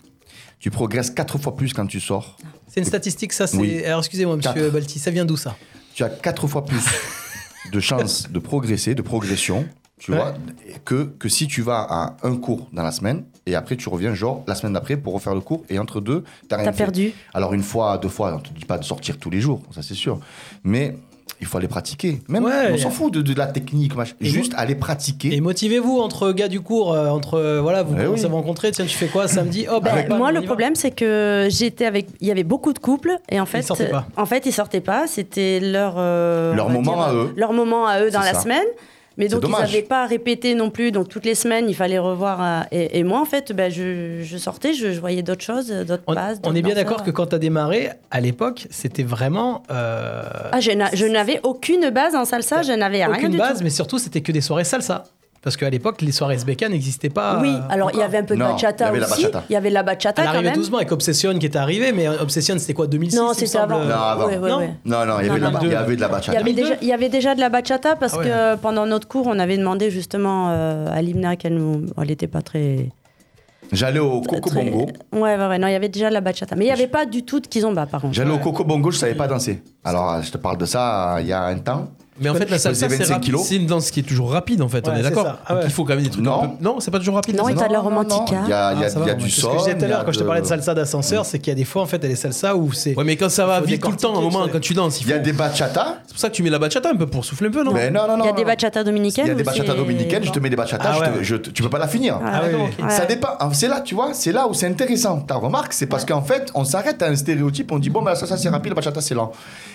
[0.59, 2.37] Tu progresses quatre fois plus quand tu sors.
[2.67, 3.57] C'est une statistique, ça c'est.
[3.57, 3.83] Oui.
[3.83, 4.69] Alors excusez-moi, monsieur Quatre.
[4.71, 5.55] Balti, ça vient d'où ça?
[5.93, 6.81] Tu as quatre fois plus
[7.71, 9.65] de chances de progresser, de progression,
[9.99, 10.17] tu Ouais.
[10.17, 10.33] vois,
[10.85, 14.13] que, que si tu vas à un cours dans la semaine et après tu reviens
[14.13, 16.77] genre la semaine d'après pour refaire le cours et entre deux, t'as rien T'as fait.
[16.83, 17.13] perdu.
[17.33, 19.81] Alors une fois, deux fois, on te dit pas de sortir tous les jours, ça
[19.81, 20.19] c'est sûr.
[20.63, 20.95] Mais
[21.39, 22.19] il faut aller pratiquer.
[22.29, 23.91] Même, Ouais, on s'en fout de, de la technique,
[24.21, 25.35] juste aller pratiquer.
[25.35, 28.25] Et motivez-vous entre gars du cours, euh, entre euh, voilà, vous Eh commencez oui.
[28.25, 28.71] à vous rencontrer.
[28.71, 32.07] Tiens, tu fais quoi samedi Oh, bah, moi, le problème, c'est que j'étais avec.
[32.21, 34.07] Il y avait beaucoup de couples et en fait, sortaient pas.
[34.17, 35.05] en fait, ils sortaient pas.
[35.05, 37.33] C'était leur euh, Leur moment dire, à eux.
[37.37, 38.41] Leur moment à eux dans C'est la ça.
[38.41, 38.65] semaine.
[39.17, 40.91] Mais donc ils n'avaient pas à répéter non plus.
[40.91, 42.41] Donc toutes les semaines, il fallait revoir.
[42.41, 45.69] euh, et, et moi, en fait, ben, je, je sortais, je, je voyais d'autres choses,
[45.69, 46.37] d'autres On, bases.
[46.43, 49.63] on d'autres est bien d'accord que quand tu as démarré, à l'époque, c'était vraiment.
[49.71, 52.61] euh, Ah, je n'a- je n'avais aucune base en salsa.
[52.61, 53.63] Je n'avais rien aucune du base, tout.
[53.63, 55.03] mais surtout, c'était que des soirées salsa.
[55.47, 57.39] Parce qu'à l'époque, les soirées SBK n'existaient pas.
[57.41, 59.05] Oui, euh, alors il y avait un peu de Non, bachata il y avait la
[59.05, 59.21] aussi.
[59.23, 59.43] bachata.
[59.49, 60.57] Il y avait de la bachata Elle quand arrivait même.
[60.57, 63.79] doucement avec Obsession qui était arrivé, mais Obsession, c'était quoi 2006 Non, c'était avant.
[63.79, 64.27] Non, avant.
[64.27, 64.57] Ouais, ouais, Non.
[64.57, 64.73] ouais.
[64.83, 66.37] Non, non, il y avait, non, de il y avait de la Il y, bachata.
[66.37, 68.25] avait déjà, il y avait déjà de la bachata parce Ah ouais.
[68.25, 71.85] que pendant notre cours, on avait demandé justement euh, à Limna qu'elle nous.
[71.97, 72.89] Elle n'était pas très.
[73.71, 74.87] J'allais au Coco très- Bongo.
[75.13, 75.57] Ouais, ouais, ouais.
[75.59, 76.57] Non, il y avait déjà de la bachata.
[76.57, 78.13] Mais il n'y avait pas du tout de kizomba, par contre.
[78.15, 79.61] J'allais au Coco Bongo, je savais pas danser.
[79.85, 81.87] Alors, je te parle de ça euh, il y a un temps.
[82.19, 83.23] Mais en fait, la salsa, c'est 25 rapide.
[83.25, 83.45] kilos.
[83.47, 84.87] C'est une danse qui est toujours rapide, en fait.
[84.87, 85.39] on Ouais, est c'est d'accord ça.
[85.45, 86.43] Ah Donc il faut quand même des trucs Non.
[86.43, 86.63] un peu.
[86.63, 87.35] Non, c'est pas toujours rapide.
[87.35, 88.41] Non, la et salsa t'as de la romantica.
[88.45, 89.47] Il y a, il y a- Ah, ça il y a va, du c'est son.
[89.49, 90.45] ce que je disais tout à il y a l'heure quand je te parlais de
[90.47, 92.95] salsa d'ascenseur, c'est qu'il y a des fois, en fait, elle est salsa où c'est.
[92.97, 94.53] Ouais, mais quand ça va Faut vite tout le temps, à un décortiquer, moment, tu
[94.53, 95.99] quand tu danses, il Il y a des bachata.
[96.05, 97.71] C'est pour ça que tu mets la bachata un peu pour souffler un peu, non
[97.73, 98.23] Mais non, non, non.
[98.23, 98.47] Il y a des non.
[98.47, 99.25] bachatas dominicaines.
[99.25, 100.99] Il y a des ou bachata c'est- dominicaines, je te mets des bachatas, Ah je
[100.99, 101.23] te- ouais.
[101.23, 102.19] je te- tu peux pas la finir.
[102.23, 102.83] Ah, oui, d'accord, oui.
[102.85, 102.91] ok.
[102.91, 103.29] Ça dépend.
[103.39, 105.19] Ah, C'est là, tu vois, c'est là où c'est intéressant.
[105.21, 108.15] Ta remarque, c'est parce qu'en fait, on s'arrête à un stéréotype, on dit bon, ben,
[108.15, 109.31] ça, ça c'est rapide, la bachata c'est lent.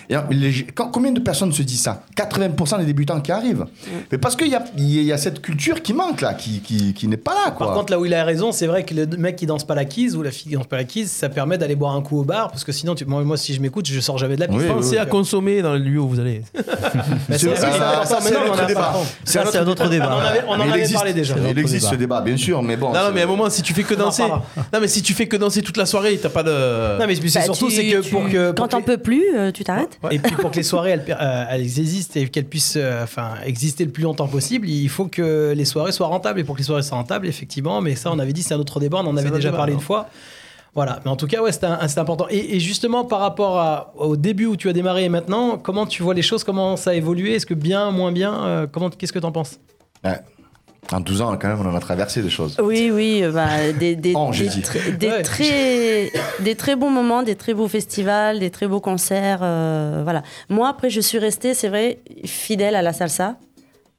[0.09, 2.01] Et, les- quand- combien de personnes se disent ça
[2.39, 3.65] 80% des débutants qui arrivent.
[4.11, 6.93] Mais parce qu'il y a, il y a cette culture qui manque là, qui, qui,
[6.93, 7.67] qui n'est pas là, quoi.
[7.67, 9.75] Par contre, là où il a raison, c'est vrai que le mec qui danse pas
[9.75, 12.01] la quise ou la fille qui danse pas la quise, ça permet d'aller boire un
[12.01, 14.35] coup au bar parce que sinon, tu- moi, moi, si je m'écoute, je sors jamais
[14.35, 14.59] de la piste.
[14.59, 16.41] Oui, oui, Pensez à consommer dans le lieu où vous allez.
[17.31, 17.47] C'est-
[19.57, 20.17] un autre a débat.
[20.47, 21.35] On en avait, parlé déjà.
[21.49, 22.91] Il existe ce débat, bien sûr, mais bon.
[22.93, 24.23] Non, mais à un moment, si tu fais que danser.
[24.73, 26.99] Non, mais si tu fais que danser toute la soirée, t'as pas de.
[26.99, 29.63] Non, mais c'est Bah, surtout c'est que pour que Quand t'en peux plus, euh, tu
[29.63, 29.99] t'arrêtes.
[30.11, 33.35] Et puis pour que les soirées elles, euh, elles existent et qu'elles puissent euh, enfin
[33.45, 36.39] exister le plus longtemps possible, il faut que les soirées soient rentables.
[36.39, 38.59] Et pour que les soirées soient rentables, effectivement, mais ça on avait dit c'est un
[38.59, 39.79] autre débat, on en avait déjà débat, parlé non.
[39.79, 40.09] une fois.
[40.75, 41.67] Voilà, mais en tout cas, ouais, c'était
[41.99, 42.25] important.
[42.31, 45.85] Et, et justement, par rapport à- au début où tu as démarré et maintenant, comment
[45.85, 46.43] tu vois les choses?
[46.43, 47.35] Comment ça a évolué?
[47.35, 49.59] Est-ce que bien, moins bien euh, Comment Qu'est-ce que tu en penses?
[50.03, 50.19] Ouais.
[50.91, 52.57] En 12 ans, quand même, on en a traversé des choses.
[52.61, 55.21] Oui, oui, euh, bah, des, des, Oh, des tr- des Ouais.
[55.23, 56.11] très,
[56.41, 59.39] des très bons moments, des très beaux festivals, des très beaux concerts.
[59.41, 60.21] euh, voilà.
[60.49, 63.37] Moi, après, je suis restée, c'est vrai, fidèle à la salsa.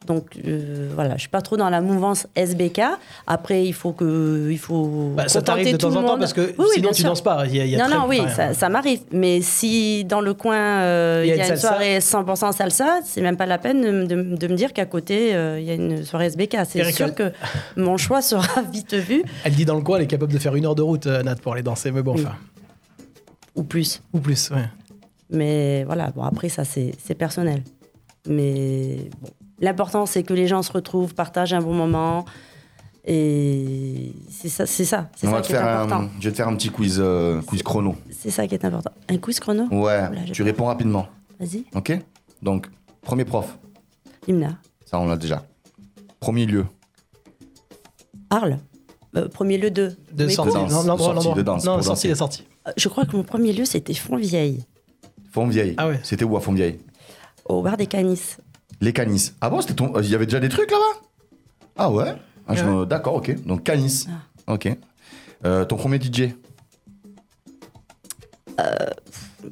[0.07, 2.83] Donc euh, voilà, je suis pas trop dans la mouvance SBK.
[3.27, 6.43] Après, il faut que, il faut Bah, Ça t'arrive de temps en temps parce que
[6.43, 7.09] Oui, oui, sinon tu sûr.
[7.11, 7.47] danses pas.
[7.47, 9.01] Il y a- il y a non, très- non, oui, enfin, ça, ça m'arrive.
[9.13, 11.69] Mais si dans le coin, euh, il y, a une salsa.
[11.69, 15.35] soirée 100% salsa, c'est même pas la peine de, de- de me dire qu'à côté,
[15.35, 16.57] euh, il y a une soirée SBK.
[16.69, 17.33] C'est sûr que
[17.77, 20.55] mon choix sera vite vu, Elle dit dans le coin, elle est capable de faire
[20.55, 21.91] une heure de route, Nat, pour aller danser.
[21.91, 22.23] Mais bon, Oui.
[22.27, 22.37] enfin,
[23.55, 24.03] ou plus.
[24.13, 24.51] ou plus.
[24.51, 24.69] Ouais.
[25.31, 27.63] Mais voilà, bon, après, ça, c'est c'est personnel.
[28.27, 29.29] Mais bon,
[29.61, 32.25] l'important, c'est que les gens se retrouvent, partagent un bon moment.
[33.07, 36.01] Et c'est ça, c'est ça, c'est ça qui est important.
[36.05, 37.97] un, je vais te faire un petit quiz, euh, quiz chrono.
[38.11, 38.93] C'est ça qui est important.
[39.11, 40.47] Un quiz chrono Ouais, Oula, j'ai tu peur.
[40.47, 41.07] réponds rapidement.
[41.39, 41.99] Vas-y, Ok
[42.41, 42.69] Donc,
[43.03, 43.59] premier prof,
[44.27, 44.59] Limna.
[44.87, 45.45] ça on l'a déjà.
[46.19, 46.65] Premier lieu,
[48.31, 48.59] Arles.
[49.17, 49.95] Euh, premier lieu de.
[50.13, 50.51] De sortie.
[50.53, 50.61] cours.
[50.63, 51.35] danse, Non, de l'endroit, sortie, l'endroit.
[51.37, 52.09] de danse, Non, sortie, danser.
[52.09, 52.45] les sorties.
[52.67, 54.65] Euh, Je crois que mon premier lieu, c'était Fontvieille,
[55.31, 55.75] Fontvieille.
[55.77, 56.01] Ah ouais.
[56.03, 56.81] C'était où à Fontvieille?
[57.45, 58.37] Au bar des Canis.
[58.81, 59.33] Les Canis.
[59.41, 59.93] Ah bon, c'était ton.
[60.01, 61.01] Il y avait déjà des trucs là-bas?
[61.77, 62.15] Ah ouais,
[62.47, 63.45] Ah, je me- D'accord, ok.
[63.45, 64.07] Donc Canis.
[64.47, 64.53] Ah.
[64.55, 64.69] Ok.
[65.45, 66.35] Euh, ton premier DJ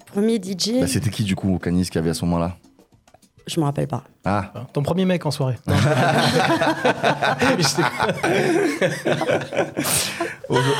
[0.07, 2.57] Premier DJ, Bah, C'était qui du coup Canis qu'il y avait à ce moment-là?
[3.47, 4.05] Je me rappelle pas.
[4.25, 5.57] Ah, Ton premier mec en soirée.
[5.67, 5.75] Non.
[7.41, 7.65] Mais
[10.49, 10.77] Aujo-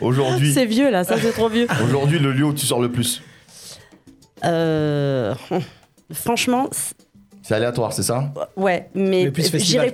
[0.00, 1.66] aujourd'hui, C'est vieux là, ça c'est trop vieux.
[1.82, 3.22] aujourd'hui le lieu où tu sors le plus.
[4.44, 5.34] Euh,
[6.12, 6.94] franchement, c-
[7.46, 9.50] C'est aléatoire, c'est ça ouais, mais Mais plus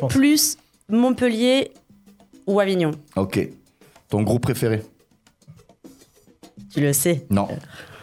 [0.09, 0.57] plus
[0.89, 1.73] Montpellier
[2.47, 2.93] ou Avignon.
[3.17, 3.41] Ok.
[4.09, 4.83] Ton groupe préféré
[6.73, 7.27] Tu le sais.
[7.31, 7.49] Non.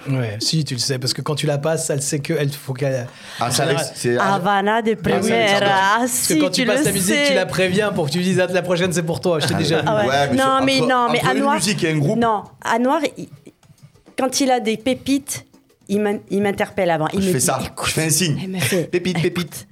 [0.09, 2.51] Ouais, si, tu le sais, parce que quand tu la passes, elle sait que elle
[2.51, 3.07] faut qu'elle.
[3.41, 3.91] Ah, c'est Alex.
[3.95, 5.59] C'est Havana de Ah, première.
[5.63, 7.27] Ah, Parce que si, quand tu, tu passes ta musique, sais.
[7.27, 9.39] tu la préviens pour que tu lui dises ah, la prochaine c'est pour toi.
[9.39, 9.87] Je t'ai déjà vu.
[9.87, 10.29] Ah ouais.
[10.31, 11.55] mais non, sur- mais entre- non, mais à une Noir.
[11.55, 12.19] musique et un groupe.
[12.19, 13.27] Non, à Noir, il-
[14.17, 15.45] quand il a des pépites,
[15.89, 17.07] il m'in- il m'interpelle avant.
[17.13, 17.59] Il Je me fais dit, ça.
[17.63, 18.59] Écoute, Je fais un signe.
[18.59, 19.67] fait, Pépite, pépite.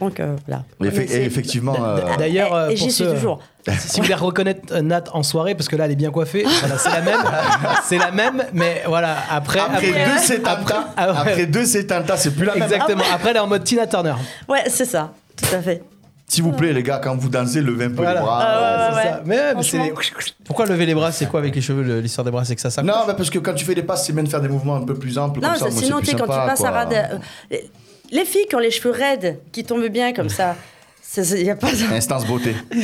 [0.00, 0.64] Donc euh, voilà.
[1.12, 3.38] Et effectivement, euh, D'ailleurs, euh, j'y suis ceux- toujours.
[3.78, 6.44] Si, vous voulez reconnaître euh, Nat en soirée, parce que là, elle est bien coiffée,
[6.60, 7.20] voilà, c'est la même.
[7.84, 9.58] c'est la même, mais voilà, après.
[9.60, 11.18] après deux Setanta, Ah ouais.
[11.18, 11.66] après deux
[12.16, 12.62] c'est plus la même.
[12.62, 13.04] Exactement.
[13.12, 14.14] Après, elle est en mode Tina Turner.
[14.48, 15.82] Ouais, c'est ça, tout à fait.
[16.32, 18.14] S'il vous plaît, les gars, quand vous dansez, levez un peu Voilà.
[18.14, 18.38] les bras.
[18.40, 19.02] Ah, ouais.
[19.02, 19.22] ça.
[19.26, 20.22] Mais, ouais, mais c'est Franchement.
[20.44, 22.60] Pourquoi lever les bras C'est quoi avec les cheveux le- L'histoire des bras, c'est que
[22.60, 24.40] ça s'accroche Non, mais parce que quand tu fais des passes, c'est bien de faire
[24.40, 25.40] des mouvements un peu plus amples.
[25.40, 26.68] Non, comme ça, ça, moi, sinon, c'est tu sais, plus quand tu sympa, passes à
[26.68, 26.78] quoi.
[26.78, 26.92] rade.
[26.92, 27.18] euh,
[27.50, 27.70] les-
[28.12, 30.54] Les filles qui ont les cheveux raides, qui tombent bien comme ça,
[31.16, 31.68] il n'y a pas.
[31.92, 32.54] Instance beauté.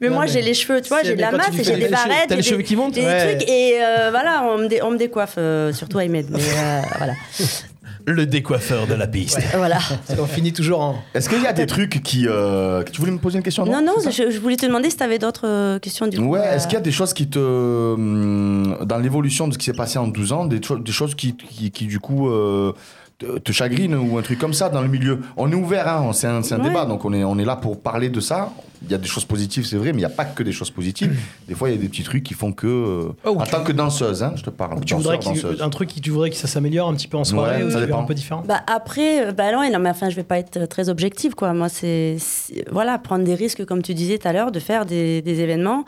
[0.00, 1.42] Mais, Non, moi, mais j'ai les cheveux, tu vois, c'est j'ai de la quand tu
[1.46, 2.28] masse et fais j'ai des des cheveux- barrettes.
[2.28, 3.36] t'as les et cheveux des- qui montent Des Ouais.
[3.38, 6.26] trucs, et euh, voilà, on me, dé- on me décoiffe, euh, surtout Ahmed.
[6.30, 7.12] Mais euh, voilà.
[8.06, 9.40] Le décoiffeur de la piste.
[9.56, 9.78] voilà.
[10.06, 10.96] Parce qu'on finit toujours en.
[11.14, 12.26] Est-ce qu'il y a des trucs qui.
[12.28, 14.96] euh, Tu voulais me poser une question Non, non, je, je voulais te demander si
[14.98, 16.18] tu avais d'autres euh, questions du.
[16.18, 17.38] Ouais, euh, est-ce qu'il y a des choses qui te.
[17.38, 21.14] hum, Dans l'évolution de ce qui s'est passé en 12 ans, des, cho- des choses
[21.14, 22.28] qui, qui, qui, du coup.
[22.28, 22.72] euh,
[23.18, 26.12] te, te chagrinent ou un truc comme ça dans le milieu On est ouvert, hein,
[26.12, 26.68] c'est un, c'est un Ouais.
[26.68, 28.52] débat, donc on est, on est là pour parler de ça.
[28.82, 30.52] Il y a des choses positives, c'est vrai, mais il n'y a pas que des
[30.52, 31.16] choses positives.
[31.48, 32.66] Des fois, il y a des petits trucs qui font que.
[32.66, 34.84] euh, Oh, en tant que danseuse, hein, je te parle.
[34.84, 35.62] Tu voudrais danseur, qu'il- danseuse.
[35.62, 37.70] un truc qui tu voudrais que ça s'améliore un petit peu en soirée Ouais, ou
[37.70, 38.00] ça dépend.
[38.00, 38.42] un peu différent?
[38.46, 41.54] Bah après, euh, bah non, non, mais enfin, je vais pas être très objective, quoi.
[41.54, 44.84] Moi, c'est c'est- voilà, prendre des risques, comme tu disais tout à l'heure, de faire
[44.84, 45.84] des, des événements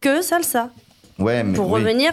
[0.00, 0.70] que salsa
[1.18, 1.52] Ouais, mais.
[1.52, 1.80] pour oui.
[1.82, 2.12] revenir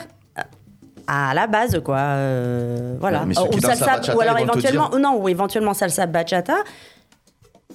[1.07, 1.97] à la base, quoi.
[1.97, 3.21] euh, voilà.
[3.21, 5.73] Ouais, mais ceux qui ou salsa, bachata, ou alors éventuellement, dire- ou non, ou éventuellement
[5.73, 6.55] salsa bachata.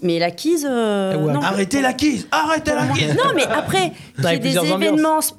[0.02, 1.32] Mais la quise, euh, Ouais.
[1.32, 1.40] non.
[1.42, 4.82] Arrêtez la quise Arrêtez la quise Non, mais après, Avec j'ai des plusieurs ambiances.
[4.82, 5.34] événements sp-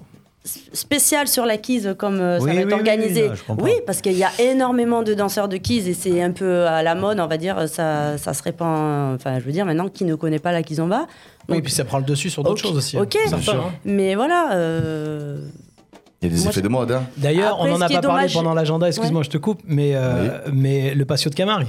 [0.74, 3.32] spéciaux sur la quise comme euh, ça Oui, va être oui, organisé.
[3.60, 6.82] oui, parce qu'il y a énormément de danseurs de quise et c'est un peu à
[6.82, 7.68] la mode, on va dire.
[7.68, 9.16] Ça, ça se répand.
[9.16, 11.08] Enfin, je veux dire, maintenant, qui ne connaît pas la kizomba
[11.50, 12.98] Oui, Donc, puis ça prend le dessus sur d'autres Ok, choses aussi.
[12.98, 13.18] ok.
[13.28, 13.54] Bien sûr.
[13.56, 13.72] hein.
[13.86, 14.52] Mais voilà.
[14.54, 15.40] euh,
[16.24, 17.04] Il y a des Moi, effets je- de mode, hein.
[17.18, 19.92] D'ailleurs, on en ce a pas parlé dommage- pendant l'agenda, excuse-moi, je te coupe, mais,
[19.94, 21.68] euh, mais le patio de Camargue,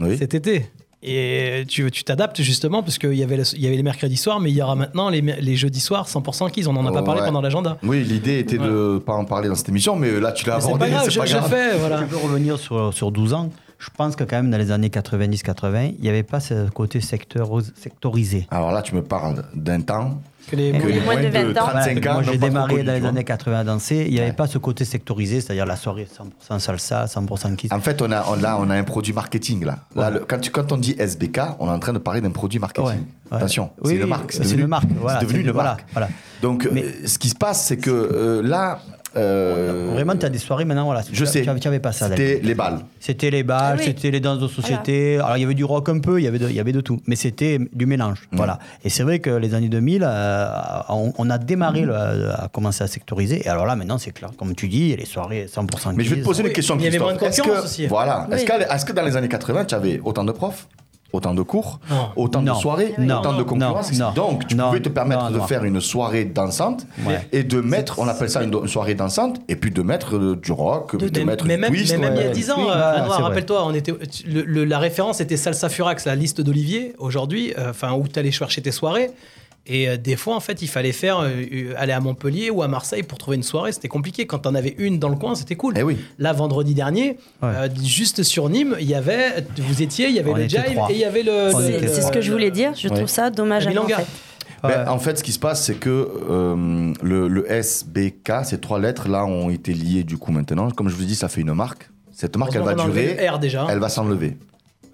[0.00, 0.16] Oui.
[0.16, 0.66] cet été.
[1.02, 4.40] Et tu tu t'adaptes justement, parce qu'il y, avait le- y avait les mercredis soirs,
[4.40, 6.66] mais il y aura maintenant les, les jeudis soirs 100% kids.
[6.68, 7.26] On n'en a pas parlé Ouais.
[7.26, 7.76] pendant l'agenda.
[7.82, 10.66] Oui, l'idée était de pas en parler dans cette émission, mais là, tu l'as C'est
[10.68, 10.84] abordé.
[10.86, 11.50] pas grave, c'est je, pas je le grave.
[11.50, 12.00] fais, voilà.
[12.00, 13.50] Je peux revenir sur, sur 12 ans.
[13.78, 17.00] Je pense que quand même dans les années 90-80, il n'y avait pas ce côté
[17.00, 18.46] secteur, sectorisé.
[18.50, 20.20] Alors là, tu me parles d'un temps
[20.50, 21.66] Que les- que Les moins moins de de 20 ans.
[21.66, 24.04] 35 Voilà, ans moi, j'ai démarré connu, dans les années 80 à danser.
[24.06, 24.32] Il n'y avait Ouais.
[24.36, 27.72] pas ce côté sectorisé, c'est-à-dire la soirée 100% salsa, 100% kiss.
[27.72, 29.64] En fait, on a, on, là, on a un produit marketing.
[29.64, 29.78] Là.
[29.96, 32.30] Là, le- quand, tu, quand on dit SBK, on est en train de parler d'un
[32.30, 32.86] produit marketing.
[32.86, 32.92] Ouais,
[33.32, 33.36] ouais.
[33.38, 34.32] Attention, Oui, c'est une oui, marque.
[34.32, 35.84] c'est devenu- une marque, voilà, c'est devenu c'est- une voilà, marque.
[35.92, 36.08] voilà.
[36.42, 38.78] Donc, Mais- euh, ce qui se passe, c'est que euh, là.
[39.16, 41.02] Euh, Vraiment, tu as des soirées maintenant, voilà.
[41.10, 41.40] je sais.
[41.42, 42.08] Tu n'avais pas ça.
[42.08, 42.80] C'était les balles.
[43.00, 43.84] C'était les balles, Ah oui.
[43.86, 45.16] c'était les danses de société.
[45.18, 46.72] Alors, il y avait du rock un peu, il y avait de, il y avait
[46.72, 47.00] de tout.
[47.06, 48.28] Mais c'était du mélange.
[48.32, 48.58] Voilà.
[48.84, 50.48] Et c'est vrai que les années 2000, euh,
[50.90, 53.42] on, on a démarré le- à commencer à sectoriser.
[53.44, 54.30] Et alors là, maintenant, c'est clair.
[54.38, 56.84] Comme tu dis, les soirées 100% Mais je vais te poser une Oui, question, il
[56.84, 57.12] y avait Christophe.
[57.20, 57.86] moins de Est-ce concurrence que- aussi.
[57.86, 58.26] Voilà.
[58.32, 58.46] Est-ce Oui.
[58.66, 60.66] que, est-ce que dans les années 80, tu avais autant de profs?
[61.12, 62.08] Autant de cours, Non.
[62.16, 63.18] autant de soirées, Non.
[63.20, 63.44] autant de Non.
[63.44, 63.92] concurrence.
[63.92, 64.10] Non.
[64.12, 64.66] Donc, tu Non.
[64.68, 67.26] pouvais te permettre Non, de faire une soirée dansante Ouais.
[67.32, 70.36] et de mettre, on appelle ça une, une soirée dansante, et puis de mettre euh,
[70.36, 71.92] du rock, de, mais, mettre mais du même, twist.
[71.92, 72.32] mais même il y a ouais.
[72.32, 73.22] 10 ans, Oui, euh, Anouar, c'est vrai.
[73.22, 73.94] rappelle-toi, on était,
[74.26, 78.18] le- le- la référence était Salsa Furax, la liste d'Olivier, aujourd'hui, euh, enfin où tu
[78.18, 79.10] allais chercher tes soirées.
[79.68, 82.62] Et euh, des fois, en fait, il fallait faire euh, euh, aller à Montpellier ou
[82.62, 83.72] à Marseille pour trouver une soirée.
[83.72, 84.26] C'était compliqué.
[84.26, 85.74] Quand t'en avais une dans le coin, c'était cool.
[85.76, 85.96] Eh oui.
[86.18, 87.48] Là, vendredi dernier, Ouais.
[87.48, 90.62] euh, juste sur Nîmes, il y avait, vous étiez, il y avait On le Jive
[90.72, 90.90] trois.
[90.90, 91.50] et il y avait le.
[91.88, 92.72] C'est ce que je voulais dire.
[92.76, 92.94] Je Oui.
[92.94, 93.96] trouve ça dommage à en milonga.
[93.98, 94.06] fait.
[94.62, 94.88] Ben, Ouais.
[94.88, 95.90] en fait, ce qui se passe, c'est que
[96.30, 100.70] euh, le, le SBK, ces trois lettres là ont été liées du coup maintenant.
[100.70, 101.88] Comme je vous dis, ça fait une marque.
[102.12, 103.28] Cette marque, elle va durer.
[103.28, 103.66] R déjà.
[103.68, 104.36] Elle va s'enlever.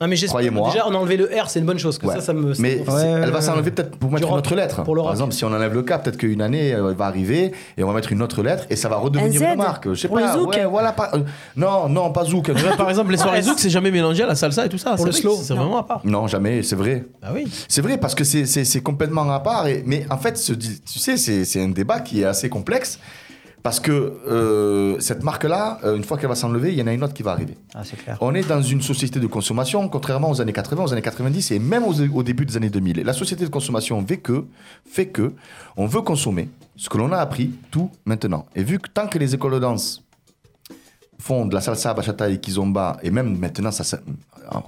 [0.02, 0.68] Non, mais j'espère- Croyez-moi.
[0.70, 1.96] Déjà, on a enlevé le R, c'est une bonne chose.
[1.96, 2.14] Que Ouais.
[2.16, 2.52] ça, ça me.
[2.54, 2.82] ça Mais
[3.22, 3.70] elle va s'enlever ouais.
[3.70, 4.82] peut-être pour mettre une autre lettre.
[4.82, 7.52] Pour le Par exemple, si on enlève le K, peut-être qu'une année elle va arriver
[7.76, 9.88] et on va mettre une autre lettre et ça va redevenir une marque.
[9.90, 10.32] Je sais pour pas.
[10.36, 10.48] zouk.
[10.50, 11.20] ouais, voilà, pas- euh,
[11.56, 12.50] non, non, pas zouk.
[12.76, 14.90] Par exemple, les soirées zouk, c'est jamais mélangé à la salsa et tout ça.
[14.90, 15.36] Pour C'est le slow.
[15.40, 16.00] C'est vraiment à part.
[16.04, 16.62] non, jamais.
[16.64, 17.04] C'est vrai.
[17.22, 17.46] Ah oui.
[17.68, 19.66] C'est vrai parce que c'est- c'est c'est complètement à part.
[19.68, 22.98] Et, mais en fait, ce- tu sais, c'est c'est un débat qui est assez complexe
[23.62, 26.92] parce que euh, cette marque-là, euh, une fois qu'elle va s'enlever, il y en a
[26.92, 27.56] une autre qui va arriver.
[27.74, 28.18] Ah, c'est clair.
[28.20, 31.58] On est dans une société de consommation, contrairement aux années 80, aux années 90 et
[31.58, 32.98] même aux- au début des années 2000.
[32.98, 34.44] Et la société de consommation fait que,
[34.84, 35.32] fait que
[35.76, 38.46] on veut consommer ce que l'on a appris tout maintenant.
[38.56, 40.02] Et vu que tant que les écoles de danse
[41.18, 44.00] font de la salsa, bachata et kizomba, et même maintenant, ça, ça-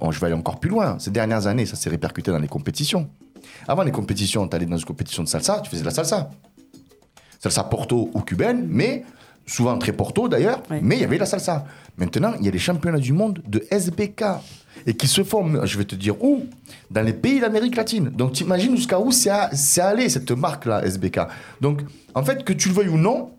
[0.09, 0.97] je vais aller encore plus loin.
[0.99, 3.09] Ces dernières années, ça s'est répercuté dans les compétitions.
[3.67, 6.29] Avant les compétitions, tu allais dans une compétition de salsa, tu faisais de la salsa.
[7.39, 9.03] Salsa porto ou cubaine, mais
[9.45, 11.65] souvent très porto d'ailleurs, mais il y avait la salsa.
[11.97, 14.23] Maintenant, il y a les championnats du monde de SBK
[14.87, 16.45] et qui se font, je vais te dire où,
[16.91, 18.09] dans les pays d'Amérique latine.
[18.09, 19.29] Donc tu imagines jusqu'à où c'est
[19.79, 21.19] allé cette marque-là, SBK.
[21.61, 21.81] Donc
[22.13, 23.31] en fait, que tu le veuilles ou non,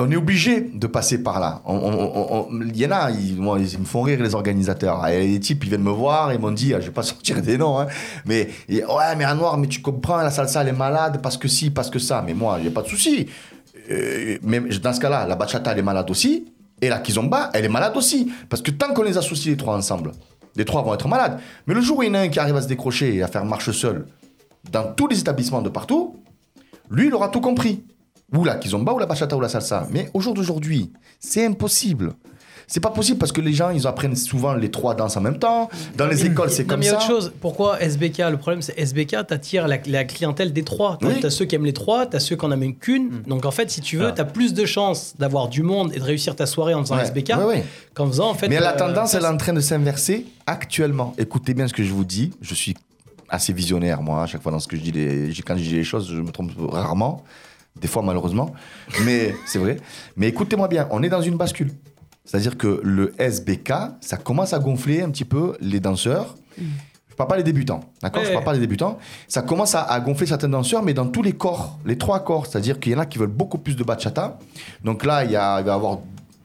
[0.00, 1.62] on est obligé de passer par là.
[1.68, 5.06] Il y en a, ils, me font rire les organisateurs.
[5.08, 7.40] Et les types, ils viennent me voir, ils m'ont dit, ah, je vais pas sortir
[7.42, 7.86] des noms, hein,
[8.26, 11.36] mais et, ouais, mais à noir, mais tu comprends, la salsa elle est malade parce
[11.36, 12.22] que si, parce que ça.
[12.26, 13.26] Mais moi, a pas de souci.
[13.90, 17.64] Euh, mais dans ce cas-là, la bachata elle est malade aussi, et la kizomba elle
[17.64, 20.12] est malade aussi, parce que tant qu'on les associe les trois ensemble,
[20.56, 21.40] les trois vont être malades.
[21.66, 23.22] Mais le jour où il y en a un qui arrive à se décrocher et
[23.22, 24.06] à faire marche seule
[24.70, 26.22] dans tous les établissements de partout,
[26.90, 27.84] lui, il aura tout compris.
[28.36, 29.86] Ou la kizomba, ou la bachata, ou la salsa.
[29.90, 32.12] Mais au jour d'aujourd'hui, c'est impossible.
[32.72, 35.40] C'est pas possible parce que les gens, ils apprennent souvent les trois danses en même
[35.40, 35.68] temps.
[35.96, 36.98] Dans les écoles, c'est comme mais ça.
[36.98, 37.32] autre chose.
[37.40, 40.96] Pourquoi SBK Le problème, c'est SBK, t'attires la, la clientèle des trois.
[41.00, 41.30] T'as Oui.
[41.32, 43.22] ceux qui aiment les trois, t'as ceux qui en amènent qu'une.
[43.26, 44.12] Donc en fait, si tu veux, Ah.
[44.12, 47.02] t'as plus de chances d'avoir du monde et de réussir ta soirée en faisant Ouais,
[47.02, 48.46] SBK ouais, qu'en faisant en fait.
[48.48, 51.12] Mais la euh, tendance, elle est en train de s'inverser actuellement.
[51.18, 52.30] Écoutez bien ce que je vous dis.
[52.40, 52.76] Je suis
[53.28, 54.22] assez visionnaire, moi.
[54.22, 55.32] À chaque fois dans ce que je dis, les...
[55.44, 57.24] quand je dis les choses, je me trompe rarement.
[57.76, 58.52] Des fois, malheureusement.
[59.04, 59.76] Mais c'est vrai.
[60.16, 61.72] Mais écoutez-moi bien, on est dans une bascule.
[62.24, 66.36] C'est-à-dire que le SBK, ça commence à gonfler un petit peu les danseurs.
[66.58, 68.22] Je parle pas des débutants, d'accord?
[68.22, 68.98] Ouais, Je parle pas des débutants.
[69.28, 72.46] Ça commence à, à gonfler certains danseurs, mais dans tous les corps, les trois corps.
[72.46, 74.38] C'est-à-dire qu'il y en a qui veulent beaucoup plus de bachata.
[74.84, 75.98] Donc là, il, y a, il va y avoir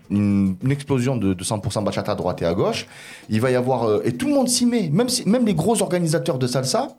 [0.09, 2.87] une, une explosion de, de 100% bachata à droite et à gauche.
[3.29, 5.53] Il va y avoir euh, et tout le monde s'y met, même si, même les
[5.55, 6.89] gros organisateurs de salsa.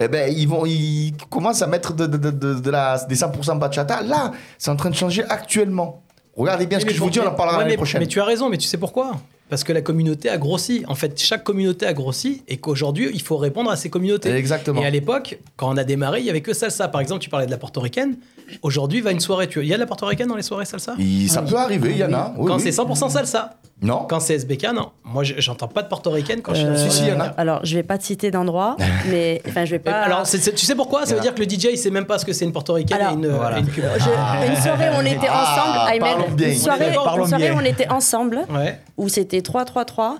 [0.00, 3.16] Eh ben, ils, vont, ils commencent à mettre de, de, de, de- de la, des
[3.16, 4.02] 100% bachata.
[4.02, 6.02] Là, c'est en train de changer actuellement.
[6.36, 8.00] Regardez bien ce Mais que je vous dis, on en parlera Ouais, l'année mais- prochaine.
[8.00, 9.16] Mais tu as raison, mais tu sais pourquoi?
[9.50, 10.84] Parce que la communauté a grossi.
[10.88, 14.30] En fait, chaque communauté a grossi et qu'aujourd'hui, il faut répondre à ces communautés.
[14.30, 14.82] Exactement.
[14.82, 16.86] Et à l'époque, quand on a démarré, il y avait que salsa.
[16.88, 18.18] Par exemple, tu parlais de la portoricaine.
[18.62, 19.48] Aujourd'hui, va une soirée.
[19.48, 19.60] Tu...
[19.62, 20.94] Il y a de la portoricaine dans les soirées salsa?
[20.98, 22.34] Il- ça peut arriver, il y en a.
[22.36, 22.62] oui, Quand oui.
[22.62, 23.54] c'est 100% salsa.
[23.80, 24.06] Non.
[24.08, 24.90] Quand c'est SBK, non.
[25.04, 27.08] Moi, je- j'entends pas de portoricaine quand je suis dans Euh, une Si, si, il
[27.08, 27.30] y en soirée.
[27.36, 27.40] a.
[27.40, 28.76] Alors, je vais pas te citer d'endroit,
[29.10, 29.92] mais enfin, je vais pas.
[30.00, 31.00] Alors, c'est- c'est- tu sais pourquoi?
[31.06, 31.22] Ça veut Voilà.
[31.22, 33.14] dire que le DJ, il sait même pas ce que c'est une portoricaine Alors, et
[33.14, 33.58] une, voilà.
[33.58, 33.90] et une cubaine.
[33.96, 36.48] Je- une soirée où on était Ah, ensemble, Ayman, parlons bien.
[36.48, 37.54] une soirée, Parlons une soirée bien.
[37.54, 38.80] où on était ensemble, Ouais.
[38.96, 40.16] où c'était 3-3-3,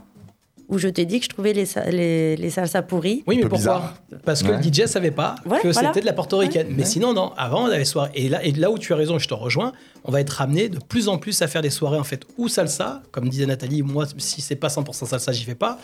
[0.69, 3.25] où je t'ai dit que je trouvais les, les, les salsas pourries.
[3.27, 3.95] Oui, mais pourquoi bizarre.
[4.25, 4.59] Parce que Ouais.
[4.59, 5.89] le DJ savait pas Ouais, que voilà.
[5.89, 6.69] c'était de la portoricaine.
[6.77, 7.33] Mais sinon, non.
[7.37, 8.11] Avant, on avait soirée.
[8.15, 9.73] Et là, et là où tu as raison, je te rejoins,
[10.05, 12.49] on va être ramené de plus en plus à faire des soirées en fait ou
[12.49, 13.83] salsa, comme disait Nathalie.
[13.83, 15.79] Moi, si c'est pas 100% salsa, j'y vais pas.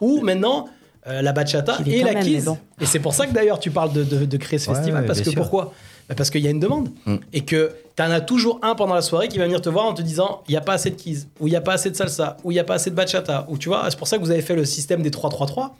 [0.00, 0.68] Ou maintenant.
[1.06, 2.44] euh, la bachata et la kiss.
[2.44, 2.58] bon.
[2.80, 5.00] Et c'est pour ça que d'ailleurs tu parles de, de- de créer ce Ouais, festival.
[5.02, 5.40] ouais, parce que sûr.
[5.40, 5.72] pourquoi?
[6.08, 6.88] Bah, Parce qu'il y a une demande.
[7.06, 7.16] Mm.
[7.32, 9.84] Et que tu en as toujours un pendant la soirée qui va venir te voir
[9.86, 11.74] en te disant il n'y a pas assez de kiss, ou il n'y a pas
[11.74, 13.44] assez de salsa, ou il n'y a pas assez de bachata.
[13.48, 15.70] Ou tu vois, c'est pour ça que vous avez fait le système des 3-3-3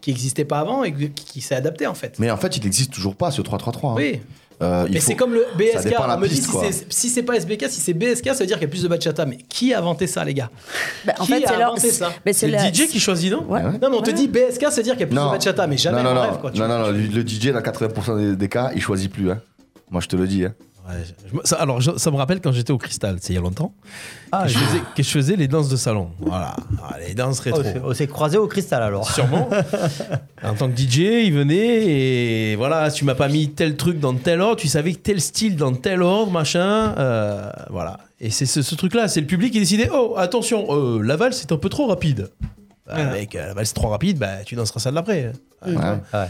[0.00, 2.18] qui n'existait pas avant et qui, qui s'est adapté en fait.
[2.18, 3.90] Mais en fait, il n'existe toujours pas ce 3-3-3.
[3.90, 3.94] hein.
[3.96, 4.20] Oui,
[4.60, 5.94] Euh, mais c'est comme le BSK.
[6.00, 6.64] On me dit piste, si quoi.
[6.70, 8.82] c'est si c'est pas SBK, si c'est BSK, ça veut dire qu'il y a plus
[8.82, 9.24] de bachata.
[9.24, 10.50] Mais qui a inventé ça, les gars?
[11.06, 11.68] Bah, en Qui fait, a c'est leur.
[11.72, 12.12] inventé ça?
[12.26, 13.44] mais C'est le la- DJ qui choisit, non?
[13.48, 13.62] Ouais.
[13.62, 15.66] Non, mais on te dit BSK, ça veut dire qu'il y a plus de bachata,
[15.68, 16.30] mais jamais non, non, en non.
[16.32, 16.40] rêve.
[16.40, 19.30] Quoi, non, non, le, le DJ, dans 80% des, des cas, il choisit plus.
[19.30, 19.40] Hein.
[19.90, 20.44] Moi, je te le dis.
[20.44, 20.54] Hein.
[20.88, 23.42] Ouais, ça, alors, je- ça me rappelle quand j'étais au Cristal, c'est il y a
[23.42, 23.74] longtemps,
[24.32, 26.08] Ah, que, je faisais, que je faisais les danses de salon.
[26.18, 27.62] Voilà, Ah, les danses Oh, rétro.
[27.62, 29.10] c'est- on s'est croisé au cristal alors.
[29.12, 29.50] Sûrement.
[30.42, 34.14] en tant que DJ, il venait et voilà, tu m'as pas mis tel truc dans
[34.14, 36.94] tel ordre, tu savais que tel style dans tel ordre, machin.
[36.96, 37.98] euh, voilà.
[38.18, 41.36] Et c'est ce, ce truc-là, c'est le public qui décidait oh, attention, euh, la valse
[41.38, 42.30] c'est un peu trop rapide.
[42.86, 43.10] Bah, Ouais.
[43.10, 45.32] mec, la valse c'est trop rapide, bah, tu danseras ça de l'après.
[45.66, 45.76] Ouais.
[45.76, 46.28] Ouais.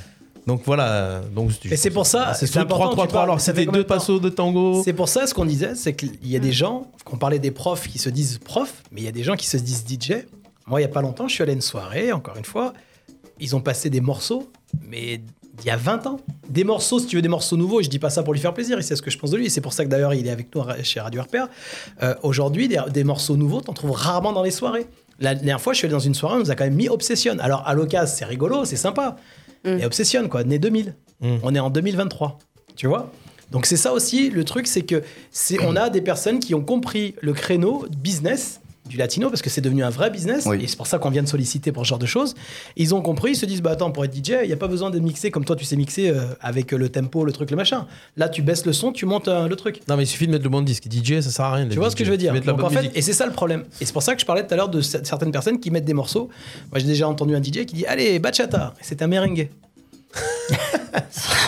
[0.48, 1.20] Donc voilà.
[1.34, 3.40] Donc, Et c'est pour ça, c'est c'est tout important, 3 3 tu 3 parles, alors
[3.40, 4.80] ça fait c'était deux passos de tango.
[4.82, 7.50] C'est pour ça, ce qu'on disait, c'est qu'il y a des gens, qu'on parlait des
[7.50, 10.24] profs qui se disent profs, mais il y a des gens qui se disent DJ.
[10.66, 12.72] Moi, il y a pas longtemps, je suis allé à une soirée, encore une fois,
[13.38, 14.50] ils ont passé des morceaux,
[14.80, 15.20] mais
[15.60, 16.20] il y a 20 ans.
[16.48, 18.40] Des morceaux, si tu veux des morceaux nouveaux, et je dis pas ça pour lui
[18.40, 19.90] faire plaisir, il sait ce que je pense de lui, et c'est pour ça que
[19.90, 21.48] d'ailleurs il est avec nous chez Radio RPR.
[22.02, 24.86] Euh, Aujourd'hui, des, des morceaux nouveaux, t'en trouves rarement dans les soirées.
[25.20, 26.88] La dernière fois, je suis allé dans une soirée, on nous a quand même mis
[26.88, 27.36] Obsession.
[27.38, 29.16] Alors, à l'occasion, c'est rigolo, c'est sympa.
[29.64, 30.94] Et Obsession, quoi, né 2000.
[31.20, 31.36] Mm.
[31.42, 32.38] On est en 2023.
[32.76, 33.10] Tu vois?
[33.50, 36.62] Donc, c'est ça aussi, le truc, c'est que c'est, on a des personnes qui ont
[36.62, 40.58] compris le créneau business du latino parce que c'est devenu un vrai business Oui.
[40.62, 42.34] et c'est pour ça qu'on vient de solliciter pour ce genre de choses.
[42.76, 44.68] Ils ont compris, ils se disent bah attends pour être DJ, il n'y a pas
[44.68, 47.56] besoin de mixer comme toi tu sais mixer euh, avec le tempo, le truc, le
[47.56, 47.86] machin.
[48.16, 49.80] Là tu baisses le son, tu montes euh, le truc.
[49.88, 50.84] Non mais il suffit de mettre le bon disque.
[50.90, 51.68] DJ ça sert à rien.
[51.68, 52.32] Tu vois ce que je veux dire?
[52.32, 52.96] Mettre la Donc, bonne en fait, musique.
[52.96, 53.64] Et c'est ça le problème.
[53.80, 55.70] Et c'est pour ça que je parlais tout à l'heure de cer- certaines personnes qui
[55.70, 56.28] mettent des morceaux.
[56.70, 58.74] Moi, j'ai déjà entendu un DJ qui dit Allez, bachata.
[58.80, 59.48] C'est un merengue.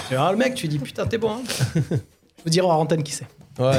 [0.08, 1.30] tu vois le mec, tu dis Putain, t'es bon.
[1.30, 1.42] Hein
[1.90, 1.96] je
[2.44, 3.26] vous dirai en antenne qui c'est.
[3.58, 3.72] Ouais,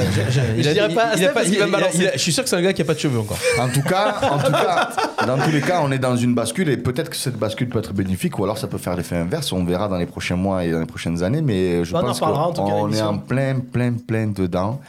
[0.58, 3.38] Je dirais pas suis sûr que c'est un gars qui a pas de cheveux encore.
[3.58, 4.90] En tout cas, en tout cas,
[5.26, 7.78] dans tous les cas, on est dans une bascule et peut-être que cette bascule peut
[7.78, 9.50] être bénéfique ou alors ça peut faire l'effet inverse.
[9.52, 12.04] On verra dans les prochains mois et dans les prochaines années, mais je Bah, on
[12.04, 14.80] en pense reparlera, en tout cas, à qu'on est en plein, plein, plein dedans.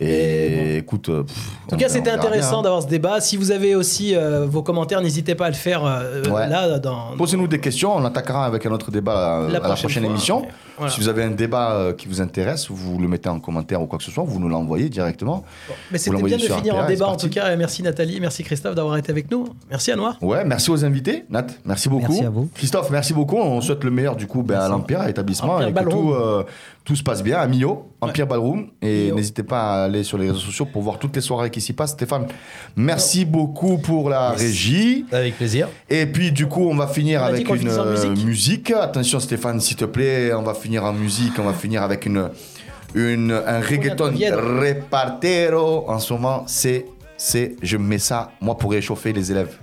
[0.00, 3.20] Et écoute, euh, pff, En tout cas, c'était intéressant d'avoir ce débat.
[3.20, 6.48] Si vous avez aussi euh, vos commentaires, n'hésitez pas à le faire euh, Ouais.
[6.48, 7.16] là dans.
[7.16, 10.12] Posez-nous des questions, on attaquera avec un autre débat La à la prochaine prochaine fois,
[10.12, 10.42] émission.
[10.76, 10.92] voilà.
[10.92, 13.86] Si vous avez un débat euh, qui vous intéresse, vous le mettez en commentaire ou
[13.86, 15.44] quoi que ce soit, vous nous l'envoyez directement.
[15.90, 17.54] Mais c'était bien de finir RPA, en débat en tout cas.
[17.56, 19.48] Merci Nathalie, merci Christophe d'avoir été avec nous.
[19.70, 20.16] Merci à Noir.
[20.22, 22.12] Ouais, merci aux invités, Nat, merci beaucoup.
[22.12, 22.48] Merci à vous.
[22.54, 23.36] Christophe, merci beaucoup.
[23.38, 26.44] On souhaite le meilleur du coup ben, à l'Empire, à l'établissement, et que tout, euh,
[26.88, 28.68] tout se passe bien à Mio, Empire Ballroom.
[28.80, 31.60] Et n'hésitez pas à aller sur les réseaux sociaux pour voir toutes les soirées qui
[31.60, 31.90] s'y passent.
[31.90, 32.26] Stéphane,
[32.76, 35.04] merci beaucoup pour la régie.
[35.12, 35.68] Avec plaisir.
[35.90, 38.24] Et puis du coup, on va finir On avec une musique.
[38.24, 38.70] musique.
[38.70, 41.34] Attention Stéphane, s'il te plaît, on va finir en musique.
[41.38, 42.30] On va finir avec une,
[42.94, 45.90] une un reggaeton repartero.
[45.90, 46.86] En ce moment, c'est
[47.18, 49.58] c'est je mets ça moi pour réchauffer les élèves.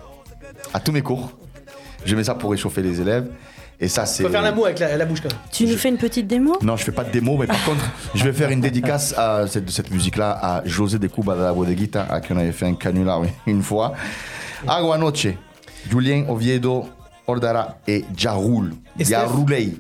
[0.76, 1.32] À tous mes cours,
[2.06, 3.32] je mets ça pour réchauffer les élèves.
[3.80, 4.24] Et ça c'est.
[4.24, 5.42] Faut faire l'amour avec la, la bouche quand même.
[5.52, 6.58] Tu nous fais une petite démo?
[6.62, 7.84] Non, je fais pas de démo, mais par contre,
[8.14, 11.42] je vais faire une dédicace à cette, de cette musique-là à José de Cuba de
[11.42, 13.94] la Bodeguita, à qui on avait fait un canular oui, une fois.
[14.68, 15.28] Agua Noche,
[15.90, 16.86] Julien Oviedo,
[17.28, 19.74] Ordara et Steph Jarulei.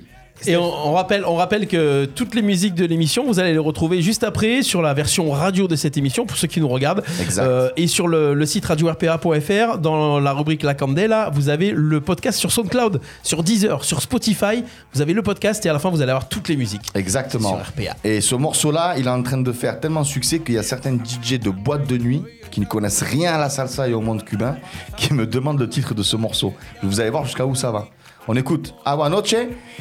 [0.47, 3.57] Et on, on rappelle, on rappelle que toutes les musiques de l'émission, vous allez les
[3.57, 7.03] retrouver juste après sur la version radio de cette émission pour ceux qui nous regardent.
[7.21, 7.43] Exact.
[7.43, 12.01] Euh, et sur le, le site radio-rpa.fr, dans la rubrique La Candela, vous avez le
[12.01, 14.63] podcast sur SoundCloud, sur Deezer, sur Spotify.
[14.93, 16.89] Vous avez le podcast et à la fin, vous allez avoir toutes les musiques.
[16.93, 17.57] Exactement.
[17.57, 17.95] Sur RPA.
[18.03, 20.95] Et ce morceau-là, il est en train de faire tellement succès qu'il y a certains
[20.95, 22.21] DJ de boîtes de nuit
[22.51, 24.57] qui ne connaissent rien à la salsa et au monde cubain
[24.97, 26.53] qui me demandent le titre de ce morceau.
[26.83, 27.87] Vous allez voir jusqu'à où ça va.
[28.27, 29.35] On écoute Agua Noche.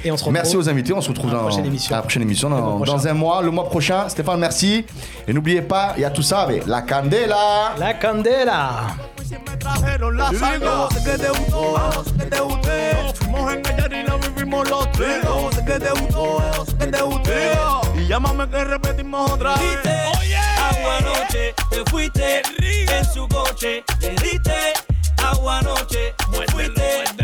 [0.04, 0.92] Et on se retrouve Merci aux invités.
[0.92, 1.94] On se retrouve à la dans, prochaine émission.
[1.94, 2.92] à la prochaine émission dans, mois prochain.
[2.92, 4.08] dans un mois, le mois prochain.
[4.08, 4.84] Stéphane, merci.
[5.26, 7.74] Et n'oubliez pas, il y a tout ça avec la candela.
[7.78, 8.88] La Candela.
[21.70, 22.20] te fuiste
[22.90, 23.82] en su coche,
[25.18, 26.12] agua noche,
[26.50, 27.23] fuiste